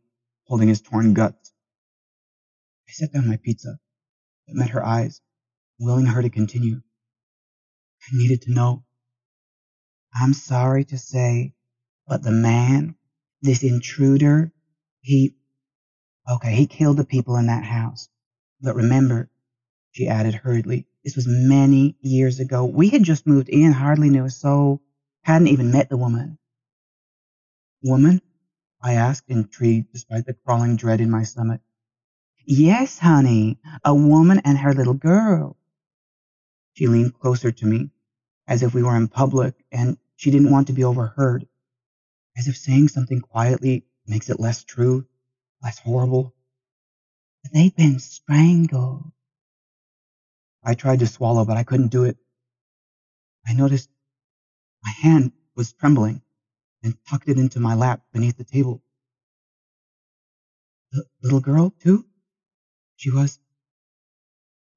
holding 0.54 0.70
his 0.70 0.82
torn 0.82 1.16
guts. 1.16 1.52
I 2.88 2.92
set 2.92 3.12
down 3.12 3.28
my 3.28 3.38
pizza, 3.38 3.80
but 4.46 4.56
met 4.56 4.70
her 4.70 4.86
eyes, 4.86 5.20
willing 5.80 6.06
her 6.06 6.22
to 6.22 6.30
continue. 6.30 6.80
I 8.04 8.16
needed 8.16 8.44
to 8.44 8.54
know. 8.54 8.84
I'm 10.14 10.36
sorry 10.36 10.86
to 10.86 10.98
say, 11.00 11.56
but 12.08 12.22
the 12.22 12.30
man, 12.30 12.94
this 13.42 13.64
intruder, 13.64 14.52
he, 15.02 15.34
okay, 16.32 16.54
he 16.54 16.68
killed 16.68 16.98
the 16.98 17.04
people 17.04 17.38
in 17.38 17.48
that 17.48 17.64
house. 17.64 18.08
But 18.62 18.76
remember, 18.76 19.32
she 19.94 20.08
added 20.08 20.36
hurriedly, 20.36 20.86
this 21.04 21.16
was 21.16 21.26
many 21.28 21.96
years 22.00 22.40
ago. 22.40 22.64
We 22.66 22.90
had 22.90 23.02
just 23.02 23.26
moved 23.26 23.50
in, 23.50 23.72
hardly 23.72 24.12
knew 24.12 24.26
a 24.26 24.30
soul, 24.30 24.84
hadn't 25.24 25.48
even 25.48 25.72
met 25.72 25.90
the 25.90 25.98
woman. 25.98 26.38
Woman? 27.82 28.22
I 28.84 28.96
asked, 28.96 29.30
intrigued 29.30 29.94
despite 29.94 30.26
the 30.26 30.34
crawling 30.34 30.76
dread 30.76 31.00
in 31.02 31.10
my 31.10 31.24
stomach. 31.24 31.62
Yes, 32.46 33.00
honey, 33.00 33.58
a 33.86 33.96
woman 33.96 34.42
and 34.44 34.58
her 34.58 34.74
little 34.74 34.94
girl. 34.94 35.56
She 36.74 36.88
leaned 36.88 37.18
closer 37.18 37.52
to 37.52 37.66
me, 37.66 37.92
as 38.46 38.62
if 38.62 38.74
we 38.74 38.84
were 38.84 38.98
in 38.98 39.08
public 39.08 39.56
and 39.72 39.98
she 40.18 40.32
didn't 40.32 40.52
want 40.52 40.68
to 40.68 40.74
be 40.74 40.84
overheard 40.84 41.48
as 42.38 42.48
if 42.48 42.58
saying 42.58 42.90
something 42.90 43.22
quietly 43.22 43.86
makes 44.08 44.30
it 44.30 44.40
less 44.40 44.64
true, 44.64 45.06
less 45.62 45.80
horrible. 45.80 46.34
They've 47.54 47.76
been 47.76 48.00
strangled. 48.00 49.12
I 50.64 50.74
tried 50.74 51.00
to 51.00 51.08
swallow, 51.08 51.46
but 51.46 51.58
I 51.58 51.64
couldn't 51.64 51.92
do 51.92 52.06
it. 52.06 52.18
I 53.48 53.54
noticed 53.54 53.90
my 54.84 54.92
hand 54.92 55.32
was 55.56 55.74
trembling 55.74 56.22
and 56.84 56.96
tucked 57.10 57.30
it 57.30 57.38
into 57.38 57.60
my 57.60 57.74
lap 57.76 58.02
beneath 58.12 58.38
the 58.38 58.44
table. 58.44 58.84
The 60.92 61.06
little 61.24 61.40
girl, 61.40 61.74
too? 61.82 62.06
She 62.98 63.10
was. 63.10 63.40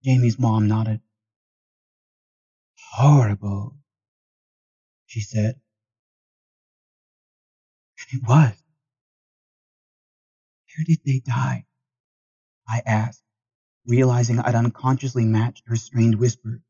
Jamie's 0.04 0.38
mom 0.38 0.68
nodded. 0.68 1.00
Horrible, 2.92 3.76
she 5.06 5.20
said. 5.20 5.60
It 8.12 8.22
was. 8.22 8.52
Where 10.76 10.84
did 10.84 11.00
they 11.04 11.20
die? 11.20 11.66
I 12.68 12.82
asked, 12.86 13.22
realizing 13.86 14.38
I'd 14.38 14.54
unconsciously 14.54 15.24
matched 15.24 15.64
her 15.66 15.76
strained 15.76 16.16
whisper. 16.16 16.62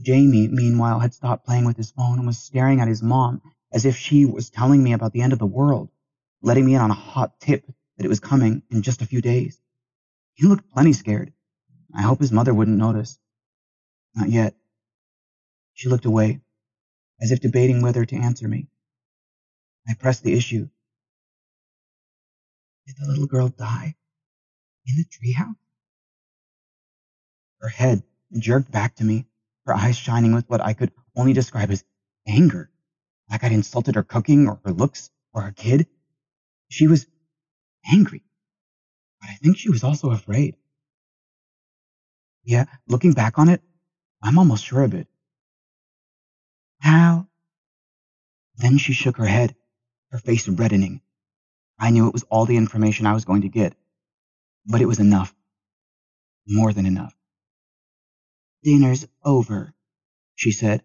Jamie, 0.00 0.48
meanwhile, 0.48 1.00
had 1.00 1.14
stopped 1.14 1.44
playing 1.44 1.64
with 1.64 1.76
his 1.76 1.90
phone 1.90 2.18
and 2.18 2.26
was 2.26 2.38
staring 2.38 2.80
at 2.80 2.88
his 2.88 3.02
mom 3.02 3.42
as 3.72 3.84
if 3.84 3.96
she 3.96 4.24
was 4.24 4.50
telling 4.50 4.82
me 4.82 4.92
about 4.92 5.12
the 5.12 5.22
end 5.22 5.32
of 5.32 5.38
the 5.38 5.46
world, 5.46 5.90
letting 6.42 6.64
me 6.66 6.74
in 6.74 6.80
on 6.80 6.90
a 6.90 6.94
hot 6.94 7.40
tip 7.40 7.64
that 7.96 8.04
it 8.04 8.08
was 8.08 8.20
coming 8.20 8.62
in 8.70 8.82
just 8.82 9.02
a 9.02 9.06
few 9.06 9.20
days. 9.20 9.60
He 10.34 10.46
looked 10.46 10.70
plenty 10.70 10.92
scared. 10.92 11.32
I 11.94 12.02
hope 12.02 12.20
his 12.20 12.32
mother 12.32 12.54
wouldn't 12.54 12.78
notice. 12.78 13.18
Not 14.14 14.30
yet. 14.30 14.54
She 15.74 15.88
looked 15.88 16.04
away, 16.04 16.40
as 17.20 17.32
if 17.32 17.40
debating 17.40 17.82
whether 17.82 18.04
to 18.04 18.16
answer 18.16 18.48
me. 18.48 18.68
I 19.88 19.94
pressed 19.94 20.22
the 20.22 20.34
issue. 20.34 20.68
Did 22.86 22.96
the 22.98 23.06
little 23.06 23.26
girl 23.26 23.48
die 23.48 23.94
in 24.86 24.96
the 24.96 25.04
treehouse? 25.04 25.56
Her 27.60 27.68
head 27.68 28.02
jerked 28.38 28.70
back 28.70 28.96
to 28.96 29.04
me, 29.04 29.26
her 29.66 29.74
eyes 29.74 29.96
shining 29.96 30.34
with 30.34 30.48
what 30.48 30.60
I 30.60 30.72
could 30.72 30.92
only 31.14 31.32
describe 31.32 31.70
as 31.70 31.84
anger, 32.26 32.71
like 33.30 33.44
I'd 33.44 33.52
insulted 33.52 33.94
her 33.94 34.02
cooking 34.02 34.48
or 34.48 34.60
her 34.64 34.72
looks 34.72 35.10
or 35.32 35.42
her 35.42 35.52
kid. 35.52 35.86
She 36.68 36.86
was 36.86 37.06
angry, 37.90 38.22
but 39.20 39.30
I 39.30 39.34
think 39.34 39.56
she 39.56 39.70
was 39.70 39.84
also 39.84 40.10
afraid. 40.10 40.56
Yeah, 42.44 42.64
looking 42.88 43.12
back 43.12 43.38
on 43.38 43.48
it, 43.48 43.62
I'm 44.22 44.38
almost 44.38 44.64
sure 44.64 44.82
of 44.82 44.94
it. 44.94 45.06
How? 46.80 47.28
Then 48.56 48.78
she 48.78 48.92
shook 48.92 49.16
her 49.16 49.26
head 49.26 49.54
her 50.12 50.18
face 50.18 50.46
reddening. 50.46 51.00
I 51.80 51.90
knew 51.90 52.06
it 52.06 52.12
was 52.12 52.24
all 52.24 52.44
the 52.44 52.58
information 52.58 53.06
I 53.06 53.14
was 53.14 53.24
going 53.24 53.42
to 53.42 53.48
get, 53.48 53.74
but 54.66 54.82
it 54.82 54.86
was 54.86 55.00
enough. 55.00 55.34
More 56.46 56.72
than 56.72 56.86
enough. 56.86 57.14
Dinner's 58.62 59.06
over, 59.24 59.74
she 60.34 60.52
said, 60.52 60.84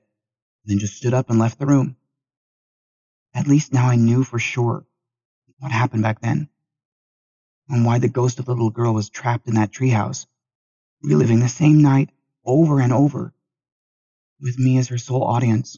then 0.66 0.80
just 0.80 0.96
stood 0.96 1.14
up 1.14 1.30
and 1.30 1.40
left 1.40 1.60
the 1.60 1.66
room. 1.66 1.97
At 3.38 3.46
least 3.46 3.72
now 3.72 3.88
I 3.88 3.98
knew 3.98 4.24
for 4.24 4.40
sure 4.40 4.84
what 5.60 5.72
happened 5.72 6.02
back 6.02 6.22
then, 6.22 6.50
and 7.70 7.86
why 7.86 8.00
the 8.00 8.10
ghost 8.10 8.40
of 8.40 8.46
the 8.46 8.52
little 8.52 8.72
girl 8.72 8.96
was 8.96 9.12
trapped 9.12 9.48
in 9.48 9.54
that 9.54 9.72
treehouse, 9.72 10.26
reliving 11.04 11.40
the 11.40 11.48
same 11.48 11.84
night 11.84 12.10
over 12.44 12.80
and 12.80 12.92
over, 12.92 13.36
with 14.42 14.58
me 14.58 14.80
as 14.80 14.88
her 14.88 14.98
sole 14.98 15.24
audience. 15.24 15.78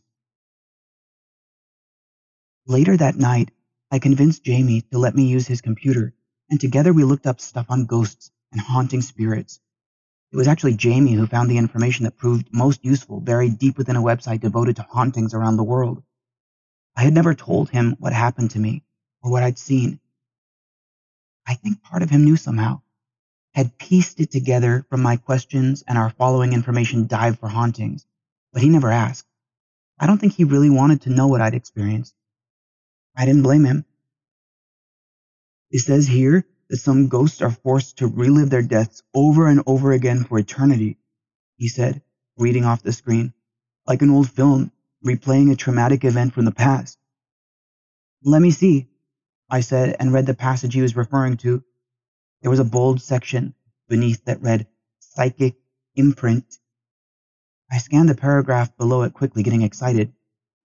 Later 2.65 2.95
that 2.95 3.17
night, 3.17 3.51
I 3.91 3.99
convinced 3.99 4.45
Jamie 4.45 4.83
to 4.93 4.97
let 4.97 5.13
me 5.13 5.27
use 5.27 5.45
his 5.45 5.59
computer, 5.59 6.13
and 6.49 6.61
together 6.61 6.93
we 6.93 7.03
looked 7.03 7.27
up 7.27 7.41
stuff 7.41 7.65
on 7.67 7.87
ghosts 7.87 8.31
and 8.53 8.61
haunting 8.61 9.01
spirits. 9.01 9.59
It 10.31 10.37
was 10.37 10.47
actually 10.47 10.77
Jamie 10.77 11.11
who 11.11 11.27
found 11.27 11.51
the 11.51 11.57
information 11.57 12.05
that 12.05 12.15
proved 12.15 12.53
most 12.53 12.85
useful 12.85 13.19
buried 13.19 13.59
deep 13.59 13.77
within 13.77 13.97
a 13.97 14.01
website 14.01 14.39
devoted 14.39 14.77
to 14.77 14.83
hauntings 14.83 15.33
around 15.33 15.57
the 15.57 15.63
world. 15.65 16.03
I 16.99 17.03
had 17.03 17.13
never 17.13 17.33
told 17.33 17.69
him 17.69 17.95
what 17.97 18.11
happened 18.11 18.51
to 18.51 18.59
me 18.59 18.83
or 19.23 19.31
what 19.31 19.41
I'd 19.41 19.57
seen. 19.57 20.01
I 21.47 21.53
think 21.53 21.81
part 21.81 22.03
of 22.03 22.09
him 22.09 22.25
knew 22.25 22.35
somehow, 22.35 22.81
had 23.53 23.77
pieced 23.77 24.19
it 24.19 24.31
together 24.31 24.85
from 24.89 25.01
my 25.01 25.15
questions 25.15 25.81
and 25.87 25.97
our 25.97 26.09
following 26.09 26.51
information 26.51 27.07
dive 27.07 27.39
for 27.39 27.47
hauntings, 27.47 28.05
but 28.51 28.61
he 28.61 28.67
never 28.67 28.91
asked. 28.91 29.25
I 29.97 30.07
don't 30.07 30.17
think 30.17 30.33
he 30.33 30.43
really 30.43 30.69
wanted 30.69 31.03
to 31.03 31.09
know 31.09 31.27
what 31.27 31.39
I'd 31.39 31.53
experienced. 31.53 32.13
I 33.15 33.25
didn't 33.25 33.43
blame 33.43 33.63
him. 33.63 33.85
It 35.71 35.79
says 35.79 36.05
here 36.05 36.45
that 36.69 36.79
some 36.79 37.07
ghosts 37.07 37.41
are 37.41 37.49
forced 37.49 37.99
to 37.99 38.07
relive 38.07 38.49
their 38.49 38.61
deaths 38.61 39.03
over 39.13 39.47
and 39.47 39.63
over 39.65 39.93
again 39.93 40.25
for 40.25 40.37
eternity, 40.37 40.97
he 41.55 41.69
said, 41.69 42.01
reading 42.37 42.65
off 42.65 42.83
the 42.83 42.91
screen, 42.91 43.33
like 43.87 44.01
an 44.01 44.09
old 44.09 44.29
film 44.29 44.73
replaying 45.05 45.51
a 45.51 45.55
traumatic 45.55 46.03
event 46.03 46.33
from 46.33 46.45
the 46.45 46.51
past. 46.51 46.97
Let 48.23 48.41
me 48.41 48.51
see, 48.51 48.87
I 49.49 49.61
said 49.61 49.95
and 49.99 50.13
read 50.13 50.25
the 50.25 50.33
passage 50.33 50.73
he 50.73 50.81
was 50.81 50.95
referring 50.95 51.37
to. 51.37 51.63
There 52.41 52.51
was 52.51 52.59
a 52.59 52.65
bold 52.65 53.01
section 53.01 53.53
beneath 53.87 54.25
that 54.25 54.41
read 54.41 54.67
psychic 54.99 55.55
imprint. 55.95 56.57
I 57.71 57.77
scanned 57.77 58.09
the 58.09 58.15
paragraph 58.15 58.75
below 58.77 59.03
it 59.03 59.13
quickly, 59.13 59.43
getting 59.43 59.61
excited. 59.61 60.13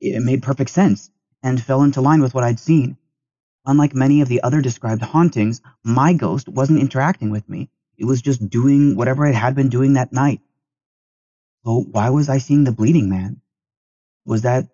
It 0.01 0.23
made 0.23 0.43
perfect 0.43 0.71
sense 0.71 1.11
and 1.43 1.63
fell 1.63 1.83
into 1.83 2.01
line 2.01 2.23
with 2.23 2.35
what 2.35 2.45
I'd 2.45 2.61
seen. 2.61 2.97
Unlike 3.67 3.95
many 3.95 4.21
of 4.21 4.29
the 4.29 4.43
other 4.43 4.61
described 4.61 5.03
hauntings, 5.03 5.63
my 5.83 6.13
ghost 6.13 6.49
wasn't 6.49 6.81
interacting 6.81 7.31
with 7.31 7.49
me. 7.49 7.71
It 7.97 8.05
was 8.05 8.23
just 8.23 8.49
doing 8.49 8.97
whatever 8.97 9.27
it 9.27 9.35
had 9.35 9.55
been 9.55 9.69
doing 9.69 9.95
that 9.95 10.13
night. 10.13 10.41
So 11.65 11.81
why 11.81 12.11
was 12.11 12.29
I 12.29 12.39
seeing 12.39 12.65
the 12.65 12.73
bleeding 12.73 13.09
man? 13.09 13.41
Was 14.27 14.43
that 14.43 14.69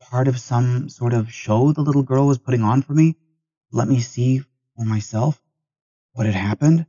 part 0.00 0.28
of 0.28 0.38
some 0.38 0.88
sort 0.88 1.12
of 1.12 1.32
show 1.32 1.72
the 1.72 1.82
little 1.82 2.02
girl 2.02 2.26
was 2.26 2.38
putting 2.38 2.62
on 2.62 2.82
for 2.82 2.92
me? 2.92 3.16
Let 3.70 3.88
me 3.88 4.00
see 4.00 4.42
for 4.76 4.84
myself 4.84 5.40
what 6.12 6.26
had 6.26 6.34
happened? 6.34 6.86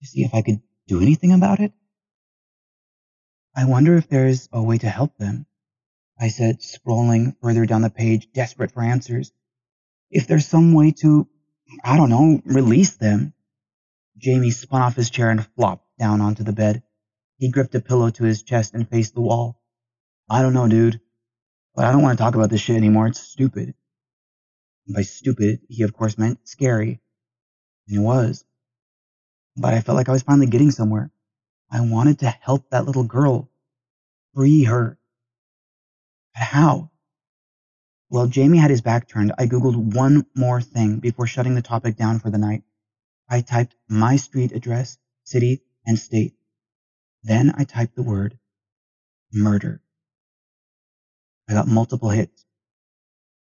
To 0.00 0.06
see 0.06 0.22
if 0.22 0.34
I 0.34 0.42
could 0.42 0.60
do 0.88 1.00
anything 1.00 1.32
about 1.32 1.60
it? 1.60 1.72
I 3.54 3.66
wonder 3.66 3.96
if 3.96 4.08
there's 4.08 4.48
a 4.52 4.62
way 4.62 4.78
to 4.78 4.88
help 4.88 5.16
them. 5.16 5.46
I 6.18 6.28
said, 6.28 6.60
scrolling 6.60 7.36
further 7.40 7.66
down 7.66 7.82
the 7.82 7.90
page, 7.90 8.28
desperate 8.32 8.72
for 8.72 8.82
answers. 8.82 9.32
If 10.10 10.26
there's 10.26 10.46
some 10.46 10.74
way 10.74 10.92
to, 11.00 11.28
I 11.82 11.96
don't 11.96 12.10
know, 12.10 12.42
release 12.44 12.96
them. 12.96 13.34
Jamie 14.18 14.50
spun 14.50 14.82
off 14.82 14.96
his 14.96 15.10
chair 15.10 15.30
and 15.30 15.46
flopped 15.56 15.86
down 15.98 16.20
onto 16.20 16.44
the 16.44 16.52
bed. 16.52 16.82
He 17.38 17.50
gripped 17.50 17.74
a 17.74 17.80
pillow 17.80 18.10
to 18.10 18.24
his 18.24 18.42
chest 18.42 18.74
and 18.74 18.88
faced 18.88 19.14
the 19.14 19.20
wall. 19.20 19.61
I 20.32 20.40
don't 20.40 20.54
know, 20.54 20.66
dude. 20.66 20.98
But 21.74 21.84
I 21.84 21.92
don't 21.92 22.00
want 22.00 22.16
to 22.16 22.24
talk 22.24 22.34
about 22.34 22.48
this 22.48 22.62
shit 22.62 22.76
anymore. 22.76 23.06
It's 23.06 23.20
stupid. 23.20 23.74
And 24.86 24.96
by 24.96 25.02
stupid, 25.02 25.60
he 25.68 25.82
of 25.82 25.92
course 25.92 26.16
meant 26.16 26.48
scary. 26.48 27.02
And 27.86 27.98
it 27.98 28.00
was. 28.00 28.42
But 29.58 29.74
I 29.74 29.82
felt 29.82 29.96
like 29.96 30.08
I 30.08 30.12
was 30.12 30.22
finally 30.22 30.46
getting 30.46 30.70
somewhere. 30.70 31.10
I 31.70 31.82
wanted 31.82 32.20
to 32.20 32.30
help 32.30 32.70
that 32.70 32.86
little 32.86 33.04
girl. 33.04 33.50
Free 34.34 34.64
her. 34.64 34.98
But 36.34 36.44
how? 36.44 36.90
While 38.08 38.26
Jamie 38.26 38.56
had 38.56 38.70
his 38.70 38.80
back 38.80 39.08
turned, 39.08 39.32
I 39.36 39.46
Googled 39.46 39.94
one 39.94 40.24
more 40.34 40.62
thing 40.62 40.98
before 40.98 41.26
shutting 41.26 41.56
the 41.56 41.60
topic 41.60 41.96
down 41.96 42.20
for 42.20 42.30
the 42.30 42.38
night. 42.38 42.62
I 43.28 43.42
typed 43.42 43.76
my 43.86 44.16
street 44.16 44.52
address, 44.52 44.96
city, 45.24 45.60
and 45.84 45.98
state. 45.98 46.32
Then 47.22 47.52
I 47.54 47.64
typed 47.64 47.96
the 47.96 48.02
word 48.02 48.38
murder. 49.30 49.82
I 51.52 51.54
got 51.54 51.68
multiple 51.68 52.08
hits. 52.08 52.46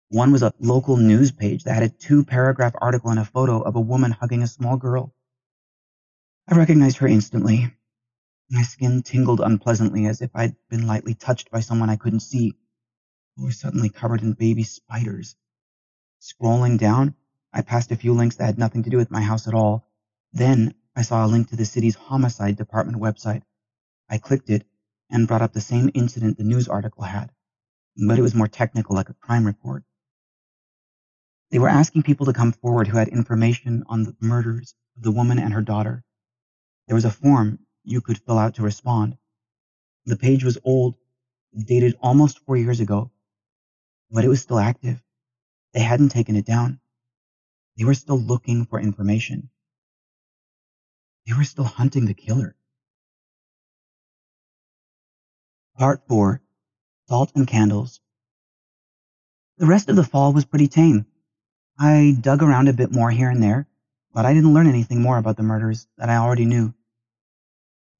One 0.09 0.31
was 0.31 0.43
a 0.43 0.53
local 0.59 0.97
news 0.97 1.31
page 1.31 1.63
that 1.63 1.73
had 1.73 1.81
a 1.81 1.89
two 1.89 2.23
paragraph 2.23 2.73
article 2.79 3.09
and 3.09 3.19
a 3.19 3.25
photo 3.25 3.59
of 3.59 3.75
a 3.75 3.81
woman 3.81 4.11
hugging 4.11 4.43
a 4.43 4.47
small 4.47 4.77
girl. 4.77 5.15
I 6.47 6.55
recognized 6.55 6.97
her 6.97 7.07
instantly. 7.07 7.73
My 8.51 8.61
skin 8.61 9.01
tingled 9.01 9.41
unpleasantly 9.41 10.05
as 10.05 10.21
if 10.21 10.29
I'd 10.35 10.55
been 10.69 10.85
lightly 10.85 11.15
touched 11.15 11.49
by 11.49 11.61
someone 11.61 11.89
I 11.89 11.95
couldn't 11.95 12.19
see, 12.19 12.53
who 13.35 13.45
were 13.45 13.51
suddenly 13.51 13.89
covered 13.89 14.21
in 14.21 14.33
baby 14.33 14.61
spiders. 14.61 15.35
Scrolling 16.21 16.77
down, 16.77 17.15
I 17.51 17.63
passed 17.63 17.91
a 17.91 17.95
few 17.95 18.13
links 18.13 18.35
that 18.35 18.45
had 18.45 18.59
nothing 18.59 18.83
to 18.83 18.91
do 18.91 18.97
with 18.97 19.09
my 19.09 19.21
house 19.21 19.47
at 19.47 19.55
all. 19.55 19.87
Then 20.31 20.75
I 20.95 21.01
saw 21.01 21.25
a 21.25 21.27
link 21.27 21.49
to 21.49 21.55
the 21.55 21.65
city's 21.65 21.95
homicide 21.95 22.57
department 22.57 22.99
website. 22.99 23.41
I 24.07 24.19
clicked 24.19 24.51
it 24.51 24.67
and 25.09 25.27
brought 25.27 25.41
up 25.41 25.53
the 25.53 25.61
same 25.61 25.89
incident 25.95 26.37
the 26.37 26.43
news 26.43 26.67
article 26.67 27.03
had, 27.03 27.31
but 27.97 28.19
it 28.19 28.21
was 28.21 28.35
more 28.35 28.47
technical 28.47 28.95
like 28.95 29.09
a 29.09 29.13
crime 29.15 29.45
report. 29.45 29.83
They 31.49 31.59
were 31.59 31.69
asking 31.69 32.03
people 32.03 32.25
to 32.27 32.33
come 32.33 32.51
forward 32.51 32.87
who 32.87 32.97
had 32.97 33.07
information 33.07 33.83
on 33.87 34.03
the 34.03 34.15
murders 34.19 34.75
of 34.95 35.03
the 35.03 35.11
woman 35.11 35.39
and 35.39 35.53
her 35.53 35.61
daughter. 35.61 36.03
There 36.87 36.95
was 36.95 37.05
a 37.05 37.11
form 37.11 37.59
you 37.83 38.01
could 38.01 38.19
fill 38.19 38.37
out 38.37 38.55
to 38.55 38.61
respond. 38.63 39.17
The 40.05 40.17
page 40.17 40.43
was 40.43 40.57
old, 40.63 40.95
dated 41.57 41.97
almost 42.01 42.39
four 42.45 42.57
years 42.57 42.79
ago, 42.79 43.11
but 44.11 44.25
it 44.25 44.29
was 44.29 44.41
still 44.41 44.59
active. 44.59 45.01
They 45.73 45.81
hadn't 45.81 46.09
taken 46.09 46.35
it 46.35 46.45
down. 46.45 46.79
They 47.77 47.85
were 47.85 47.93
still 47.93 48.19
looking 48.19 48.65
for 48.65 48.79
information. 48.79 49.49
They 51.25 51.33
were 51.33 51.43
still 51.43 51.65
hunting 51.65 52.05
the 52.05 52.13
killer. 52.13 52.55
Part 55.77 56.07
4 56.07 56.41
Salt 57.09 57.31
and 57.35 57.47
Candles. 57.47 58.01
The 59.59 59.65
rest 59.65 59.87
of 59.87 59.95
the 59.95 60.03
fall 60.03 60.33
was 60.33 60.43
pretty 60.43 60.67
tame. 60.67 61.05
I 61.79 62.17
dug 62.19 62.43
around 62.43 62.67
a 62.67 62.73
bit 62.73 62.91
more 62.91 63.09
here 63.09 63.29
and 63.29 63.41
there, 63.41 63.65
but 64.13 64.25
I 64.25 64.33
didn't 64.33 64.53
learn 64.53 64.67
anything 64.67 65.01
more 65.01 65.17
about 65.17 65.37
the 65.37 65.43
murders 65.43 65.87
that 65.97 66.09
I 66.09 66.17
already 66.17 66.43
knew. 66.43 66.73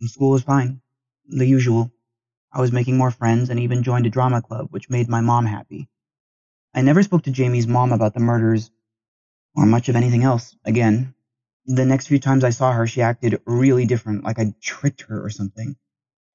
School 0.01 0.31
was 0.31 0.43
fine. 0.43 0.81
The 1.25 1.45
usual. 1.45 1.89
I 2.51 2.59
was 2.59 2.73
making 2.73 2.97
more 2.97 3.11
friends 3.11 3.49
and 3.49 3.61
even 3.61 3.83
joined 3.83 4.05
a 4.05 4.09
drama 4.09 4.41
club, 4.41 4.67
which 4.71 4.89
made 4.89 5.07
my 5.07 5.21
mom 5.21 5.45
happy. 5.45 5.87
I 6.73 6.81
never 6.81 7.01
spoke 7.01 7.23
to 7.23 7.31
Jamie's 7.31 7.65
mom 7.65 7.93
about 7.93 8.13
the 8.13 8.19
murders 8.19 8.71
or 9.55 9.65
much 9.65 9.87
of 9.87 9.95
anything 9.95 10.23
else 10.23 10.53
again. 10.65 11.13
The 11.65 11.85
next 11.85 12.07
few 12.07 12.19
times 12.19 12.43
I 12.43 12.49
saw 12.49 12.73
her, 12.73 12.85
she 12.85 13.01
acted 13.01 13.41
really 13.45 13.85
different, 13.85 14.25
like 14.25 14.37
I'd 14.37 14.59
tricked 14.61 15.03
her 15.03 15.23
or 15.23 15.29
something. 15.29 15.77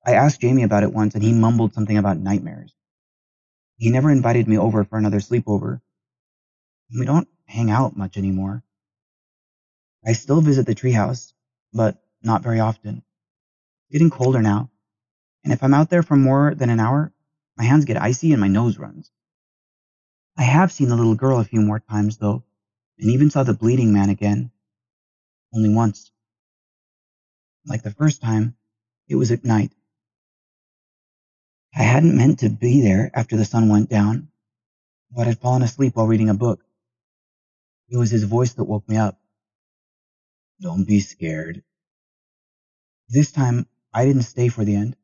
I 0.04 0.14
asked 0.14 0.40
Jamie 0.40 0.64
about 0.64 0.82
it 0.82 0.92
once 0.92 1.14
and 1.14 1.22
he 1.22 1.30
mm-hmm. 1.30 1.40
mumbled 1.40 1.74
something 1.74 1.96
about 1.96 2.18
nightmares. 2.18 2.74
He 3.76 3.90
never 3.90 4.10
invited 4.10 4.48
me 4.48 4.58
over 4.58 4.84
for 4.84 4.98
another 4.98 5.18
sleepover. 5.18 5.80
We 6.96 7.06
don't 7.06 7.28
hang 7.46 7.70
out 7.70 7.96
much 7.96 8.16
anymore. 8.16 8.62
I 10.04 10.12
still 10.12 10.40
visit 10.40 10.66
the 10.66 10.74
treehouse, 10.74 11.32
but 11.72 12.02
not 12.22 12.42
very 12.42 12.60
often. 12.60 12.98
It's 12.98 13.92
getting 13.92 14.10
colder 14.10 14.42
now, 14.42 14.70
and 15.44 15.52
if 15.52 15.62
I'm 15.62 15.74
out 15.74 15.90
there 15.90 16.02
for 16.02 16.16
more 16.16 16.54
than 16.54 16.70
an 16.70 16.80
hour, 16.80 17.12
my 17.56 17.64
hands 17.64 17.84
get 17.84 18.00
icy 18.00 18.32
and 18.32 18.40
my 18.40 18.48
nose 18.48 18.78
runs. 18.78 19.10
I 20.36 20.42
have 20.42 20.72
seen 20.72 20.88
the 20.88 20.96
little 20.96 21.14
girl 21.14 21.38
a 21.38 21.44
few 21.44 21.60
more 21.60 21.80
times, 21.80 22.16
though, 22.16 22.42
and 22.98 23.10
even 23.10 23.30
saw 23.30 23.42
the 23.42 23.54
bleeding 23.54 23.92
man 23.92 24.10
again. 24.10 24.50
Only 25.54 25.68
once. 25.68 26.10
Like 27.66 27.82
the 27.82 27.90
first 27.90 28.22
time, 28.22 28.56
it 29.08 29.16
was 29.16 29.30
at 29.30 29.44
night. 29.44 29.72
I 31.74 31.82
hadn't 31.82 32.16
meant 32.16 32.40
to 32.40 32.50
be 32.50 32.82
there 32.82 33.10
after 33.14 33.36
the 33.36 33.44
sun 33.44 33.68
went 33.68 33.88
down, 33.88 34.28
but 35.10 35.26
I'd 35.26 35.38
fallen 35.38 35.62
asleep 35.62 35.96
while 35.96 36.06
reading 36.06 36.28
a 36.28 36.34
book. 36.34 36.62
It 37.88 37.96
was 37.96 38.10
his 38.10 38.24
voice 38.24 38.52
that 38.54 38.64
woke 38.64 38.88
me 38.88 38.96
up. 38.96 39.18
Don't 40.60 40.86
be 40.86 41.00
scared. 41.00 41.62
This 43.08 43.32
time, 43.32 43.66
I 43.92 44.04
didn't 44.04 44.22
stay 44.22 44.48
for 44.48 44.64
the 44.64 44.76
end. 44.76 44.96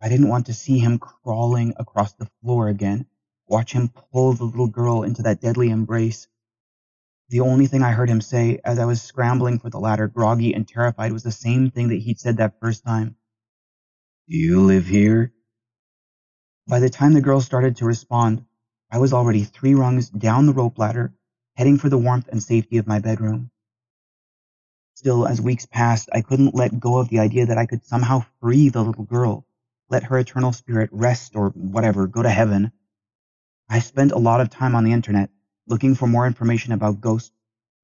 I 0.00 0.08
didn't 0.08 0.28
want 0.28 0.46
to 0.46 0.54
see 0.54 0.78
him 0.78 0.98
crawling 0.98 1.74
across 1.76 2.12
the 2.14 2.30
floor 2.42 2.68
again, 2.68 3.06
watch 3.46 3.72
him 3.72 3.88
pull 3.88 4.32
the 4.32 4.44
little 4.44 4.66
girl 4.66 5.02
into 5.04 5.22
that 5.22 5.40
deadly 5.40 5.70
embrace. 5.70 6.28
The 7.28 7.40
only 7.40 7.66
thing 7.66 7.82
I 7.82 7.92
heard 7.92 8.10
him 8.10 8.20
say 8.20 8.60
as 8.64 8.78
I 8.78 8.84
was 8.84 9.00
scrambling 9.00 9.58
for 9.58 9.70
the 9.70 9.80
ladder, 9.80 10.08
groggy 10.08 10.54
and 10.54 10.68
terrified, 10.68 11.12
was 11.12 11.22
the 11.22 11.30
same 11.30 11.70
thing 11.70 11.88
that 11.88 12.00
he'd 12.00 12.20
said 12.20 12.38
that 12.38 12.60
first 12.60 12.84
time. 12.84 13.16
Do 14.28 14.36
you 14.36 14.62
live 14.62 14.86
here? 14.86 15.32
By 16.72 16.80
the 16.80 16.88
time 16.88 17.12
the 17.12 17.20
girl 17.20 17.42
started 17.42 17.76
to 17.76 17.84
respond, 17.84 18.46
I 18.90 18.96
was 18.96 19.12
already 19.12 19.44
three 19.44 19.74
rungs 19.74 20.08
down 20.08 20.46
the 20.46 20.54
rope 20.54 20.78
ladder, 20.78 21.12
heading 21.54 21.76
for 21.76 21.90
the 21.90 21.98
warmth 21.98 22.28
and 22.28 22.42
safety 22.42 22.78
of 22.78 22.86
my 22.86 22.98
bedroom. 22.98 23.50
Still, 24.94 25.26
as 25.26 25.38
weeks 25.38 25.66
passed, 25.66 26.08
I 26.14 26.22
couldn't 26.22 26.54
let 26.54 26.80
go 26.80 26.96
of 26.96 27.10
the 27.10 27.18
idea 27.18 27.44
that 27.44 27.58
I 27.58 27.66
could 27.66 27.84
somehow 27.84 28.24
free 28.40 28.70
the 28.70 28.82
little 28.82 29.04
girl, 29.04 29.46
let 29.90 30.04
her 30.04 30.18
eternal 30.18 30.54
spirit 30.54 30.88
rest 30.94 31.36
or 31.36 31.50
whatever, 31.50 32.06
go 32.06 32.22
to 32.22 32.30
heaven. 32.30 32.72
I 33.68 33.80
spent 33.80 34.12
a 34.12 34.18
lot 34.18 34.40
of 34.40 34.48
time 34.48 34.74
on 34.74 34.84
the 34.84 34.92
internet 34.92 35.28
looking 35.66 35.94
for 35.94 36.06
more 36.06 36.26
information 36.26 36.72
about 36.72 37.02
ghosts, 37.02 37.32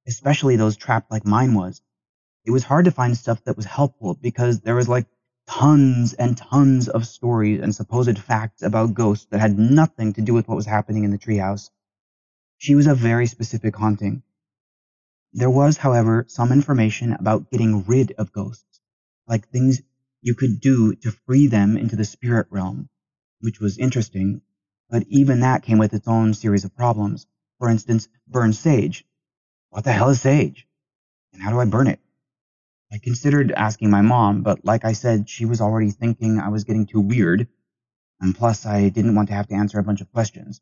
especially 0.07 0.55
those 0.55 0.77
trapped 0.77 1.11
like 1.11 1.27
mine 1.27 1.53
was. 1.53 1.83
It 2.43 2.49
was 2.49 2.63
hard 2.63 2.85
to 2.85 2.91
find 2.91 3.15
stuff 3.15 3.43
that 3.43 3.55
was 3.55 3.65
helpful 3.65 4.15
because 4.15 4.61
there 4.61 4.73
was 4.73 4.89
like 4.89 5.05
tons 5.49 6.13
and 6.13 6.37
tons 6.37 6.87
of 6.87 7.07
stories 7.07 7.59
and 7.59 7.73
supposed 7.73 8.19
facts 8.19 8.61
about 8.61 8.93
ghosts 8.93 9.25
that 9.31 9.39
had 9.39 9.57
nothing 9.57 10.13
to 10.13 10.21
do 10.21 10.31
with 10.31 10.47
what 10.47 10.55
was 10.55 10.67
happening 10.67 11.03
in 11.03 11.09
the 11.09 11.17
treehouse. 11.17 11.71
She 12.57 12.75
was 12.75 12.85
a 12.85 12.93
very 12.93 13.25
specific 13.25 13.75
haunting. 13.75 14.21
There 15.33 15.49
was, 15.49 15.77
however, 15.77 16.25
some 16.27 16.51
information 16.51 17.13
about 17.13 17.49
getting 17.49 17.83
rid 17.85 18.11
of 18.11 18.31
ghosts, 18.31 18.79
like 19.27 19.49
things 19.49 19.81
you 20.21 20.35
could 20.35 20.59
do 20.59 20.93
to 20.97 21.11
free 21.25 21.47
them 21.47 21.77
into 21.77 21.95
the 21.95 22.05
spirit 22.05 22.45
realm, 22.51 22.87
which 23.41 23.59
was 23.59 23.79
interesting, 23.79 24.41
but 24.87 25.03
even 25.07 25.39
that 25.39 25.63
came 25.63 25.79
with 25.79 25.95
its 25.95 26.07
own 26.07 26.35
series 26.35 26.63
of 26.63 26.75
problems. 26.75 27.25
For 27.57 27.69
instance, 27.69 28.07
burn 28.27 28.53
sage. 28.53 29.03
What 29.71 29.83
the 29.83 29.93
hell 29.93 30.09
is 30.09 30.21
sage? 30.21 30.67
And 31.33 31.41
how 31.41 31.49
do 31.49 31.59
I 31.59 31.65
burn 31.65 31.87
it? 31.87 31.99
I 32.91 32.97
considered 32.97 33.51
asking 33.51 33.91
my 33.91 34.01
mom, 34.01 34.41
but 34.41 34.65
like 34.65 34.83
I 34.83 34.93
said, 34.93 35.29
she 35.29 35.45
was 35.45 35.61
already 35.61 35.91
thinking 35.91 36.39
I 36.39 36.49
was 36.49 36.63
getting 36.63 36.87
too 36.87 37.01
weird, 37.01 37.47
and 38.19 38.35
plus 38.35 38.65
I 38.65 38.89
didn't 38.89 39.13
want 39.13 39.27
to 39.27 39.35
have 39.35 39.47
to 39.49 39.55
answer 39.55 39.77
a 39.77 39.83
bunch 39.83 40.01
of 40.01 40.11
questions. 40.11 40.59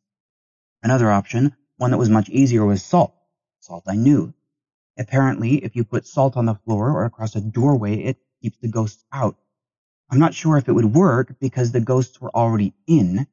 Another 0.84 1.10
option, 1.10 1.56
one 1.78 1.92
that 1.92 1.98
was 1.98 2.10
much 2.10 2.30
easier, 2.30 2.66
was 2.66 2.84
salt. 2.84 3.14
Salt 3.62 3.86
I 3.88 3.96
knew. 3.96 4.34
Apparently, 5.00 5.64
if 5.64 5.76
you 5.76 5.86
put 5.86 6.06
salt 6.06 6.36
on 6.36 6.46
the 6.46 6.56
floor 6.56 6.92
or 6.92 7.06
across 7.06 7.36
a 7.36 7.42
doorway, 7.42 7.98
it 7.98 8.18
keeps 8.42 8.58
the 8.58 8.68
ghosts 8.68 9.06
out. 9.14 9.38
I'm 10.12 10.20
not 10.20 10.34
sure 10.34 10.58
if 10.58 10.68
it 10.68 10.74
would 10.74 10.94
work 10.94 11.40
because 11.40 11.72
the 11.72 11.80
ghosts 11.82 12.20
were 12.20 12.36
already 12.36 12.74
in, 12.88 13.28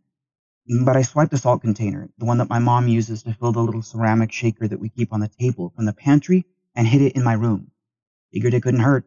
but 0.85 0.97
I 0.97 1.03
swiped 1.03 1.33
a 1.33 1.39
salt 1.39 1.63
container, 1.63 2.11
the 2.19 2.27
one 2.27 2.39
that 2.39 2.49
my 2.49 2.61
mom 2.61 2.87
uses 2.87 3.25
to 3.25 3.35
fill 3.35 3.53
the 3.53 3.63
little 3.63 3.83
ceramic 3.83 4.31
shaker 4.31 4.69
that 4.69 4.81
we 4.81 4.89
keep 4.89 5.13
on 5.13 5.21
the 5.21 5.29
table 5.29 5.73
from 5.75 5.85
the 5.85 5.93
pantry, 5.93 6.45
and 6.77 6.87
hid 6.87 7.03
it 7.03 7.17
in 7.17 7.25
my 7.25 7.35
room. 7.35 7.73
Figured 8.35 8.55
it 8.55 8.64
couldn't 8.64 8.80
hurt. 8.80 9.07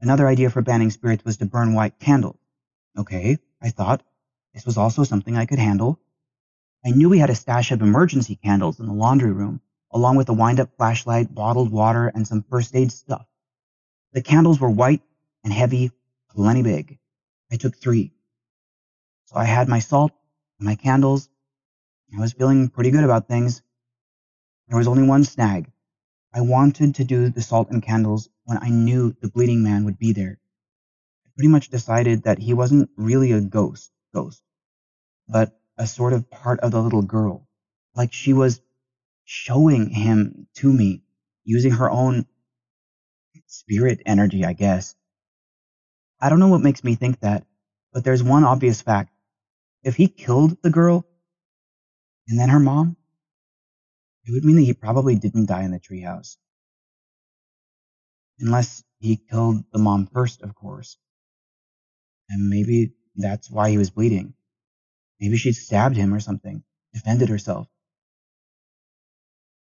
Another 0.00 0.26
idea 0.26 0.48
for 0.48 0.62
banning 0.62 0.88
spirits 0.88 1.26
was 1.26 1.36
to 1.36 1.44
burn 1.44 1.74
white 1.74 1.98
candles. 1.98 2.38
Okay, 2.96 3.36
I 3.60 3.68
thought. 3.68 4.02
This 4.54 4.64
was 4.64 4.78
also 4.78 5.04
something 5.04 5.36
I 5.36 5.44
could 5.44 5.58
handle. 5.58 6.00
I 6.82 6.88
knew 6.88 7.10
we 7.10 7.18
had 7.18 7.28
a 7.28 7.34
stash 7.34 7.70
of 7.70 7.82
emergency 7.82 8.36
candles 8.36 8.80
in 8.80 8.86
the 8.86 8.94
laundry 8.94 9.30
room, 9.30 9.60
along 9.92 10.16
with 10.16 10.30
a 10.30 10.32
wind 10.32 10.58
up 10.58 10.74
flashlight, 10.78 11.34
bottled 11.34 11.70
water, 11.70 12.06
and 12.08 12.26
some 12.26 12.42
first 12.48 12.74
aid 12.74 12.92
stuff. 12.92 13.26
The 14.14 14.22
candles 14.22 14.58
were 14.58 14.70
white 14.70 15.02
and 15.44 15.52
heavy, 15.52 15.90
plenty 16.30 16.62
big. 16.62 16.98
I 17.52 17.56
took 17.56 17.76
three. 17.76 18.10
So 19.26 19.36
I 19.36 19.44
had 19.44 19.68
my 19.68 19.80
salt, 19.80 20.12
and 20.58 20.66
my 20.66 20.76
candles. 20.76 21.28
I 22.16 22.18
was 22.18 22.32
feeling 22.32 22.70
pretty 22.70 22.90
good 22.90 23.04
about 23.04 23.28
things. 23.28 23.60
There 24.68 24.78
was 24.78 24.88
only 24.88 25.02
one 25.02 25.24
snag. 25.24 25.70
I 26.32 26.42
wanted 26.42 26.94
to 26.96 27.04
do 27.04 27.28
the 27.28 27.42
salt 27.42 27.70
and 27.70 27.82
candles 27.82 28.28
when 28.44 28.58
I 28.58 28.68
knew 28.68 29.16
the 29.20 29.28
bleeding 29.28 29.62
man 29.62 29.84
would 29.84 29.98
be 29.98 30.12
there. 30.12 30.38
I 31.26 31.30
pretty 31.34 31.48
much 31.48 31.70
decided 31.70 32.22
that 32.24 32.38
he 32.38 32.54
wasn't 32.54 32.90
really 32.96 33.32
a 33.32 33.40
ghost, 33.40 33.90
ghost, 34.14 34.42
but 35.28 35.58
a 35.76 35.86
sort 35.86 36.12
of 36.12 36.30
part 36.30 36.60
of 36.60 36.70
the 36.70 36.82
little 36.82 37.02
girl. 37.02 37.48
Like 37.96 38.12
she 38.12 38.32
was 38.32 38.60
showing 39.24 39.88
him 39.90 40.46
to 40.54 40.72
me 40.72 41.02
using 41.44 41.72
her 41.72 41.90
own 41.90 42.26
spirit 43.46 44.00
energy, 44.06 44.44
I 44.44 44.52
guess. 44.52 44.94
I 46.20 46.28
don't 46.28 46.40
know 46.40 46.48
what 46.48 46.60
makes 46.60 46.84
me 46.84 46.94
think 46.94 47.20
that, 47.20 47.44
but 47.92 48.04
there's 48.04 48.22
one 48.22 48.44
obvious 48.44 48.82
fact. 48.82 49.10
If 49.82 49.96
he 49.96 50.06
killed 50.06 50.58
the 50.62 50.70
girl 50.70 51.06
and 52.28 52.38
then 52.38 52.50
her 52.50 52.60
mom, 52.60 52.96
it 54.30 54.34
would 54.34 54.44
mean 54.44 54.56
that 54.56 54.62
he 54.62 54.74
probably 54.74 55.16
didn't 55.16 55.46
die 55.46 55.64
in 55.64 55.72
the 55.72 55.80
treehouse. 55.80 56.36
Unless 58.38 58.84
he 59.00 59.16
killed 59.16 59.64
the 59.72 59.80
mom 59.80 60.06
first, 60.06 60.42
of 60.42 60.54
course. 60.54 60.96
And 62.28 62.48
maybe 62.48 62.92
that's 63.16 63.50
why 63.50 63.70
he 63.70 63.78
was 63.78 63.90
bleeding. 63.90 64.34
Maybe 65.20 65.36
she'd 65.36 65.54
stabbed 65.54 65.96
him 65.96 66.14
or 66.14 66.20
something, 66.20 66.62
defended 66.94 67.28
herself. 67.28 67.66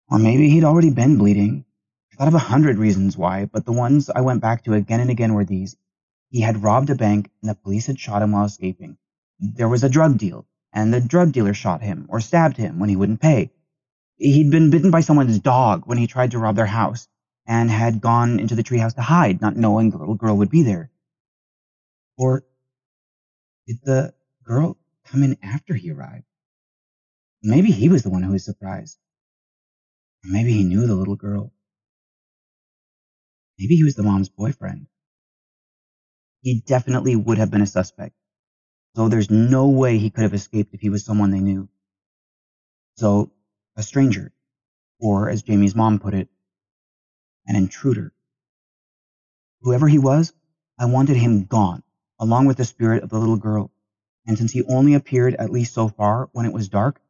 Or 0.09 0.17
maybe 0.17 0.49
he'd 0.49 0.63
already 0.63 0.91
been 0.91 1.17
bleeding. 1.17 1.65
I 2.13 2.15
thought 2.15 2.29
of 2.29 2.33
a 2.33 2.39
hundred 2.39 2.77
reasons 2.77 3.17
why, 3.17 3.43
but 3.43 3.65
the 3.65 3.73
ones 3.73 4.09
I 4.09 4.21
went 4.21 4.41
back 4.41 4.63
to 4.63 4.75
again 4.75 5.01
and 5.01 5.09
again 5.09 5.33
were 5.33 5.43
these. 5.43 5.75
He 6.29 6.39
had 6.39 6.63
robbed 6.63 6.89
a 6.89 6.95
bank 6.95 7.29
and 7.41 7.49
the 7.49 7.55
police 7.55 7.87
had 7.87 7.99
shot 7.99 8.21
him 8.21 8.31
while 8.31 8.45
escaping. 8.45 8.97
There 9.39 9.67
was 9.67 9.83
a 9.83 9.89
drug 9.89 10.17
deal, 10.17 10.47
and 10.71 10.93
the 10.93 11.01
drug 11.01 11.33
dealer 11.33 11.53
shot 11.53 11.81
him 11.81 12.05
or 12.07 12.21
stabbed 12.21 12.55
him 12.55 12.79
when 12.79 12.87
he 12.87 12.95
wouldn't 12.95 13.19
pay. 13.19 13.51
He'd 14.23 14.51
been 14.51 14.69
bitten 14.69 14.89
by 14.89 15.01
someone's 15.01 15.39
dog 15.39 15.83
when 15.85 15.97
he 15.97 16.07
tried 16.07 16.31
to 16.31 16.39
rob 16.39 16.55
their 16.55 16.65
house 16.65 17.09
and 17.45 17.69
had 17.69 17.99
gone 17.99 18.39
into 18.39 18.55
the 18.55 18.63
treehouse 18.63 18.95
to 18.95 19.01
hide, 19.01 19.41
not 19.41 19.57
knowing 19.57 19.89
the 19.89 19.97
little 19.97 20.15
girl 20.15 20.37
would 20.37 20.49
be 20.49 20.63
there. 20.63 20.89
Or 22.17 22.45
did 23.67 23.79
the 23.83 24.13
girl 24.45 24.77
come 25.07 25.23
in 25.23 25.35
after 25.43 25.73
he 25.73 25.91
arrived? 25.91 26.23
Maybe 27.41 27.69
he 27.69 27.89
was 27.89 28.03
the 28.03 28.09
one 28.09 28.23
who 28.23 28.31
was 28.31 28.45
surprised. 28.45 28.97
Or 30.23 30.31
maybe 30.31 30.53
he 30.53 30.63
knew 30.63 30.87
the 30.87 30.95
little 30.95 31.17
girl. 31.17 31.51
Maybe 33.59 33.75
he 33.75 33.83
was 33.83 33.95
the 33.95 34.03
mom's 34.03 34.29
boyfriend. 34.29 34.87
He 36.43 36.61
definitely 36.61 37.17
would 37.17 37.39
have 37.39 37.51
been 37.51 37.61
a 37.61 37.67
suspect. 37.67 38.15
So 38.95 39.09
there's 39.09 39.29
no 39.29 39.67
way 39.67 39.97
he 39.97 40.11
could 40.11 40.23
have 40.23 40.33
escaped 40.33 40.73
if 40.73 40.79
he 40.79 40.89
was 40.89 41.03
someone 41.03 41.31
they 41.31 41.41
knew. 41.41 41.67
So, 42.95 43.33
a 43.75 43.83
stranger. 43.83 44.31
Or, 44.99 45.29
as 45.29 45.43
Jamie's 45.43 45.75
mom 45.75 45.99
put 45.99 46.13
it, 46.13 46.29
an 47.45 47.55
intruder. 47.55 48.13
Whoever 49.61 49.87
he 49.87 49.97
was, 49.97 50.33
I 50.79 50.85
wanted 50.85 51.17
him 51.17 51.45
gone, 51.45 51.83
along 52.19 52.45
with 52.45 52.57
the 52.57 52.65
spirit 52.65 53.03
of 53.03 53.09
the 53.09 53.19
little 53.19 53.37
girl. 53.37 53.71
And 54.25 54.37
since 54.37 54.51
he 54.51 54.63
only 54.63 54.93
appeared, 54.93 55.35
at 55.35 55.49
least 55.49 55.73
so 55.73 55.89
far, 55.89 56.29
when 56.31 56.45
it 56.45 56.53
was 56.53 56.69
dark, 56.69 57.01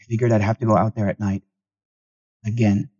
I 0.00 0.04
figured 0.04 0.32
I'd 0.32 0.40
have 0.40 0.58
to 0.58 0.66
go 0.66 0.76
out 0.76 0.94
there 0.94 1.08
at 1.08 1.20
night. 1.20 1.44
Again. 2.44 2.90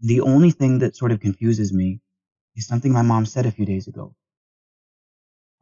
The 0.00 0.20
only 0.20 0.50
thing 0.50 0.78
that 0.78 0.96
sort 0.96 1.12
of 1.12 1.20
confuses 1.20 1.72
me 1.72 2.00
is 2.56 2.66
something 2.66 2.92
my 2.92 3.02
mom 3.02 3.26
said 3.26 3.46
a 3.46 3.50
few 3.50 3.66
days 3.66 3.88
ago. 3.88 4.14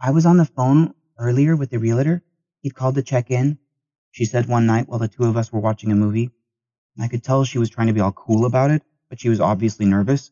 I 0.01 0.11
was 0.11 0.27
on 0.27 0.37
the 0.37 0.45
phone 0.45 0.95
earlier 1.19 1.57
with 1.57 1.71
the 1.71 1.79
realtor. 1.79 2.23
He'd 2.61 2.75
called 2.75 2.97
to 2.97 3.03
check 3.03 3.31
in. 3.31 3.59
She 4.17 4.25
said 4.25 4.47
one 4.47 4.65
night 4.65 4.89
while 4.89 4.99
the 4.99 5.09
two 5.09 5.25
of 5.25 5.37
us 5.37 5.53
were 5.53 5.61
watching 5.61 5.93
a 5.93 5.95
movie, 5.95 6.31
I 6.99 7.07
could 7.09 7.23
tell 7.23 7.45
she 7.45 7.59
was 7.59 7.69
trying 7.69 7.89
to 7.89 7.93
be 7.93 8.01
all 8.01 8.13
cool 8.13 8.47
about 8.47 8.71
it, 8.71 8.83
but 9.11 9.21
she 9.21 9.29
was 9.29 9.43
obviously 9.43 9.85
nervous. 9.85 10.31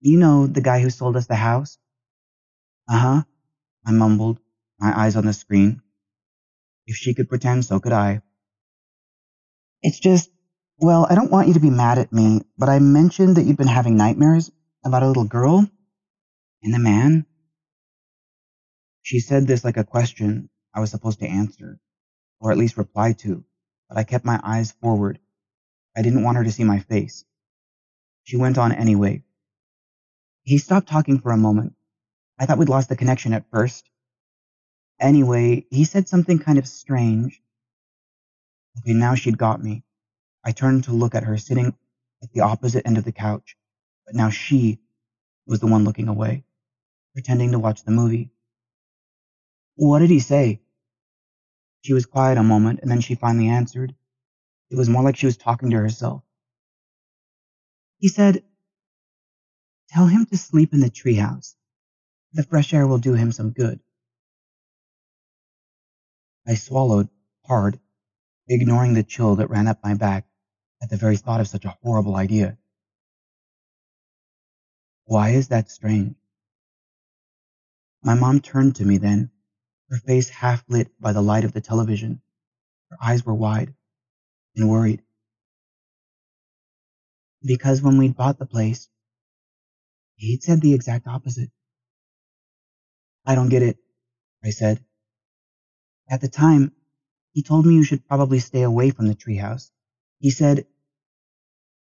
You 0.00 0.18
know, 0.18 0.46
the 0.46 0.62
guy 0.62 0.80
who 0.80 0.88
sold 0.88 1.14
us 1.14 1.26
the 1.26 1.34
house? 1.34 1.76
Uh 2.88 2.98
huh, 2.98 3.22
I 3.84 3.92
mumbled, 3.92 4.38
my 4.78 4.98
eyes 4.98 5.16
on 5.16 5.26
the 5.26 5.34
screen. 5.34 5.82
If 6.86 6.96
she 6.96 7.12
could 7.12 7.28
pretend, 7.28 7.66
so 7.66 7.78
could 7.78 7.92
I. 7.92 8.22
It's 9.82 10.00
just, 10.00 10.30
well, 10.78 11.06
I 11.10 11.14
don't 11.14 11.30
want 11.30 11.48
you 11.48 11.52
to 11.54 11.60
be 11.60 11.68
mad 11.68 11.98
at 11.98 12.10
me, 12.10 12.40
but 12.56 12.70
I 12.70 12.78
mentioned 12.78 13.36
that 13.36 13.42
you'd 13.42 13.58
been 13.58 13.66
having 13.66 13.98
nightmares 13.98 14.50
about 14.82 15.02
a 15.02 15.08
little 15.08 15.24
girl 15.26 15.68
and 16.62 16.72
the 16.72 16.78
man. 16.78 17.26
She 19.02 19.20
said 19.20 19.46
this 19.46 19.62
like 19.62 19.76
a 19.76 19.84
question 19.84 20.48
I 20.72 20.80
was 20.80 20.90
supposed 20.90 21.20
to 21.20 21.28
answer, 21.28 21.80
or 22.44 22.52
at 22.52 22.58
least 22.58 22.76
reply 22.76 23.12
to, 23.12 23.42
but 23.88 23.96
I 23.96 24.04
kept 24.04 24.26
my 24.26 24.38
eyes 24.44 24.70
forward. 24.70 25.18
I 25.96 26.02
didn't 26.02 26.24
want 26.24 26.36
her 26.36 26.44
to 26.44 26.52
see 26.52 26.62
my 26.62 26.78
face. 26.78 27.24
She 28.24 28.36
went 28.36 28.58
on 28.58 28.70
anyway. 28.70 29.22
He 30.42 30.58
stopped 30.58 30.86
talking 30.86 31.20
for 31.20 31.32
a 31.32 31.38
moment. 31.38 31.74
I 32.38 32.44
thought 32.44 32.58
we'd 32.58 32.68
lost 32.68 32.90
the 32.90 32.96
connection 32.96 33.32
at 33.32 33.48
first. 33.50 33.88
Anyway, 35.00 35.64
he 35.70 35.86
said 35.86 36.06
something 36.06 36.38
kind 36.38 36.58
of 36.58 36.68
strange. 36.68 37.40
Okay, 38.78 38.92
now 38.92 39.14
she'd 39.14 39.38
got 39.38 39.64
me. 39.64 39.82
I 40.44 40.52
turned 40.52 40.84
to 40.84 40.92
look 40.92 41.14
at 41.14 41.24
her 41.24 41.38
sitting 41.38 41.74
at 42.22 42.30
the 42.34 42.40
opposite 42.40 42.86
end 42.86 42.98
of 42.98 43.04
the 43.04 43.12
couch, 43.12 43.56
but 44.04 44.14
now 44.14 44.28
she 44.28 44.80
was 45.46 45.60
the 45.60 45.66
one 45.66 45.84
looking 45.84 46.08
away, 46.08 46.44
pretending 47.14 47.52
to 47.52 47.58
watch 47.58 47.84
the 47.84 47.90
movie. 47.90 48.32
What 49.76 50.00
did 50.00 50.10
he 50.10 50.20
say? 50.20 50.60
She 51.84 51.92
was 51.92 52.06
quiet 52.06 52.38
a 52.38 52.42
moment 52.42 52.80
and 52.80 52.90
then 52.90 53.02
she 53.02 53.14
finally 53.14 53.48
answered. 53.48 53.94
It 54.70 54.76
was 54.76 54.88
more 54.88 55.02
like 55.02 55.16
she 55.16 55.26
was 55.26 55.36
talking 55.36 55.68
to 55.68 55.76
herself. 55.76 56.22
He 57.98 58.08
said, 58.08 58.42
Tell 59.90 60.06
him 60.06 60.24
to 60.26 60.38
sleep 60.38 60.72
in 60.72 60.80
the 60.80 60.88
treehouse. 60.88 61.54
The 62.32 62.42
fresh 62.42 62.72
air 62.72 62.86
will 62.86 62.98
do 62.98 63.12
him 63.12 63.32
some 63.32 63.50
good. 63.50 63.80
I 66.46 66.54
swallowed 66.54 67.10
hard, 67.44 67.78
ignoring 68.48 68.94
the 68.94 69.02
chill 69.02 69.36
that 69.36 69.50
ran 69.50 69.68
up 69.68 69.80
my 69.84 69.92
back 69.92 70.26
at 70.82 70.88
the 70.88 70.96
very 70.96 71.18
thought 71.18 71.40
of 71.42 71.48
such 71.48 71.66
a 71.66 71.76
horrible 71.82 72.16
idea. 72.16 72.56
Why 75.04 75.30
is 75.30 75.48
that 75.48 75.70
strange? 75.70 76.16
My 78.02 78.14
mom 78.14 78.40
turned 78.40 78.76
to 78.76 78.86
me 78.86 78.96
then, 78.96 79.30
her 79.94 80.00
face 80.00 80.28
half 80.28 80.64
lit 80.68 80.88
by 81.00 81.12
the 81.12 81.22
light 81.22 81.44
of 81.44 81.52
the 81.52 81.60
television. 81.60 82.20
Her 82.90 82.96
eyes 83.00 83.24
were 83.24 83.34
wide 83.34 83.72
and 84.56 84.68
worried. 84.68 85.02
Because 87.44 87.80
when 87.80 87.96
we'd 87.98 88.16
bought 88.16 88.38
the 88.38 88.46
place, 88.46 88.88
he'd 90.16 90.42
said 90.42 90.60
the 90.60 90.74
exact 90.74 91.06
opposite. 91.06 91.50
I 93.24 93.36
don't 93.36 93.50
get 93.50 93.62
it, 93.62 93.78
I 94.42 94.50
said. 94.50 94.84
At 96.10 96.20
the 96.20 96.28
time, 96.28 96.72
he 97.32 97.42
told 97.42 97.64
me 97.64 97.74
you 97.74 97.84
should 97.84 98.08
probably 98.08 98.40
stay 98.40 98.62
away 98.62 98.90
from 98.90 99.06
the 99.06 99.14
treehouse. 99.14 99.70
He 100.18 100.30
said, 100.30 100.66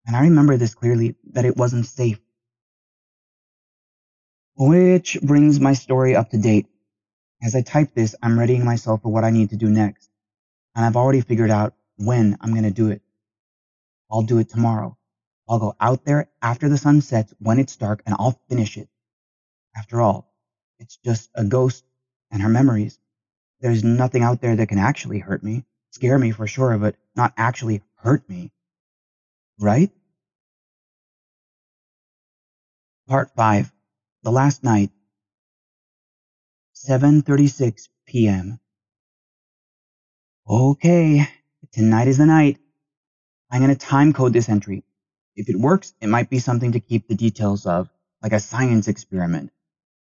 and 0.06 0.16
I 0.16 0.22
remember 0.24 0.58
this 0.58 0.74
clearly, 0.74 1.14
that 1.32 1.46
it 1.46 1.56
wasn't 1.56 1.86
safe. 1.86 2.20
Which 4.56 5.16
brings 5.22 5.58
my 5.60 5.72
story 5.72 6.14
up 6.14 6.28
to 6.30 6.38
date. 6.38 6.66
As 7.42 7.56
I 7.56 7.62
type 7.62 7.92
this, 7.94 8.14
I'm 8.22 8.38
readying 8.38 8.64
myself 8.64 9.02
for 9.02 9.08
what 9.12 9.24
I 9.24 9.30
need 9.30 9.50
to 9.50 9.56
do 9.56 9.68
next. 9.68 10.08
And 10.76 10.84
I've 10.84 10.96
already 10.96 11.20
figured 11.20 11.50
out 11.50 11.74
when 11.96 12.38
I'm 12.40 12.52
going 12.52 12.62
to 12.62 12.70
do 12.70 12.90
it. 12.90 13.02
I'll 14.10 14.22
do 14.22 14.38
it 14.38 14.48
tomorrow. 14.48 14.96
I'll 15.48 15.58
go 15.58 15.74
out 15.80 16.04
there 16.04 16.30
after 16.40 16.68
the 16.68 16.78
sun 16.78 17.00
sets 17.00 17.34
when 17.40 17.58
it's 17.58 17.76
dark 17.76 18.02
and 18.06 18.14
I'll 18.18 18.38
finish 18.48 18.76
it. 18.76 18.88
After 19.76 20.00
all, 20.00 20.32
it's 20.78 20.96
just 21.04 21.30
a 21.34 21.44
ghost 21.44 21.84
and 22.30 22.40
her 22.42 22.48
memories. 22.48 22.98
There's 23.60 23.82
nothing 23.82 24.22
out 24.22 24.40
there 24.40 24.54
that 24.56 24.68
can 24.68 24.78
actually 24.78 25.18
hurt 25.18 25.42
me, 25.42 25.64
scare 25.90 26.18
me 26.18 26.30
for 26.30 26.46
sure, 26.46 26.78
but 26.78 26.96
not 27.16 27.32
actually 27.36 27.82
hurt 27.96 28.28
me. 28.28 28.52
Right? 29.58 29.90
Part 33.08 33.30
5. 33.34 33.72
The 34.22 34.32
Last 34.32 34.62
Night 34.62 34.90
7:36 36.88 37.88
p.m. 38.06 38.58
Okay, 40.48 41.28
tonight 41.70 42.08
is 42.08 42.18
the 42.18 42.26
night. 42.26 42.58
I'm 43.52 43.62
going 43.62 43.72
to 43.72 43.78
time 43.78 44.12
code 44.12 44.32
this 44.32 44.48
entry. 44.48 44.82
If 45.36 45.48
it 45.48 45.60
works, 45.60 45.94
it 46.00 46.08
might 46.08 46.28
be 46.28 46.40
something 46.40 46.72
to 46.72 46.80
keep 46.80 47.06
the 47.06 47.14
details 47.14 47.66
of, 47.66 47.88
like 48.20 48.32
a 48.32 48.40
science 48.40 48.88
experiment. 48.88 49.52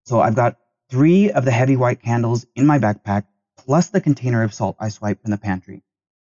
So 0.05 0.19
I've 0.19 0.35
got 0.35 0.57
three 0.89 1.29
of 1.29 1.45
the 1.45 1.51
heavy 1.51 1.75
white 1.75 2.01
candles 2.01 2.47
in 2.55 2.65
my 2.65 2.79
backpack, 2.79 3.25
plus 3.55 3.89
the 3.89 4.01
container 4.01 4.41
of 4.41 4.55
salt 4.55 4.75
I 4.79 4.89
swiped 4.89 5.21
from 5.21 5.29
the 5.29 5.37
pantry. 5.37 5.83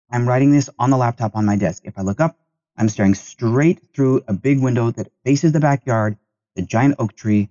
I'm 0.09 0.27
writing 0.27 0.51
this 0.51 0.67
on 0.79 0.89
the 0.89 0.97
laptop 0.97 1.35
on 1.35 1.45
my 1.45 1.57
desk. 1.57 1.83
If 1.85 1.99
I 1.99 2.01
look 2.01 2.19
up, 2.19 2.39
I'm 2.75 2.89
staring 2.89 3.13
straight 3.13 3.93
through 3.93 4.23
a 4.27 4.33
big 4.33 4.59
window 4.59 4.89
that 4.89 5.11
faces 5.23 5.51
the 5.51 5.59
backyard, 5.59 6.17
the 6.55 6.63
giant 6.63 6.95
oak 6.97 7.15
tree, 7.15 7.49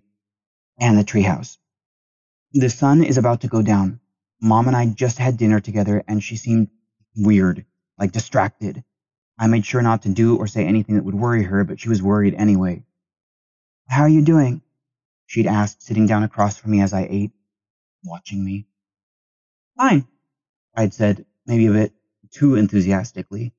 and 0.80 0.98
the 0.98 1.04
treehouse. 1.04 1.58
The 2.52 2.70
sun 2.70 3.04
is 3.04 3.18
about 3.18 3.42
to 3.42 3.48
go 3.48 3.60
down. 3.60 4.00
Mom 4.40 4.68
and 4.68 4.76
I 4.76 4.86
just 4.86 5.18
had 5.18 5.36
dinner 5.36 5.60
together 5.60 6.02
and 6.08 6.22
she 6.22 6.36
seemed 6.36 6.68
weird, 7.14 7.66
like 7.98 8.12
distracted. 8.12 8.84
I 9.38 9.46
made 9.48 9.66
sure 9.66 9.82
not 9.82 10.02
to 10.02 10.08
do 10.08 10.36
or 10.36 10.46
say 10.46 10.64
anything 10.64 10.94
that 10.94 11.04
would 11.04 11.14
worry 11.14 11.42
her, 11.42 11.64
but 11.64 11.78
she 11.78 11.88
was 11.88 12.02
worried 12.02 12.34
anyway. 12.34 12.84
How 13.86 14.02
are 14.02 14.08
you 14.08 14.22
doing? 14.22 14.62
She'd 15.26 15.46
asked, 15.46 15.82
sitting 15.82 16.06
down 16.06 16.22
across 16.22 16.56
from 16.56 16.70
me 16.70 16.80
as 16.80 16.94
I 16.94 17.06
ate, 17.10 17.32
watching 18.02 18.42
me. 18.42 18.66
Fine, 19.76 20.06
I'd 20.74 20.94
said, 20.94 21.26
maybe 21.46 21.66
a 21.66 21.72
bit 21.72 21.92
too 22.30 22.54
enthusiastically. 22.54 23.52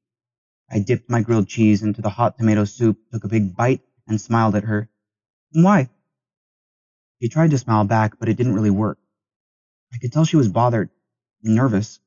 I 0.69 0.79
dipped 0.79 1.09
my 1.09 1.21
grilled 1.21 1.47
cheese 1.47 1.83
into 1.83 2.01
the 2.01 2.09
hot 2.09 2.37
tomato 2.37 2.65
soup, 2.65 2.97
took 3.11 3.23
a 3.23 3.29
big 3.29 3.55
bite, 3.55 3.81
and 4.07 4.19
smiled 4.19 4.55
at 4.55 4.63
her. 4.63 4.89
Why? 5.51 5.89
She 7.21 7.29
tried 7.29 7.51
to 7.51 7.57
smile 7.57 7.83
back, 7.83 8.17
but 8.19 8.29
it 8.29 8.37
didn't 8.37 8.55
really 8.55 8.69
work. 8.69 8.97
I 9.93 9.97
could 9.97 10.13
tell 10.13 10.25
she 10.25 10.37
was 10.37 10.47
bothered, 10.47 10.89
nervous, 11.43 11.99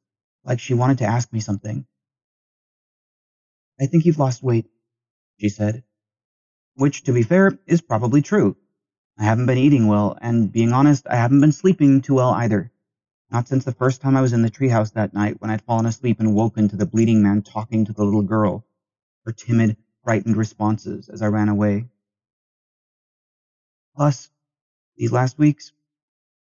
like 0.45 0.61
she 0.61 0.75
wanted 0.75 0.99
to 0.99 1.05
ask 1.05 1.33
me 1.33 1.41
something. 1.41 1.87
I 3.81 3.87
think 3.87 4.05
you've 4.05 4.19
lost 4.19 4.43
weight, 4.43 4.71
she 5.39 5.49
said. 5.49 5.85
Which, 6.75 7.03
to 7.05 7.13
be 7.13 7.23
fair, 7.23 7.59
is 7.67 7.81
probably 7.81 8.23
true. 8.23 8.57
I 9.19 9.25
haven't 9.25 9.47
been 9.47 9.59
eating 9.59 9.87
well, 9.87 10.17
and 10.21 10.51
being 10.51 10.73
honest, 10.73 11.07
I 11.07 11.17
haven't 11.17 11.41
been 11.41 11.53
sleeping 11.53 12.01
too 12.01 12.15
well 12.15 12.31
either. 12.31 12.73
Not 13.31 13.49
since 13.49 13.65
the 13.65 13.73
first 13.73 14.01
time 14.01 14.17
I 14.17 14.23
was 14.23 14.33
in 14.33 14.43
the 14.43 14.51
treehouse 14.51 14.93
that 14.93 15.15
night 15.15 15.41
when 15.41 15.51
I'd 15.51 15.63
fallen 15.63 15.87
asleep 15.87 16.21
and 16.21 16.35
woken 16.35 16.69
to 16.69 16.77
the 16.77 16.87
bleeding 16.87 17.23
man 17.23 17.43
talking 17.43 17.85
to 17.85 17.93
the 17.93 18.05
little 18.05 18.23
girl, 18.23 18.65
her 19.27 19.33
timid, 19.33 19.77
frightened 20.05 20.37
responses 20.37 21.09
as 21.09 21.21
I 21.21 21.27
ran 21.27 21.49
away. 21.49 21.89
Plus, 23.95 24.31
these 25.03 25.11
last 25.11 25.37
weeks, 25.37 25.73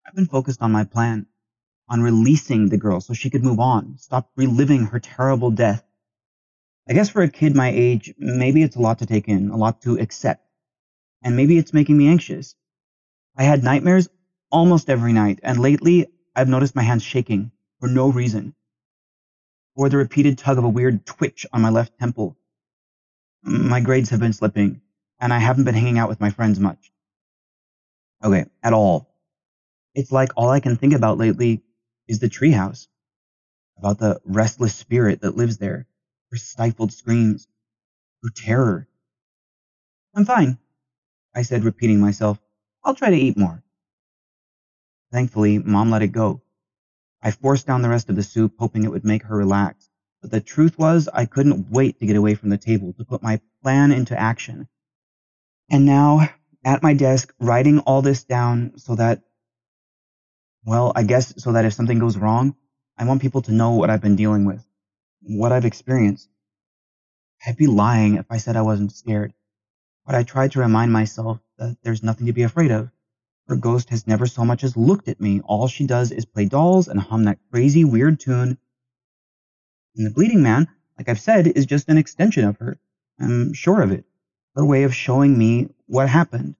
I've 0.06 0.14
been 0.14 0.26
focused 0.26 0.60
on 0.60 0.70
my 0.70 0.84
plan, 0.84 1.24
on 1.88 2.02
releasing 2.02 2.68
the 2.68 2.76
girl 2.76 3.00
so 3.00 3.14
she 3.14 3.30
could 3.30 3.42
move 3.42 3.58
on, 3.58 3.96
stop 3.96 4.30
reliving 4.36 4.84
her 4.84 5.00
terrible 5.00 5.50
death. 5.50 5.82
I 6.86 6.92
guess 6.92 7.08
for 7.08 7.22
a 7.22 7.30
kid 7.30 7.56
my 7.56 7.70
age, 7.70 8.12
maybe 8.18 8.62
it's 8.62 8.76
a 8.76 8.82
lot 8.82 8.98
to 8.98 9.06
take 9.06 9.28
in, 9.28 9.48
a 9.48 9.56
lot 9.56 9.80
to 9.84 9.98
accept. 9.98 10.46
And 11.22 11.36
maybe 11.36 11.56
it's 11.56 11.72
making 11.72 11.96
me 11.96 12.06
anxious. 12.06 12.54
I 13.34 13.44
had 13.44 13.64
nightmares 13.64 14.10
almost 14.50 14.90
every 14.90 15.14
night, 15.14 15.40
and 15.42 15.58
lately 15.58 16.08
I've 16.36 16.50
noticed 16.50 16.76
my 16.76 16.82
hands 16.82 17.02
shaking 17.02 17.50
for 17.80 17.88
no 17.88 18.10
reason. 18.10 18.54
Or 19.74 19.88
the 19.88 19.96
repeated 19.96 20.36
tug 20.36 20.58
of 20.58 20.64
a 20.64 20.68
weird 20.68 21.06
twitch 21.06 21.46
on 21.50 21.62
my 21.62 21.70
left 21.70 21.98
temple. 21.98 22.36
My 23.42 23.80
grades 23.80 24.10
have 24.10 24.20
been 24.20 24.34
slipping, 24.34 24.82
and 25.18 25.32
I 25.32 25.38
haven't 25.38 25.64
been 25.64 25.74
hanging 25.74 25.98
out 25.98 26.10
with 26.10 26.20
my 26.20 26.28
friends 26.28 26.60
much. 26.60 26.90
Okay, 28.22 28.46
at 28.62 28.72
all. 28.72 29.14
It's 29.94 30.12
like 30.12 30.30
all 30.36 30.50
I 30.50 30.60
can 30.60 30.76
think 30.76 30.92
about 30.92 31.18
lately 31.18 31.62
is 32.08 32.18
the 32.18 32.28
treehouse. 32.28 32.88
About 33.78 33.98
the 33.98 34.20
restless 34.24 34.74
spirit 34.74 35.22
that 35.22 35.36
lives 35.36 35.58
there, 35.58 35.86
her 36.30 36.36
stifled 36.36 36.92
screams, 36.92 37.48
her 38.22 38.30
terror. 38.30 38.88
I'm 40.14 40.24
fine, 40.24 40.58
I 41.34 41.42
said, 41.42 41.64
repeating 41.64 42.00
myself. 42.00 42.40
I'll 42.84 42.94
try 42.94 43.10
to 43.10 43.16
eat 43.16 43.36
more. 43.36 43.62
Thankfully, 45.12 45.58
Mom 45.58 45.90
let 45.90 46.02
it 46.02 46.08
go. 46.08 46.42
I 47.22 47.30
forced 47.30 47.66
down 47.66 47.82
the 47.82 47.88
rest 47.88 48.10
of 48.10 48.16
the 48.16 48.22
soup, 48.22 48.54
hoping 48.58 48.84
it 48.84 48.90
would 48.90 49.04
make 49.04 49.22
her 49.24 49.36
relax. 49.36 49.88
But 50.20 50.30
the 50.30 50.40
truth 50.40 50.78
was, 50.78 51.08
I 51.12 51.24
couldn't 51.24 51.70
wait 51.70 51.98
to 52.00 52.06
get 52.06 52.16
away 52.16 52.34
from 52.34 52.50
the 52.50 52.58
table, 52.58 52.92
to 52.94 53.04
put 53.04 53.22
my 53.22 53.40
plan 53.62 53.92
into 53.92 54.18
action. 54.18 54.68
And 55.70 55.84
now, 55.86 56.28
at 56.64 56.82
my 56.82 56.94
desk, 56.94 57.32
writing 57.38 57.80
all 57.80 58.02
this 58.02 58.24
down 58.24 58.72
so 58.76 58.94
that, 58.94 59.22
well, 60.64 60.92
I 60.96 61.02
guess 61.02 61.34
so 61.42 61.52
that 61.52 61.64
if 61.64 61.74
something 61.74 61.98
goes 61.98 62.16
wrong, 62.16 62.56
I 62.96 63.04
want 63.04 63.22
people 63.22 63.42
to 63.42 63.52
know 63.52 63.72
what 63.72 63.90
I've 63.90 64.00
been 64.00 64.16
dealing 64.16 64.44
with, 64.44 64.64
what 65.20 65.52
I've 65.52 65.64
experienced. 65.64 66.28
I'd 67.46 67.56
be 67.56 67.66
lying 67.66 68.16
if 68.16 68.26
I 68.30 68.38
said 68.38 68.56
I 68.56 68.62
wasn't 68.62 68.92
scared, 68.92 69.34
but 70.06 70.14
I 70.14 70.22
tried 70.22 70.52
to 70.52 70.60
remind 70.60 70.92
myself 70.92 71.40
that 71.58 71.76
there's 71.82 72.02
nothing 72.02 72.26
to 72.26 72.32
be 72.32 72.42
afraid 72.42 72.70
of. 72.70 72.90
Her 73.46 73.56
ghost 73.56 73.90
has 73.90 74.06
never 74.06 74.26
so 74.26 74.44
much 74.44 74.64
as 74.64 74.76
looked 74.76 75.08
at 75.08 75.20
me. 75.20 75.40
All 75.44 75.68
she 75.68 75.86
does 75.86 76.10
is 76.12 76.24
play 76.24 76.46
dolls 76.46 76.88
and 76.88 76.98
hum 76.98 77.24
that 77.24 77.38
crazy, 77.50 77.84
weird 77.84 78.18
tune. 78.18 78.56
And 79.96 80.06
the 80.06 80.10
bleeding 80.10 80.42
man, 80.42 80.68
like 80.96 81.10
I've 81.10 81.20
said, 81.20 81.46
is 81.48 81.66
just 81.66 81.88
an 81.88 81.98
extension 81.98 82.44
of 82.44 82.56
her. 82.58 82.78
I'm 83.20 83.52
sure 83.52 83.82
of 83.82 83.92
it. 83.92 84.04
Her 84.54 84.64
way 84.64 84.84
of 84.84 84.94
showing 84.94 85.36
me 85.36 85.68
what 85.86 86.08
happened, 86.08 86.56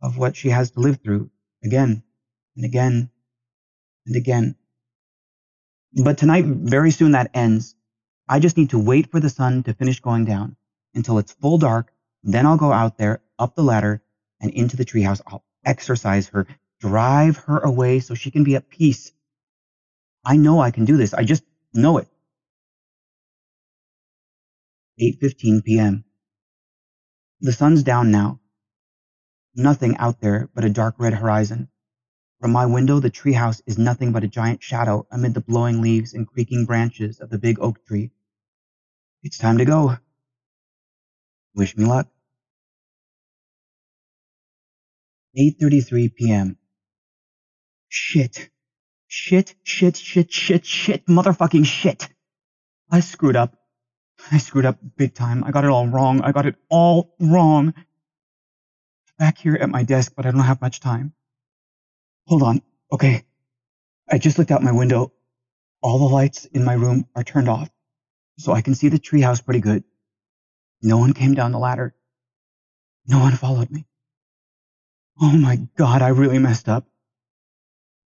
of 0.00 0.18
what 0.18 0.36
she 0.36 0.50
has 0.50 0.70
to 0.72 0.80
live 0.80 1.00
through 1.02 1.30
again 1.64 2.02
and 2.56 2.64
again 2.64 3.10
and 4.06 4.16
again. 4.16 4.56
But 5.94 6.18
tonight, 6.18 6.44
very 6.46 6.90
soon 6.90 7.12
that 7.12 7.30
ends. 7.34 7.74
I 8.28 8.38
just 8.38 8.56
need 8.56 8.70
to 8.70 8.78
wait 8.78 9.10
for 9.10 9.20
the 9.20 9.28
sun 9.28 9.62
to 9.64 9.74
finish 9.74 10.00
going 10.00 10.24
down 10.24 10.56
until 10.94 11.18
it's 11.18 11.32
full 11.32 11.58
dark. 11.58 11.92
Then 12.22 12.46
I'll 12.46 12.56
go 12.56 12.72
out 12.72 12.98
there, 12.98 13.20
up 13.38 13.54
the 13.54 13.62
ladder, 13.62 14.02
and 14.40 14.50
into 14.52 14.76
the 14.76 14.84
treehouse. 14.84 15.20
I'll 15.26 15.44
exorcise 15.64 16.28
her, 16.28 16.46
drive 16.80 17.36
her 17.38 17.58
away 17.58 18.00
so 18.00 18.14
she 18.14 18.30
can 18.30 18.44
be 18.44 18.56
at 18.56 18.70
peace. 18.70 19.12
I 20.24 20.36
know 20.36 20.60
I 20.60 20.70
can 20.70 20.84
do 20.84 20.96
this. 20.96 21.14
I 21.14 21.24
just 21.24 21.42
know 21.74 21.98
it. 21.98 22.08
8:15 25.00 25.64
p.m. 25.64 26.04
The 27.42 27.52
sun's 27.52 27.82
down 27.82 28.12
now. 28.12 28.38
Nothing 29.56 29.96
out 29.96 30.20
there 30.20 30.48
but 30.54 30.64
a 30.64 30.70
dark 30.70 30.94
red 30.98 31.12
horizon. 31.12 31.68
From 32.40 32.52
my 32.52 32.66
window, 32.66 33.00
the 33.00 33.10
treehouse 33.10 33.60
is 33.66 33.78
nothing 33.78 34.12
but 34.12 34.22
a 34.22 34.28
giant 34.28 34.62
shadow 34.62 35.08
amid 35.10 35.34
the 35.34 35.40
blowing 35.40 35.80
leaves 35.82 36.14
and 36.14 36.24
creaking 36.24 36.66
branches 36.66 37.18
of 37.18 37.30
the 37.30 37.38
big 37.38 37.58
oak 37.58 37.84
tree. 37.84 38.12
It's 39.24 39.38
time 39.38 39.58
to 39.58 39.64
go. 39.64 39.98
Wish 41.56 41.76
me 41.76 41.84
luck. 41.84 42.06
8:33 45.36 46.14
p.m. 46.14 46.58
Shit. 47.88 48.50
Shit, 49.08 49.56
shit, 49.64 49.96
shit, 49.96 50.32
shit, 50.32 50.64
shit, 50.64 51.06
motherfucking 51.06 51.66
shit. 51.66 52.08
I 52.88 53.00
screwed 53.00 53.36
up. 53.36 53.56
I 54.30 54.38
screwed 54.38 54.66
up 54.66 54.78
big 54.96 55.14
time. 55.14 55.44
I 55.44 55.50
got 55.50 55.64
it 55.64 55.70
all 55.70 55.86
wrong. 55.86 56.20
I 56.22 56.32
got 56.32 56.46
it 56.46 56.56
all 56.68 57.14
wrong. 57.18 57.74
Back 59.18 59.38
here 59.38 59.56
at 59.56 59.68
my 59.68 59.82
desk, 59.82 60.12
but 60.16 60.26
I 60.26 60.30
don't 60.30 60.40
have 60.40 60.60
much 60.60 60.80
time. 60.80 61.12
Hold 62.26 62.42
on. 62.42 62.62
Okay. 62.92 63.24
I 64.10 64.18
just 64.18 64.38
looked 64.38 64.50
out 64.50 64.62
my 64.62 64.72
window. 64.72 65.12
All 65.80 65.98
the 65.98 66.14
lights 66.14 66.44
in 66.46 66.64
my 66.64 66.74
room 66.74 67.06
are 67.16 67.24
turned 67.24 67.48
off, 67.48 67.68
so 68.38 68.52
I 68.52 68.60
can 68.60 68.74
see 68.74 68.88
the 68.88 68.98
treehouse 68.98 69.44
pretty 69.44 69.60
good. 69.60 69.82
No 70.80 70.98
one 70.98 71.12
came 71.12 71.34
down 71.34 71.52
the 71.52 71.58
ladder. 71.58 71.94
No 73.06 73.18
one 73.18 73.32
followed 73.32 73.70
me. 73.70 73.86
Oh 75.20 75.32
my 75.32 75.56
god, 75.76 76.02
I 76.02 76.08
really 76.08 76.38
messed 76.38 76.68
up. 76.68 76.86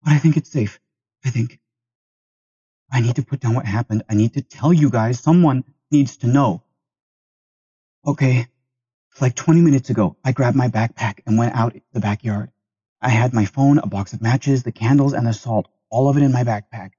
But 0.02 0.14
I 0.14 0.18
think 0.18 0.36
it's 0.36 0.50
safe. 0.50 0.80
I 1.24 1.30
think. 1.30 1.58
I 2.90 3.00
need 3.00 3.16
to 3.16 3.22
put 3.22 3.40
down 3.40 3.54
what 3.54 3.66
happened. 3.66 4.04
I 4.08 4.14
need 4.14 4.34
to 4.34 4.42
tell 4.42 4.72
you 4.72 4.90
guys. 4.90 5.20
Someone 5.20 5.64
needs 5.90 6.18
to 6.18 6.26
know. 6.26 6.62
Okay. 8.06 8.46
Like 9.20 9.34
20 9.34 9.60
minutes 9.60 9.90
ago, 9.90 10.16
I 10.24 10.32
grabbed 10.32 10.56
my 10.56 10.68
backpack 10.68 11.20
and 11.26 11.38
went 11.38 11.54
out 11.54 11.76
the 11.92 12.00
backyard. 12.00 12.50
I 13.00 13.08
had 13.08 13.32
my 13.32 13.44
phone, 13.44 13.78
a 13.78 13.86
box 13.86 14.12
of 14.12 14.22
matches, 14.22 14.62
the 14.62 14.72
candles, 14.72 15.12
and 15.12 15.26
the 15.26 15.32
salt, 15.32 15.68
all 15.90 16.08
of 16.08 16.16
it 16.16 16.22
in 16.22 16.32
my 16.32 16.44
backpack. 16.44 16.90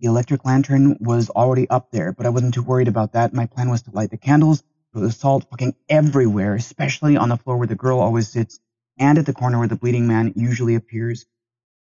The 0.00 0.08
electric 0.08 0.44
lantern 0.44 0.96
was 1.00 1.28
already 1.28 1.68
up 1.68 1.90
there, 1.90 2.12
but 2.12 2.24
I 2.24 2.30
wasn't 2.30 2.54
too 2.54 2.62
worried 2.62 2.88
about 2.88 3.14
that. 3.14 3.34
My 3.34 3.46
plan 3.46 3.68
was 3.68 3.82
to 3.82 3.90
light 3.90 4.10
the 4.10 4.16
candles, 4.16 4.62
throw 4.92 5.02
the 5.02 5.10
salt 5.10 5.46
fucking 5.50 5.74
everywhere, 5.88 6.54
especially 6.54 7.16
on 7.16 7.28
the 7.28 7.36
floor 7.36 7.56
where 7.56 7.66
the 7.66 7.74
girl 7.74 7.98
always 7.98 8.28
sits, 8.28 8.60
and 8.98 9.18
at 9.18 9.26
the 9.26 9.34
corner 9.34 9.58
where 9.58 9.68
the 9.68 9.76
bleeding 9.76 10.06
man 10.06 10.32
usually 10.36 10.76
appears. 10.76 11.26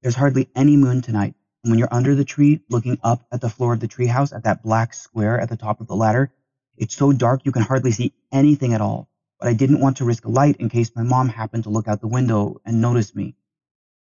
There's 0.03 0.15
hardly 0.15 0.49
any 0.55 0.77
moon 0.77 1.03
tonight, 1.03 1.35
and 1.63 1.71
when 1.71 1.79
you're 1.79 1.93
under 1.93 2.15
the 2.15 2.25
tree, 2.25 2.63
looking 2.71 2.99
up 3.03 3.27
at 3.31 3.41
the 3.41 3.51
floor 3.51 3.75
of 3.75 3.81
the 3.81 3.89
treehouse 3.89 4.35
at 4.35 4.45
that 4.45 4.63
black 4.63 4.95
square 4.95 5.39
at 5.39 5.49
the 5.49 5.57
top 5.57 5.81
of 5.81 5.87
the 5.87 5.97
ladder, 5.97 6.33
it's 6.77 6.97
so 6.97 7.13
dark 7.13 7.43
you 7.45 7.53
can 7.53 7.63
hardly 7.63 7.93
see 7.93 8.13
anything 8.33 8.75
at 8.75 8.81
all. 8.81 9.09
But 9.39 9.49
I 9.49 9.55
didn't 9.55 9.81
want 9.81 9.99
to 9.99 10.05
risk 10.05 10.25
a 10.25 10.31
light 10.31 10.57
in 10.57 10.69
case 10.69 10.91
my 10.95 11.03
mom 11.03 11.29
happened 11.29 11.65
to 11.65 11.71
look 11.71 11.89
out 11.89 12.01
the 12.01 12.09
window 12.09 12.61
and 12.65 12.81
notice 12.81 13.15
me. 13.15 13.37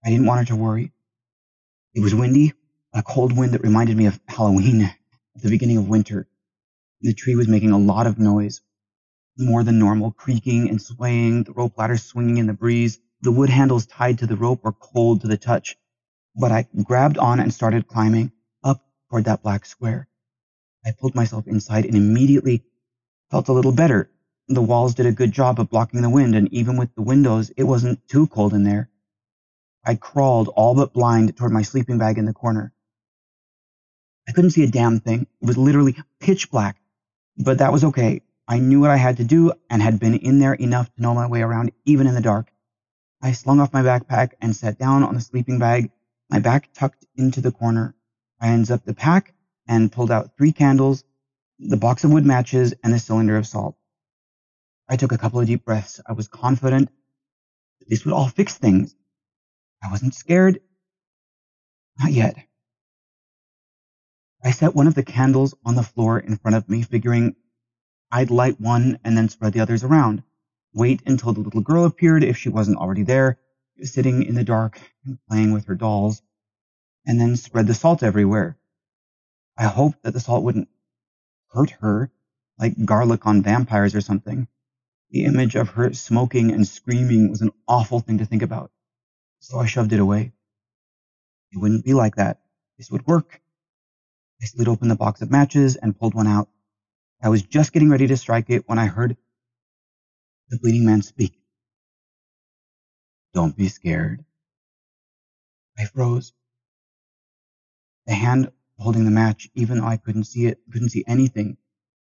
I 0.05 0.09
didn't 0.09 0.26
want 0.26 0.41
her 0.41 0.45
to 0.53 0.61
worry. 0.61 0.91
It 1.93 2.01
was 2.01 2.15
windy, 2.15 2.53
a 2.93 3.03
cold 3.03 3.36
wind 3.36 3.53
that 3.53 3.63
reminded 3.63 3.97
me 3.97 4.05
of 4.07 4.19
Halloween 4.28 4.82
at 4.82 4.95
the 5.41 5.49
beginning 5.49 5.78
of 5.78 5.88
winter. 5.88 6.28
The 7.01 7.13
tree 7.13 7.36
was 7.36 7.47
making 7.47 7.71
a 7.71 7.78
lot 7.78 8.07
of 8.07 8.19
noise, 8.19 8.61
more 9.38 9.63
than 9.63 9.80
normal, 9.80 10.11
creaking 10.11 10.69
and 10.69 10.82
swaying, 10.82 11.43
the 11.43 11.53
rope 11.53 11.78
ladder 11.78 11.97
swinging 11.97 12.38
in 12.38 12.47
the 12.47 12.53
breeze. 12.53 12.99
The 13.21 13.32
wood 13.32 13.49
handles 13.49 13.86
tied 13.86 14.19
to 14.19 14.28
the 14.28 14.36
rope 14.36 14.63
were 14.63 14.74
cold 14.74 15.21
to 15.21 15.28
the 15.28 15.38
touch, 15.38 15.78
but 16.36 16.51
I 16.51 16.67
grabbed 16.84 17.17
on 17.17 17.39
and 17.39 17.53
started 17.53 17.88
climbing 17.88 18.32
up 18.63 18.86
toward 19.09 19.26
that 19.26 19.43
black 19.43 19.65
square. 19.65 20.07
I 20.86 20.91
pulled 20.91 21.15
myself 21.15 21.47
inside 21.47 21.86
and 21.86 21.95
immediately 21.95 22.63
felt 23.31 23.47
a 23.47 23.53
little 23.53 23.71
better. 23.71 24.09
The 24.49 24.61
walls 24.61 24.95
did 24.95 25.05
a 25.05 25.13
good 25.13 25.31
job 25.31 25.59
of 25.59 25.69
blocking 25.69 26.01
the 26.01 26.09
wind, 26.09 26.36
and 26.36 26.51
even 26.53 26.75
with 26.75 26.93
the 26.95 27.01
windows, 27.01 27.51
it 27.55 27.63
wasn't 27.63 28.05
too 28.07 28.27
cold 28.27 28.53
in 28.53 28.63
there. 28.63 28.89
I 29.86 29.95
crawled 29.95 30.49
all 30.49 30.75
but 30.75 30.93
blind 30.93 31.36
toward 31.38 31.51
my 31.51 31.61
sleeping 31.61 31.97
bag 31.97 32.17
in 32.17 32.25
the 32.25 32.34
corner. 32.34 32.73
I 34.27 34.31
couldn't 34.34 34.51
see 34.51 34.63
a 34.63 34.71
damn 34.71 34.99
thing. 34.99 35.27
It 35.41 35.45
was 35.45 35.57
literally 35.57 35.95
pitch 36.19 36.51
black, 36.51 36.77
but 37.38 37.59
that 37.59 37.71
was 37.71 37.84
okay. 37.86 38.21
I 38.47 38.59
knew 38.59 38.81
what 38.81 38.91
I 38.91 38.97
had 38.97 39.17
to 39.17 39.23
do 39.23 39.53
and 39.69 39.81
had 39.81 39.99
been 39.99 40.15
in 40.15 40.39
there 40.39 40.53
enough 40.53 40.93
to 40.93 41.01
know 41.01 41.13
my 41.13 41.27
way 41.27 41.41
around 41.41 41.71
even 41.86 42.07
in 42.07 42.15
the 42.15 42.21
dark. 42.21 42.51
I 43.21 43.31
slung 43.31 43.61
off 43.61 43.73
my 43.73 43.81
backpack 43.81 44.34
and 44.41 44.53
sat 44.53 44.77
down 44.77 45.03
on 45.03 45.15
the 45.15 45.21
sleeping 45.21 45.59
bag, 45.59 45.91
my 46.29 46.39
back 46.39 46.73
tucked 46.73 47.05
into 47.15 47.39
the 47.39 47.51
corner. 47.53 47.95
I 48.41 48.49
unzipped 48.49 48.86
the 48.86 48.93
pack 48.93 49.32
and 49.68 49.91
pulled 49.91 50.11
out 50.11 50.38
three 50.38 50.51
candles, 50.51 51.03
the 51.59 51.78
box 51.78 52.03
of 52.03 52.11
wood 52.11 52.26
matches, 52.26 52.74
and 52.84 52.93
the 52.93 52.99
cylinder 52.99 53.38
of 53.38 53.47
salt. 53.47 53.76
I 54.89 54.97
took 54.97 55.11
a 55.11 55.18
couple 55.18 55.39
of 55.39 55.47
deep 55.47 55.66
breaths. 55.66 56.01
I 56.05 56.14
was 56.14 56.28
confident 56.28 56.89
that 57.80 57.89
this 57.89 58.05
would 58.05 58.14
all 58.14 58.28
fix 58.28 58.57
things. 58.57 58.95
I 59.84 59.89
wasn't 59.91 60.16
scared. 60.16 60.59
Not 61.99 62.11
yet. 62.11 62.36
I 64.43 64.51
set 64.51 64.76
one 64.76 64.88
of 64.88 64.95
the 64.95 65.03
candles 65.03 65.55
on 65.66 65.76
the 65.76 65.84
floor 65.84 66.20
in 66.20 66.36
front 66.38 66.57
of 66.57 66.68
me, 66.68 66.82
figuring 66.82 67.36
I'd 68.11 68.30
light 68.30 68.59
one 68.59 68.99
and 69.03 69.18
then 69.18 69.30
spread 69.30 69.53
the 69.53 69.61
others 69.61 69.84
around. 69.84 70.24
Wait 70.74 71.01
until 71.05 71.34
the 71.34 71.39
little 71.39 71.61
girl 71.61 71.86
appeared 71.86 72.24
if 72.24 72.38
she 72.38 72.49
wasn't 72.49 72.78
already 72.78 73.03
there, 73.03 73.39
sitting 73.82 74.24
in 74.24 74.36
the 74.36 74.43
dark 74.43 74.80
and 75.05 75.18
playing 75.30 75.53
with 75.53 75.66
her 75.66 75.76
dolls, 75.76 76.22
and 77.05 77.20
then 77.20 77.36
spread 77.36 77.68
the 77.68 77.74
salt 77.74 78.03
everywhere. 78.03 78.57
I 79.58 79.66
hoped 79.66 80.04
that 80.04 80.14
the 80.14 80.20
salt 80.20 80.43
wouldn't 80.43 80.70
hurt 81.49 81.72
her, 81.82 82.12
like 82.58 82.86
garlic 82.86 83.26
on 83.26 83.43
vampires 83.43 83.95
or 83.95 84.01
something. 84.01 84.47
The 85.12 85.26
image 85.26 85.56
of 85.56 85.70
her 85.70 85.93
smoking 85.93 86.51
and 86.51 86.68
screaming 86.68 87.30
was 87.30 87.41
an 87.41 87.51
awful 87.68 87.99
thing 87.99 88.18
to 88.18 88.26
think 88.26 88.41
about, 88.41 88.72
so 89.39 89.60
I 89.60 89.68
shoved 89.68 89.93
it 89.93 89.99
away. 89.99 90.34
It 91.51 91.60
wouldn't 91.60 91.86
be 91.86 91.93
like 91.93 92.16
that. 92.16 92.41
This 92.78 92.89
would 92.89 93.06
work. 93.06 93.39
I 94.41 94.45
slid 94.45 94.68
open 94.68 94.88
the 94.88 94.95
box 94.95 95.22
of 95.22 95.30
matches 95.30 95.76
and 95.76 95.97
pulled 95.97 96.16
one 96.16 96.28
out. 96.28 96.49
I 97.22 97.30
was 97.30 97.43
just 97.43 97.72
getting 97.72 97.89
ready 97.89 98.08
to 98.08 98.18
strike 98.18 98.49
it 98.49 98.68
when 98.68 98.80
I 98.80 98.88
heard 98.88 99.16
the 100.49 100.58
bleeding 100.58 100.86
man 100.86 101.01
speak. 101.04 101.39
Don't 103.34 103.56
be 103.56 103.70
scared. 103.70 104.26
I 105.78 105.86
froze. 105.86 106.34
The 108.08 108.14
hand 108.14 108.51
holding 108.78 109.05
the 109.05 109.11
match, 109.11 109.49
even 109.55 109.80
though 109.80 109.88
I 109.88 109.97
couldn't 109.97 110.26
see 110.26 110.45
it, 110.45 110.59
couldn't 110.71 110.89
see 110.89 111.03
anything, 111.07 111.57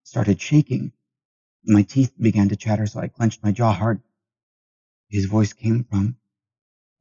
started 0.03 0.41
shaking. 0.41 0.91
My 1.65 1.83
teeth 1.83 2.13
began 2.19 2.49
to 2.49 2.55
chatter, 2.55 2.85
so 2.87 2.99
I 2.99 3.07
clenched 3.07 3.43
my 3.43 3.51
jaw 3.51 3.73
hard. 3.73 4.01
His 5.09 5.25
voice 5.25 5.53
came 5.53 5.83
from 5.83 6.17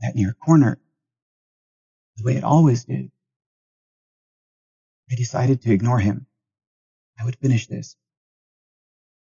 that 0.00 0.14
near 0.14 0.32
corner, 0.32 0.78
the 2.16 2.24
way 2.24 2.36
it 2.36 2.44
always 2.44 2.84
did. 2.84 3.10
I 5.10 5.14
decided 5.14 5.62
to 5.62 5.72
ignore 5.72 5.98
him. 5.98 6.26
I 7.18 7.24
would 7.24 7.36
finish 7.36 7.66
this. 7.66 7.96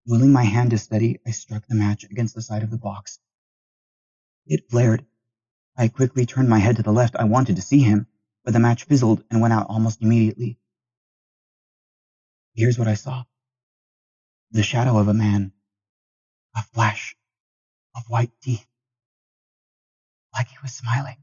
Willing 0.07 0.31
my 0.31 0.43
hand 0.43 0.71
to 0.71 0.77
steady, 0.77 1.19
I 1.25 1.31
struck 1.31 1.65
the 1.67 1.75
match 1.75 2.03
against 2.03 2.35
the 2.35 2.41
side 2.41 2.63
of 2.63 2.71
the 2.71 2.77
box. 2.77 3.19
It 4.45 4.69
flared. 4.69 5.05
I 5.77 5.87
quickly 5.87 6.25
turned 6.25 6.49
my 6.49 6.59
head 6.59 6.75
to 6.77 6.83
the 6.83 6.91
left. 6.91 7.15
I 7.15 7.23
wanted 7.23 7.55
to 7.55 7.61
see 7.61 7.81
him, 7.81 8.07
but 8.45 8.53
the 8.53 8.59
match 8.59 8.83
fizzled 8.83 9.23
and 9.31 9.41
went 9.41 9.53
out 9.53 9.65
almost 9.67 10.03
immediately. 10.03 10.59
Here's 12.53 12.77
what 12.77 12.87
I 12.87 12.93
saw. 12.93 13.23
The 14.51 14.63
shadow 14.63 14.99
of 14.99 15.07
a 15.07 15.13
man. 15.13 15.51
A 16.55 16.61
flash 16.61 17.17
of 17.95 18.03
white 18.07 18.31
teeth. 18.41 18.65
Like 20.33 20.47
he 20.47 20.57
was 20.61 20.73
smiling. 20.73 21.17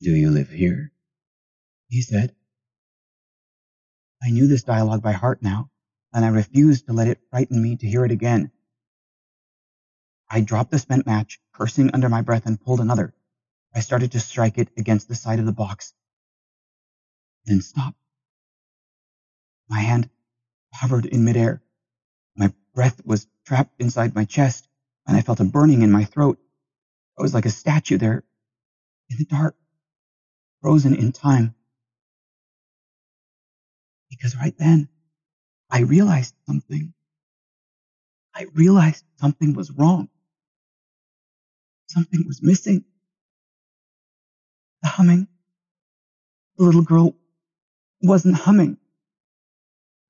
Do 0.00 0.10
you 0.10 0.30
live 0.30 0.48
here? 0.48 0.92
he 1.88 2.00
said. 2.00 2.34
I 4.22 4.30
knew 4.30 4.46
this 4.46 4.62
dialogue 4.62 5.02
by 5.02 5.12
heart 5.12 5.42
now, 5.42 5.70
and 6.12 6.24
I 6.24 6.28
refused 6.28 6.86
to 6.86 6.92
let 6.94 7.08
it 7.08 7.20
frighten 7.30 7.62
me 7.62 7.76
to 7.76 7.86
hear 7.86 8.04
it 8.04 8.10
again. 8.10 8.50
I 10.30 10.40
dropped 10.40 10.70
the 10.70 10.78
spent 10.78 11.06
match, 11.06 11.38
cursing 11.52 11.90
under 11.92 12.08
my 12.08 12.22
breath, 12.22 12.46
and 12.46 12.60
pulled 12.60 12.80
another. 12.80 13.14
I 13.76 13.80
started 13.80 14.12
to 14.12 14.20
strike 14.20 14.58
it 14.58 14.70
against 14.78 15.06
the 15.06 15.14
side 15.14 15.38
of 15.38 15.46
the 15.46 15.52
box, 15.52 15.92
then 17.44 17.60
stopped. 17.60 17.98
My 19.68 19.80
hand 19.80 20.08
hovered 20.72 21.06
in 21.06 21.24
midair. 21.24 21.62
My 22.36 22.52
breath 22.74 23.00
was 23.04 23.26
trapped 23.46 23.80
inside 23.80 24.14
my 24.14 24.24
chest, 24.24 24.66
and 25.06 25.16
I 25.16 25.20
felt 25.20 25.40
a 25.40 25.44
burning 25.44 25.82
in 25.82 25.92
my 25.92 26.04
throat. 26.04 26.38
I 27.18 27.22
was 27.22 27.34
like 27.34 27.46
a 27.46 27.50
statue 27.50 27.98
there 27.98 28.24
in 29.10 29.18
the 29.18 29.26
dark, 29.26 29.56
frozen 30.62 30.94
in 30.94 31.12
time 31.12 31.54
because 34.10 34.36
right 34.36 34.56
then 34.58 34.88
I 35.70 35.80
realized 35.80 36.34
something. 36.46 36.94
I 38.34 38.46
realized 38.54 39.04
something 39.20 39.54
was 39.54 39.70
wrong. 39.70 40.08
Something 41.88 42.24
was 42.26 42.42
missing. 42.42 42.84
The 44.82 44.88
humming. 44.88 45.28
The 46.58 46.64
little 46.64 46.82
girl 46.82 47.16
wasn't 48.02 48.36
humming. 48.36 48.78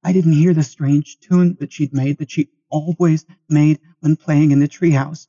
I 0.05 0.13
didn't 0.13 0.33
hear 0.33 0.55
the 0.55 0.63
strange 0.63 1.19
tune 1.21 1.57
that 1.61 1.73
she'd 1.73 1.93
made 1.93 2.19
that 2.19 2.31
she 2.31 2.51
always 2.69 3.25
made 3.49 3.81
when 4.01 4.17
playing 4.17 4.51
in 4.53 4.61
the 4.61 4.69
treehouse. 4.69 5.27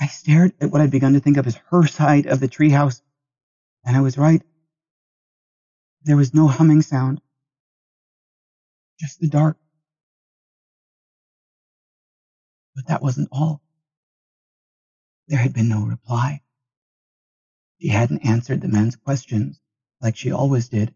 I 0.00 0.06
stared 0.06 0.52
at 0.60 0.70
what 0.70 0.80
I'd 0.80 0.90
begun 0.90 1.14
to 1.14 1.20
think 1.20 1.36
of 1.36 1.46
as 1.46 1.56
her 1.70 1.86
side 1.86 2.26
of 2.26 2.40
the 2.40 2.48
treehouse, 2.48 3.00
and 3.84 3.96
I 3.96 4.00
was 4.00 4.18
right. 4.18 4.42
There 6.04 6.16
was 6.16 6.34
no 6.34 6.48
humming 6.48 6.82
sound, 6.82 7.20
just 9.00 9.20
the 9.20 9.28
dark. 9.28 9.58
But 12.74 12.88
that 12.88 13.02
wasn't 13.02 13.28
all. 13.32 13.62
There 15.28 15.38
had 15.38 15.54
been 15.54 15.68
no 15.68 15.84
reply. 15.84 16.42
She 17.80 17.88
hadn't 17.88 18.26
answered 18.26 18.60
the 18.60 18.68
men's 18.68 18.96
questions 18.96 19.60
like 20.00 20.16
she 20.16 20.32
always 20.32 20.68
did. 20.68 20.94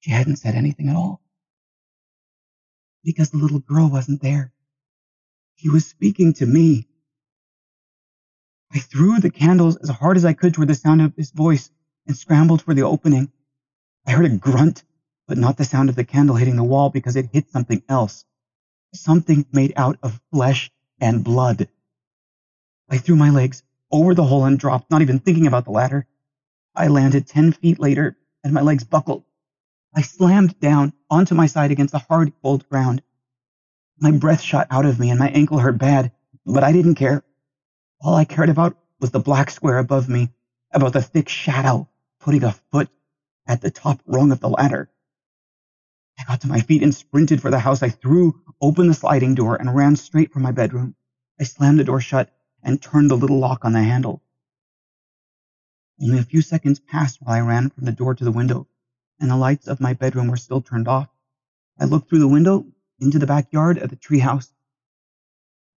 She 0.00 0.10
hadn't 0.10 0.36
said 0.36 0.54
anything 0.54 0.88
at 0.88 0.96
all. 0.96 1.20
Because 3.02 3.30
the 3.30 3.38
little 3.38 3.58
girl 3.58 3.88
wasn't 3.88 4.22
there. 4.22 4.52
He 5.54 5.68
was 5.68 5.86
speaking 5.86 6.34
to 6.34 6.46
me. 6.46 6.88
I 8.72 8.78
threw 8.78 9.20
the 9.20 9.30
candles 9.30 9.76
as 9.76 9.88
hard 9.88 10.16
as 10.16 10.24
I 10.24 10.32
could 10.32 10.54
toward 10.54 10.68
the 10.68 10.74
sound 10.74 11.00
of 11.00 11.14
his 11.16 11.30
voice 11.30 11.70
and 12.06 12.16
scrambled 12.16 12.62
for 12.62 12.74
the 12.74 12.82
opening. 12.82 13.30
I 14.06 14.12
heard 14.12 14.26
a 14.26 14.36
grunt, 14.36 14.84
but 15.26 15.38
not 15.38 15.56
the 15.56 15.64
sound 15.64 15.88
of 15.88 15.96
the 15.96 16.04
candle 16.04 16.36
hitting 16.36 16.56
the 16.56 16.64
wall 16.64 16.90
because 16.90 17.16
it 17.16 17.30
hit 17.32 17.50
something 17.50 17.82
else. 17.88 18.24
Something 18.94 19.46
made 19.52 19.72
out 19.76 19.98
of 20.02 20.20
flesh 20.32 20.70
and 21.00 21.24
blood. 21.24 21.68
I 22.88 22.98
threw 22.98 23.16
my 23.16 23.30
legs 23.30 23.62
over 23.94 24.12
the 24.12 24.24
hole 24.24 24.44
and 24.44 24.58
dropped, 24.58 24.90
not 24.90 25.02
even 25.02 25.20
thinking 25.20 25.46
about 25.46 25.64
the 25.64 25.70
ladder. 25.70 26.04
I 26.74 26.88
landed 26.88 27.28
10 27.28 27.52
feet 27.52 27.78
later 27.78 28.16
and 28.42 28.52
my 28.52 28.60
legs 28.60 28.82
buckled. 28.82 29.22
I 29.94 30.02
slammed 30.02 30.58
down 30.58 30.92
onto 31.08 31.36
my 31.36 31.46
side 31.46 31.70
against 31.70 31.92
the 31.92 32.00
hard, 32.00 32.32
cold 32.42 32.68
ground. 32.68 33.02
My 34.00 34.10
breath 34.10 34.40
shot 34.40 34.66
out 34.68 34.84
of 34.84 34.98
me 34.98 35.10
and 35.10 35.18
my 35.20 35.28
ankle 35.28 35.60
hurt 35.60 35.78
bad, 35.78 36.10
but 36.44 36.64
I 36.64 36.72
didn't 36.72 36.96
care. 36.96 37.22
All 38.00 38.16
I 38.16 38.24
cared 38.24 38.48
about 38.48 38.76
was 38.98 39.12
the 39.12 39.20
black 39.20 39.48
square 39.48 39.78
above 39.78 40.08
me, 40.08 40.30
about 40.72 40.92
the 40.92 41.00
thick 41.00 41.28
shadow 41.28 41.88
putting 42.18 42.42
a 42.42 42.50
foot 42.72 42.88
at 43.46 43.60
the 43.60 43.70
top 43.70 44.00
rung 44.06 44.32
of 44.32 44.40
the 44.40 44.48
ladder. 44.48 44.90
I 46.18 46.24
got 46.24 46.40
to 46.40 46.48
my 46.48 46.58
feet 46.60 46.82
and 46.82 46.92
sprinted 46.92 47.40
for 47.40 47.52
the 47.52 47.60
house. 47.60 47.80
I 47.80 47.90
threw 47.90 48.40
open 48.60 48.88
the 48.88 48.94
sliding 48.94 49.36
door 49.36 49.54
and 49.54 49.72
ran 49.72 49.94
straight 49.94 50.32
for 50.32 50.40
my 50.40 50.50
bedroom. 50.50 50.96
I 51.38 51.44
slammed 51.44 51.78
the 51.78 51.84
door 51.84 52.00
shut 52.00 52.33
and 52.64 52.82
turned 52.82 53.10
the 53.10 53.16
little 53.16 53.38
lock 53.38 53.64
on 53.64 53.74
the 53.74 53.82
handle. 53.82 54.22
Only 56.00 56.18
a 56.18 56.24
few 56.24 56.42
seconds 56.42 56.80
passed 56.80 57.20
while 57.20 57.36
I 57.36 57.40
ran 57.40 57.70
from 57.70 57.84
the 57.84 57.92
door 57.92 58.14
to 58.14 58.24
the 58.24 58.32
window, 58.32 58.66
and 59.20 59.30
the 59.30 59.36
lights 59.36 59.68
of 59.68 59.80
my 59.80 59.92
bedroom 59.92 60.26
were 60.26 60.36
still 60.36 60.60
turned 60.60 60.88
off. 60.88 61.08
I 61.78 61.84
looked 61.84 62.08
through 62.08 62.18
the 62.20 62.28
window 62.28 62.66
into 62.98 63.18
the 63.18 63.26
backyard 63.26 63.78
of 63.78 63.90
the 63.90 63.96
treehouse. 63.96 64.50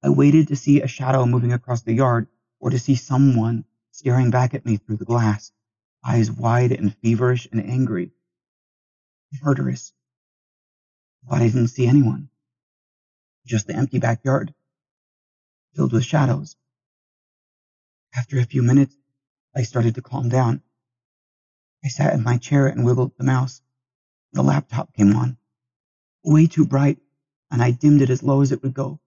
I 0.01 0.09
waited 0.09 0.47
to 0.47 0.55
see 0.55 0.81
a 0.81 0.87
shadow 0.87 1.25
moving 1.25 1.53
across 1.53 1.81
the 1.81 1.93
yard 1.93 2.27
or 2.59 2.71
to 2.71 2.79
see 2.79 2.95
someone 2.95 3.65
staring 3.91 4.31
back 4.31 4.53
at 4.53 4.65
me 4.65 4.77
through 4.77 4.97
the 4.97 5.05
glass 5.05 5.51
eyes 6.03 6.31
wide 6.31 6.71
and 6.71 6.95
feverish 6.97 7.47
and 7.51 7.61
angry. 7.61 8.11
Murderous. 9.41 9.93
But 11.27 11.41
I 11.41 11.47
didn't 11.47 11.67
see 11.67 11.85
anyone. 11.85 12.29
Just 13.45 13.67
the 13.67 13.75
empty 13.75 13.99
backyard, 13.99 14.53
filled 15.75 15.91
with 15.91 16.05
shadows. 16.05 16.55
After 18.17 18.39
a 18.39 18.45
few 18.45 18.63
minutes, 18.63 18.97
I 19.55 19.61
started 19.61 19.93
to 19.95 20.01
calm 20.01 20.27
down. 20.27 20.63
I 21.85 21.89
sat 21.89 22.15
in 22.15 22.23
my 22.23 22.39
chair 22.39 22.65
and 22.65 22.83
wiggled 22.83 23.11
the 23.15 23.23
mouse. 23.23 23.61
The 24.33 24.41
laptop 24.41 24.91
came 24.93 25.15
on. 25.15 25.37
Way 26.23 26.47
too 26.47 26.65
bright, 26.65 26.97
and 27.51 27.61
I 27.61 27.69
dimmed 27.71 28.01
it 28.01 28.09
as 28.09 28.23
low 28.23 28.41
as 28.41 28.51
it 28.51 28.63
would 28.63 28.73
go. 28.73 28.99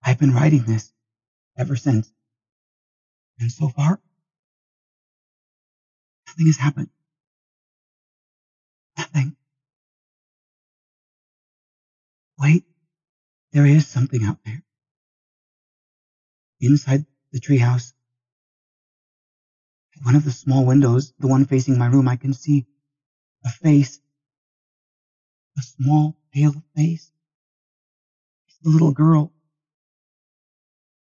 I've 0.00 0.20
been 0.20 0.32
writing 0.32 0.62
this 0.62 0.92
ever 1.58 1.74
since. 1.74 2.12
And 3.40 3.50
so 3.50 3.68
far, 3.68 4.00
nothing 6.28 6.46
has 6.46 6.56
happened. 6.56 6.88
Nothing. 8.96 9.36
Wait, 12.38 12.64
there 13.52 13.66
is 13.66 13.88
something 13.88 14.22
out 14.22 14.38
there. 14.44 14.62
Inside 16.60 17.04
the 17.32 17.40
treehouse, 17.40 17.92
at 19.96 20.04
one 20.04 20.16
of 20.16 20.24
the 20.24 20.32
small 20.32 20.64
windows, 20.64 21.12
the 21.18 21.26
one 21.26 21.46
facing 21.46 21.78
my 21.78 21.86
room, 21.86 22.08
I 22.08 22.16
can 22.16 22.34
see 22.34 22.66
a 23.44 23.50
face. 23.50 24.00
A 25.58 25.62
small, 25.62 26.16
pale 26.32 26.54
face. 26.74 27.10
It's 28.48 28.58
the 28.62 28.70
little 28.70 28.92
girl. 28.92 29.32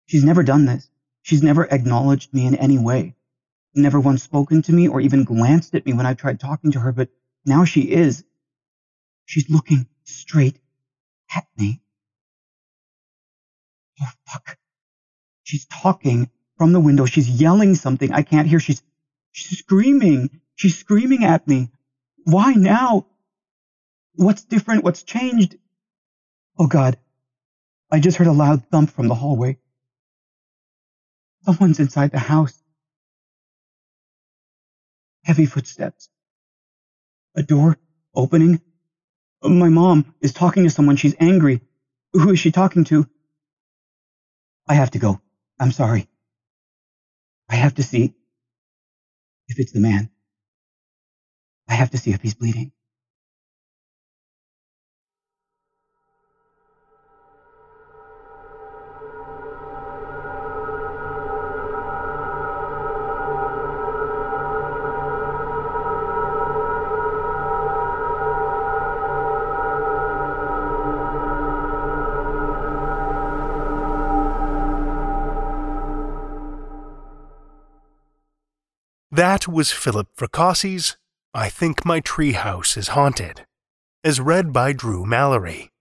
She's 0.05 0.23
never 0.23 0.43
done 0.43 0.65
this. 0.65 0.89
She's 1.23 1.41
never 1.41 1.65
acknowledged 1.65 2.33
me 2.33 2.45
in 2.45 2.55
any 2.55 2.77
way. 2.77 3.15
Never 3.73 3.99
once 3.99 4.21
spoken 4.21 4.61
to 4.63 4.71
me 4.71 4.87
or 4.87 5.01
even 5.01 5.23
glanced 5.23 5.73
at 5.73 5.85
me 5.85 5.93
when 5.93 6.05
I 6.05 6.13
tried 6.13 6.39
talking 6.39 6.71
to 6.73 6.79
her, 6.79 6.91
but 6.91 7.09
now 7.45 7.65
she 7.65 7.81
is. 7.81 8.23
She's 9.25 9.49
looking 9.49 9.87
straight 10.03 10.59
at 11.35 11.47
me. 11.57 11.81
Oh, 14.01 14.11
fuck. 14.27 14.57
She's 15.43 15.65
talking 15.65 16.29
from 16.57 16.73
the 16.73 16.79
window. 16.79 17.05
She's 17.05 17.29
yelling 17.29 17.75
something 17.75 18.11
I 18.13 18.21
can't 18.21 18.47
hear. 18.47 18.59
She's, 18.59 18.81
she's 19.31 19.59
screaming. 19.59 20.41
She's 20.55 20.77
screaming 20.77 21.23
at 21.23 21.47
me. 21.47 21.69
Why 22.25 22.53
now? 22.53 23.07
What's 24.15 24.43
different? 24.43 24.83
What's 24.83 25.03
changed? 25.03 25.57
Oh 26.57 26.67
God. 26.67 26.97
I 27.91 27.99
just 27.99 28.17
heard 28.17 28.27
a 28.27 28.31
loud 28.33 28.65
thump 28.69 28.91
from 28.91 29.07
the 29.07 29.15
hallway. 29.15 29.57
Someone's 31.45 31.79
inside 31.79 32.11
the 32.11 32.19
house. 32.19 32.61
Heavy 35.23 35.45
footsteps. 35.45 36.09
A 37.35 37.43
door 37.43 37.77
opening. 38.15 38.61
My 39.43 39.69
mom 39.69 40.13
is 40.21 40.33
talking 40.33 40.63
to 40.63 40.69
someone. 40.69 40.95
She's 40.95 41.15
angry. 41.19 41.61
Who 42.13 42.31
is 42.31 42.39
she 42.39 42.51
talking 42.51 42.85
to? 42.85 43.07
I 44.67 44.75
have 44.75 44.91
to 44.91 44.99
go. 44.99 45.19
I'm 45.63 45.73
sorry. 45.73 46.09
I 47.49 47.55
have 47.55 47.75
to 47.75 47.83
see 47.83 48.13
if 49.49 49.59
it's 49.59 49.73
the 49.73 49.81
man. 49.81 50.09
I 51.69 51.75
have 51.75 51.91
to 51.91 51.99
see 51.99 52.11
if 52.13 52.21
he's 52.21 52.35
bleeding. 52.35 52.71
That 79.33 79.47
was 79.47 79.71
Philip 79.71 80.09
Fracassi's 80.15 80.95
I 81.33 81.49
Think 81.49 81.83
My 81.83 81.99
Treehouse 82.01 82.77
is 82.77 82.89
Haunted, 82.89 83.47
as 84.03 84.21
read 84.21 84.53
by 84.53 84.73
Drew 84.73 85.07
Mallory. 85.07 85.71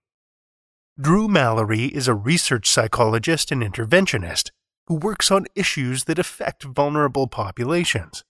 Drew 0.99 1.27
Mallory 1.27 1.85
is 1.85 2.07
a 2.07 2.15
research 2.15 2.67
psychologist 2.67 3.51
and 3.51 3.61
interventionist 3.61 4.49
who 4.87 4.95
works 4.95 5.29
on 5.29 5.45
issues 5.53 6.05
that 6.05 6.17
affect 6.17 6.63
vulnerable 6.63 7.27
populations. 7.27 8.23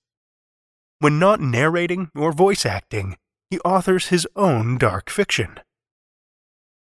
When 0.99 1.19
not 1.19 1.39
narrating 1.39 2.11
or 2.13 2.33
voice 2.33 2.65
acting, 2.65 3.15
he 3.49 3.59
authors 3.59 4.07
his 4.07 4.27
own 4.35 4.77
dark 4.77 5.09
fiction. 5.09 5.61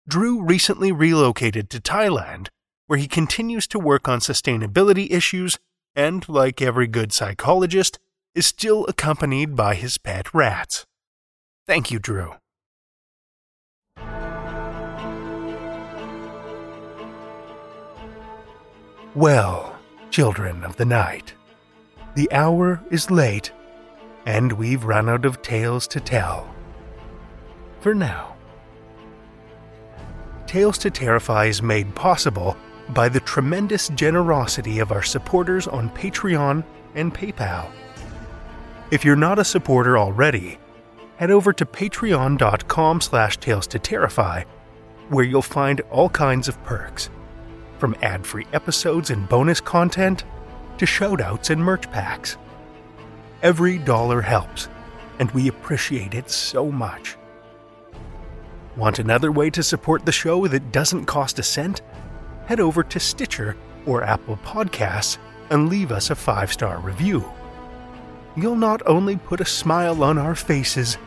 Drew 0.09 0.43
recently 0.43 0.91
relocated 0.91 1.69
to 1.69 1.79
Thailand, 1.79 2.49
where 2.87 2.99
he 2.99 3.07
continues 3.07 3.65
to 3.67 3.79
work 3.79 4.09
on 4.09 4.19
sustainability 4.19 5.09
issues 5.09 5.57
and, 5.95 6.27
like 6.27 6.61
every 6.61 6.87
good 6.87 7.13
psychologist, 7.13 7.97
is 8.35 8.45
still 8.45 8.85
accompanied 8.87 9.55
by 9.55 9.73
his 9.73 9.97
pet 9.97 10.33
rats. 10.33 10.85
Thank 11.65 11.89
you, 11.89 11.97
Drew. 11.97 12.33
Well, 19.15 19.79
children 20.11 20.65
of 20.65 20.75
the 20.75 20.83
night, 20.83 21.33
the 22.15 22.29
hour 22.33 22.83
is 22.91 23.09
late, 23.09 23.53
and 24.25 24.51
we've 24.51 24.83
run 24.83 25.07
out 25.07 25.23
of 25.23 25.41
tales 25.41 25.87
to 25.87 26.01
tell. 26.01 26.53
For 27.79 27.95
now. 27.95 28.35
Tales 30.47 30.77
to 30.79 30.91
Terrify 30.91 31.45
is 31.45 31.61
made 31.61 31.95
possible 31.95 32.57
by 32.89 33.07
the 33.07 33.21
tremendous 33.21 33.87
generosity 33.89 34.79
of 34.79 34.91
our 34.91 35.01
supporters 35.01 35.65
on 35.67 35.89
Patreon 35.91 36.63
and 36.93 37.13
PayPal. 37.13 37.71
If 38.91 39.03
you're 39.03 39.15
not 39.15 39.39
a 39.39 39.43
supporter 39.43 39.97
already, 39.97 40.59
head 41.17 41.31
over 41.31 41.51
to 41.53 41.65
patreon.com 41.65 43.01
slash 43.01 43.37
tales 43.37 43.65
to 43.67 43.79
terrify, 43.79 44.43
where 45.09 45.25
you'll 45.25 45.41
find 45.41 45.81
all 45.89 46.07
kinds 46.07 46.47
of 46.47 46.63
perks, 46.63 47.09
from 47.79 47.95
ad-free 48.03 48.45
episodes 48.53 49.09
and 49.09 49.27
bonus 49.27 49.59
content 49.59 50.23
to 50.77 50.85
shoutouts 50.85 51.49
and 51.49 51.63
merch 51.63 51.89
packs. 51.89 52.37
Every 53.41 53.79
dollar 53.79 54.21
helps, 54.21 54.69
and 55.17 55.31
we 55.31 55.47
appreciate 55.47 56.13
it 56.13 56.29
so 56.29 56.71
much. 56.71 57.17
Want 58.75 58.99
another 58.99 59.31
way 59.31 59.49
to 59.49 59.63
support 59.63 60.05
the 60.05 60.11
show 60.11 60.45
that 60.47 60.71
doesn't 60.71 61.05
cost 61.05 61.39
a 61.39 61.43
cent? 61.43 61.81
Head 62.45 62.59
over 62.59 62.83
to 62.83 62.99
Stitcher 62.99 63.57
or 63.87 64.03
Apple 64.03 64.37
Podcasts 64.37 65.17
and 65.49 65.69
leave 65.69 65.91
us 65.91 66.11
a 66.11 66.15
five 66.15 66.53
star 66.53 66.77
review 66.79 67.25
you'll 68.35 68.55
not 68.55 68.81
only 68.85 69.15
put 69.15 69.41
a 69.41 69.45
smile 69.45 70.03
on 70.03 70.17
our 70.17 70.35
faces, 70.35 70.97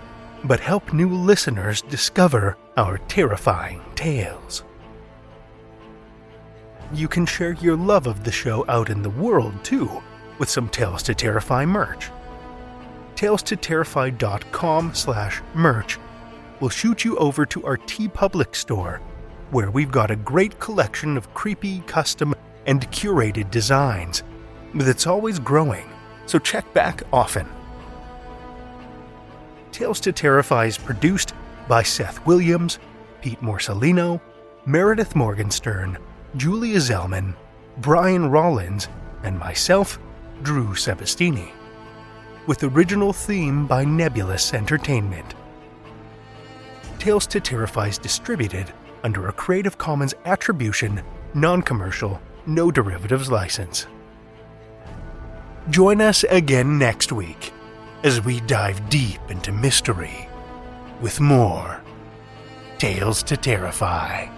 but 0.44 0.60
help 0.60 0.92
new 0.92 1.08
listeners 1.08 1.82
discover 1.82 2.56
our 2.76 2.98
terrifying 2.98 3.82
tales. 3.94 4.64
You 6.92 7.08
can 7.08 7.26
share 7.26 7.52
your 7.52 7.76
love 7.76 8.06
of 8.06 8.24
the 8.24 8.32
show 8.32 8.64
out 8.68 8.88
in 8.88 9.02
the 9.02 9.10
world 9.10 9.52
too, 9.62 9.90
with 10.38 10.48
some 10.48 10.68
Tales 10.68 11.02
to 11.04 11.14
Terrify 11.14 11.66
merch. 11.66 12.10
TalesToTerrify.com 13.16 14.94
slash 14.94 15.42
merch 15.54 15.98
will 16.60 16.68
shoot 16.68 17.04
you 17.04 17.16
over 17.18 17.44
to 17.46 17.66
our 17.66 17.76
TeePublic 17.76 18.54
store, 18.54 19.00
where 19.50 19.70
we've 19.70 19.90
got 19.90 20.10
a 20.10 20.16
great 20.16 20.58
collection 20.60 21.16
of 21.16 21.32
creepy, 21.34 21.80
custom, 21.80 22.34
and 22.66 22.88
curated 22.90 23.50
designs 23.50 24.22
that's 24.74 25.06
always 25.06 25.38
growing 25.38 25.88
so 26.28 26.38
check 26.38 26.72
back 26.74 27.02
often. 27.12 27.48
Tales 29.72 30.00
to 30.00 30.12
Terrify 30.12 30.66
is 30.66 30.78
produced 30.78 31.34
by 31.66 31.82
Seth 31.82 32.24
Williams, 32.26 32.78
Pete 33.22 33.40
Morsellino, 33.40 34.20
Meredith 34.66 35.16
Morgenstern, 35.16 35.98
Julia 36.36 36.78
Zellman, 36.78 37.34
Brian 37.78 38.30
Rollins, 38.30 38.88
and 39.22 39.38
myself, 39.38 39.98
Drew 40.42 40.68
Sebastini, 40.74 41.50
with 42.46 42.62
original 42.62 43.12
theme 43.12 43.66
by 43.66 43.84
Nebulus 43.84 44.54
Entertainment. 44.54 45.34
Tales 46.98 47.26
to 47.28 47.40
Terrify 47.40 47.88
is 47.88 47.98
distributed 47.98 48.72
under 49.04 49.28
a 49.28 49.32
Creative 49.32 49.78
Commons 49.78 50.14
Attribution, 50.24 51.02
Non 51.34 51.62
Commercial, 51.62 52.20
No 52.46 52.70
Derivatives 52.70 53.30
license. 53.30 53.86
Join 55.70 56.00
us 56.00 56.24
again 56.24 56.78
next 56.78 57.12
week 57.12 57.52
as 58.02 58.24
we 58.24 58.40
dive 58.40 58.88
deep 58.88 59.20
into 59.28 59.52
mystery 59.52 60.26
with 61.02 61.20
more 61.20 61.82
Tales 62.78 63.22
to 63.24 63.36
Terrify. 63.36 64.37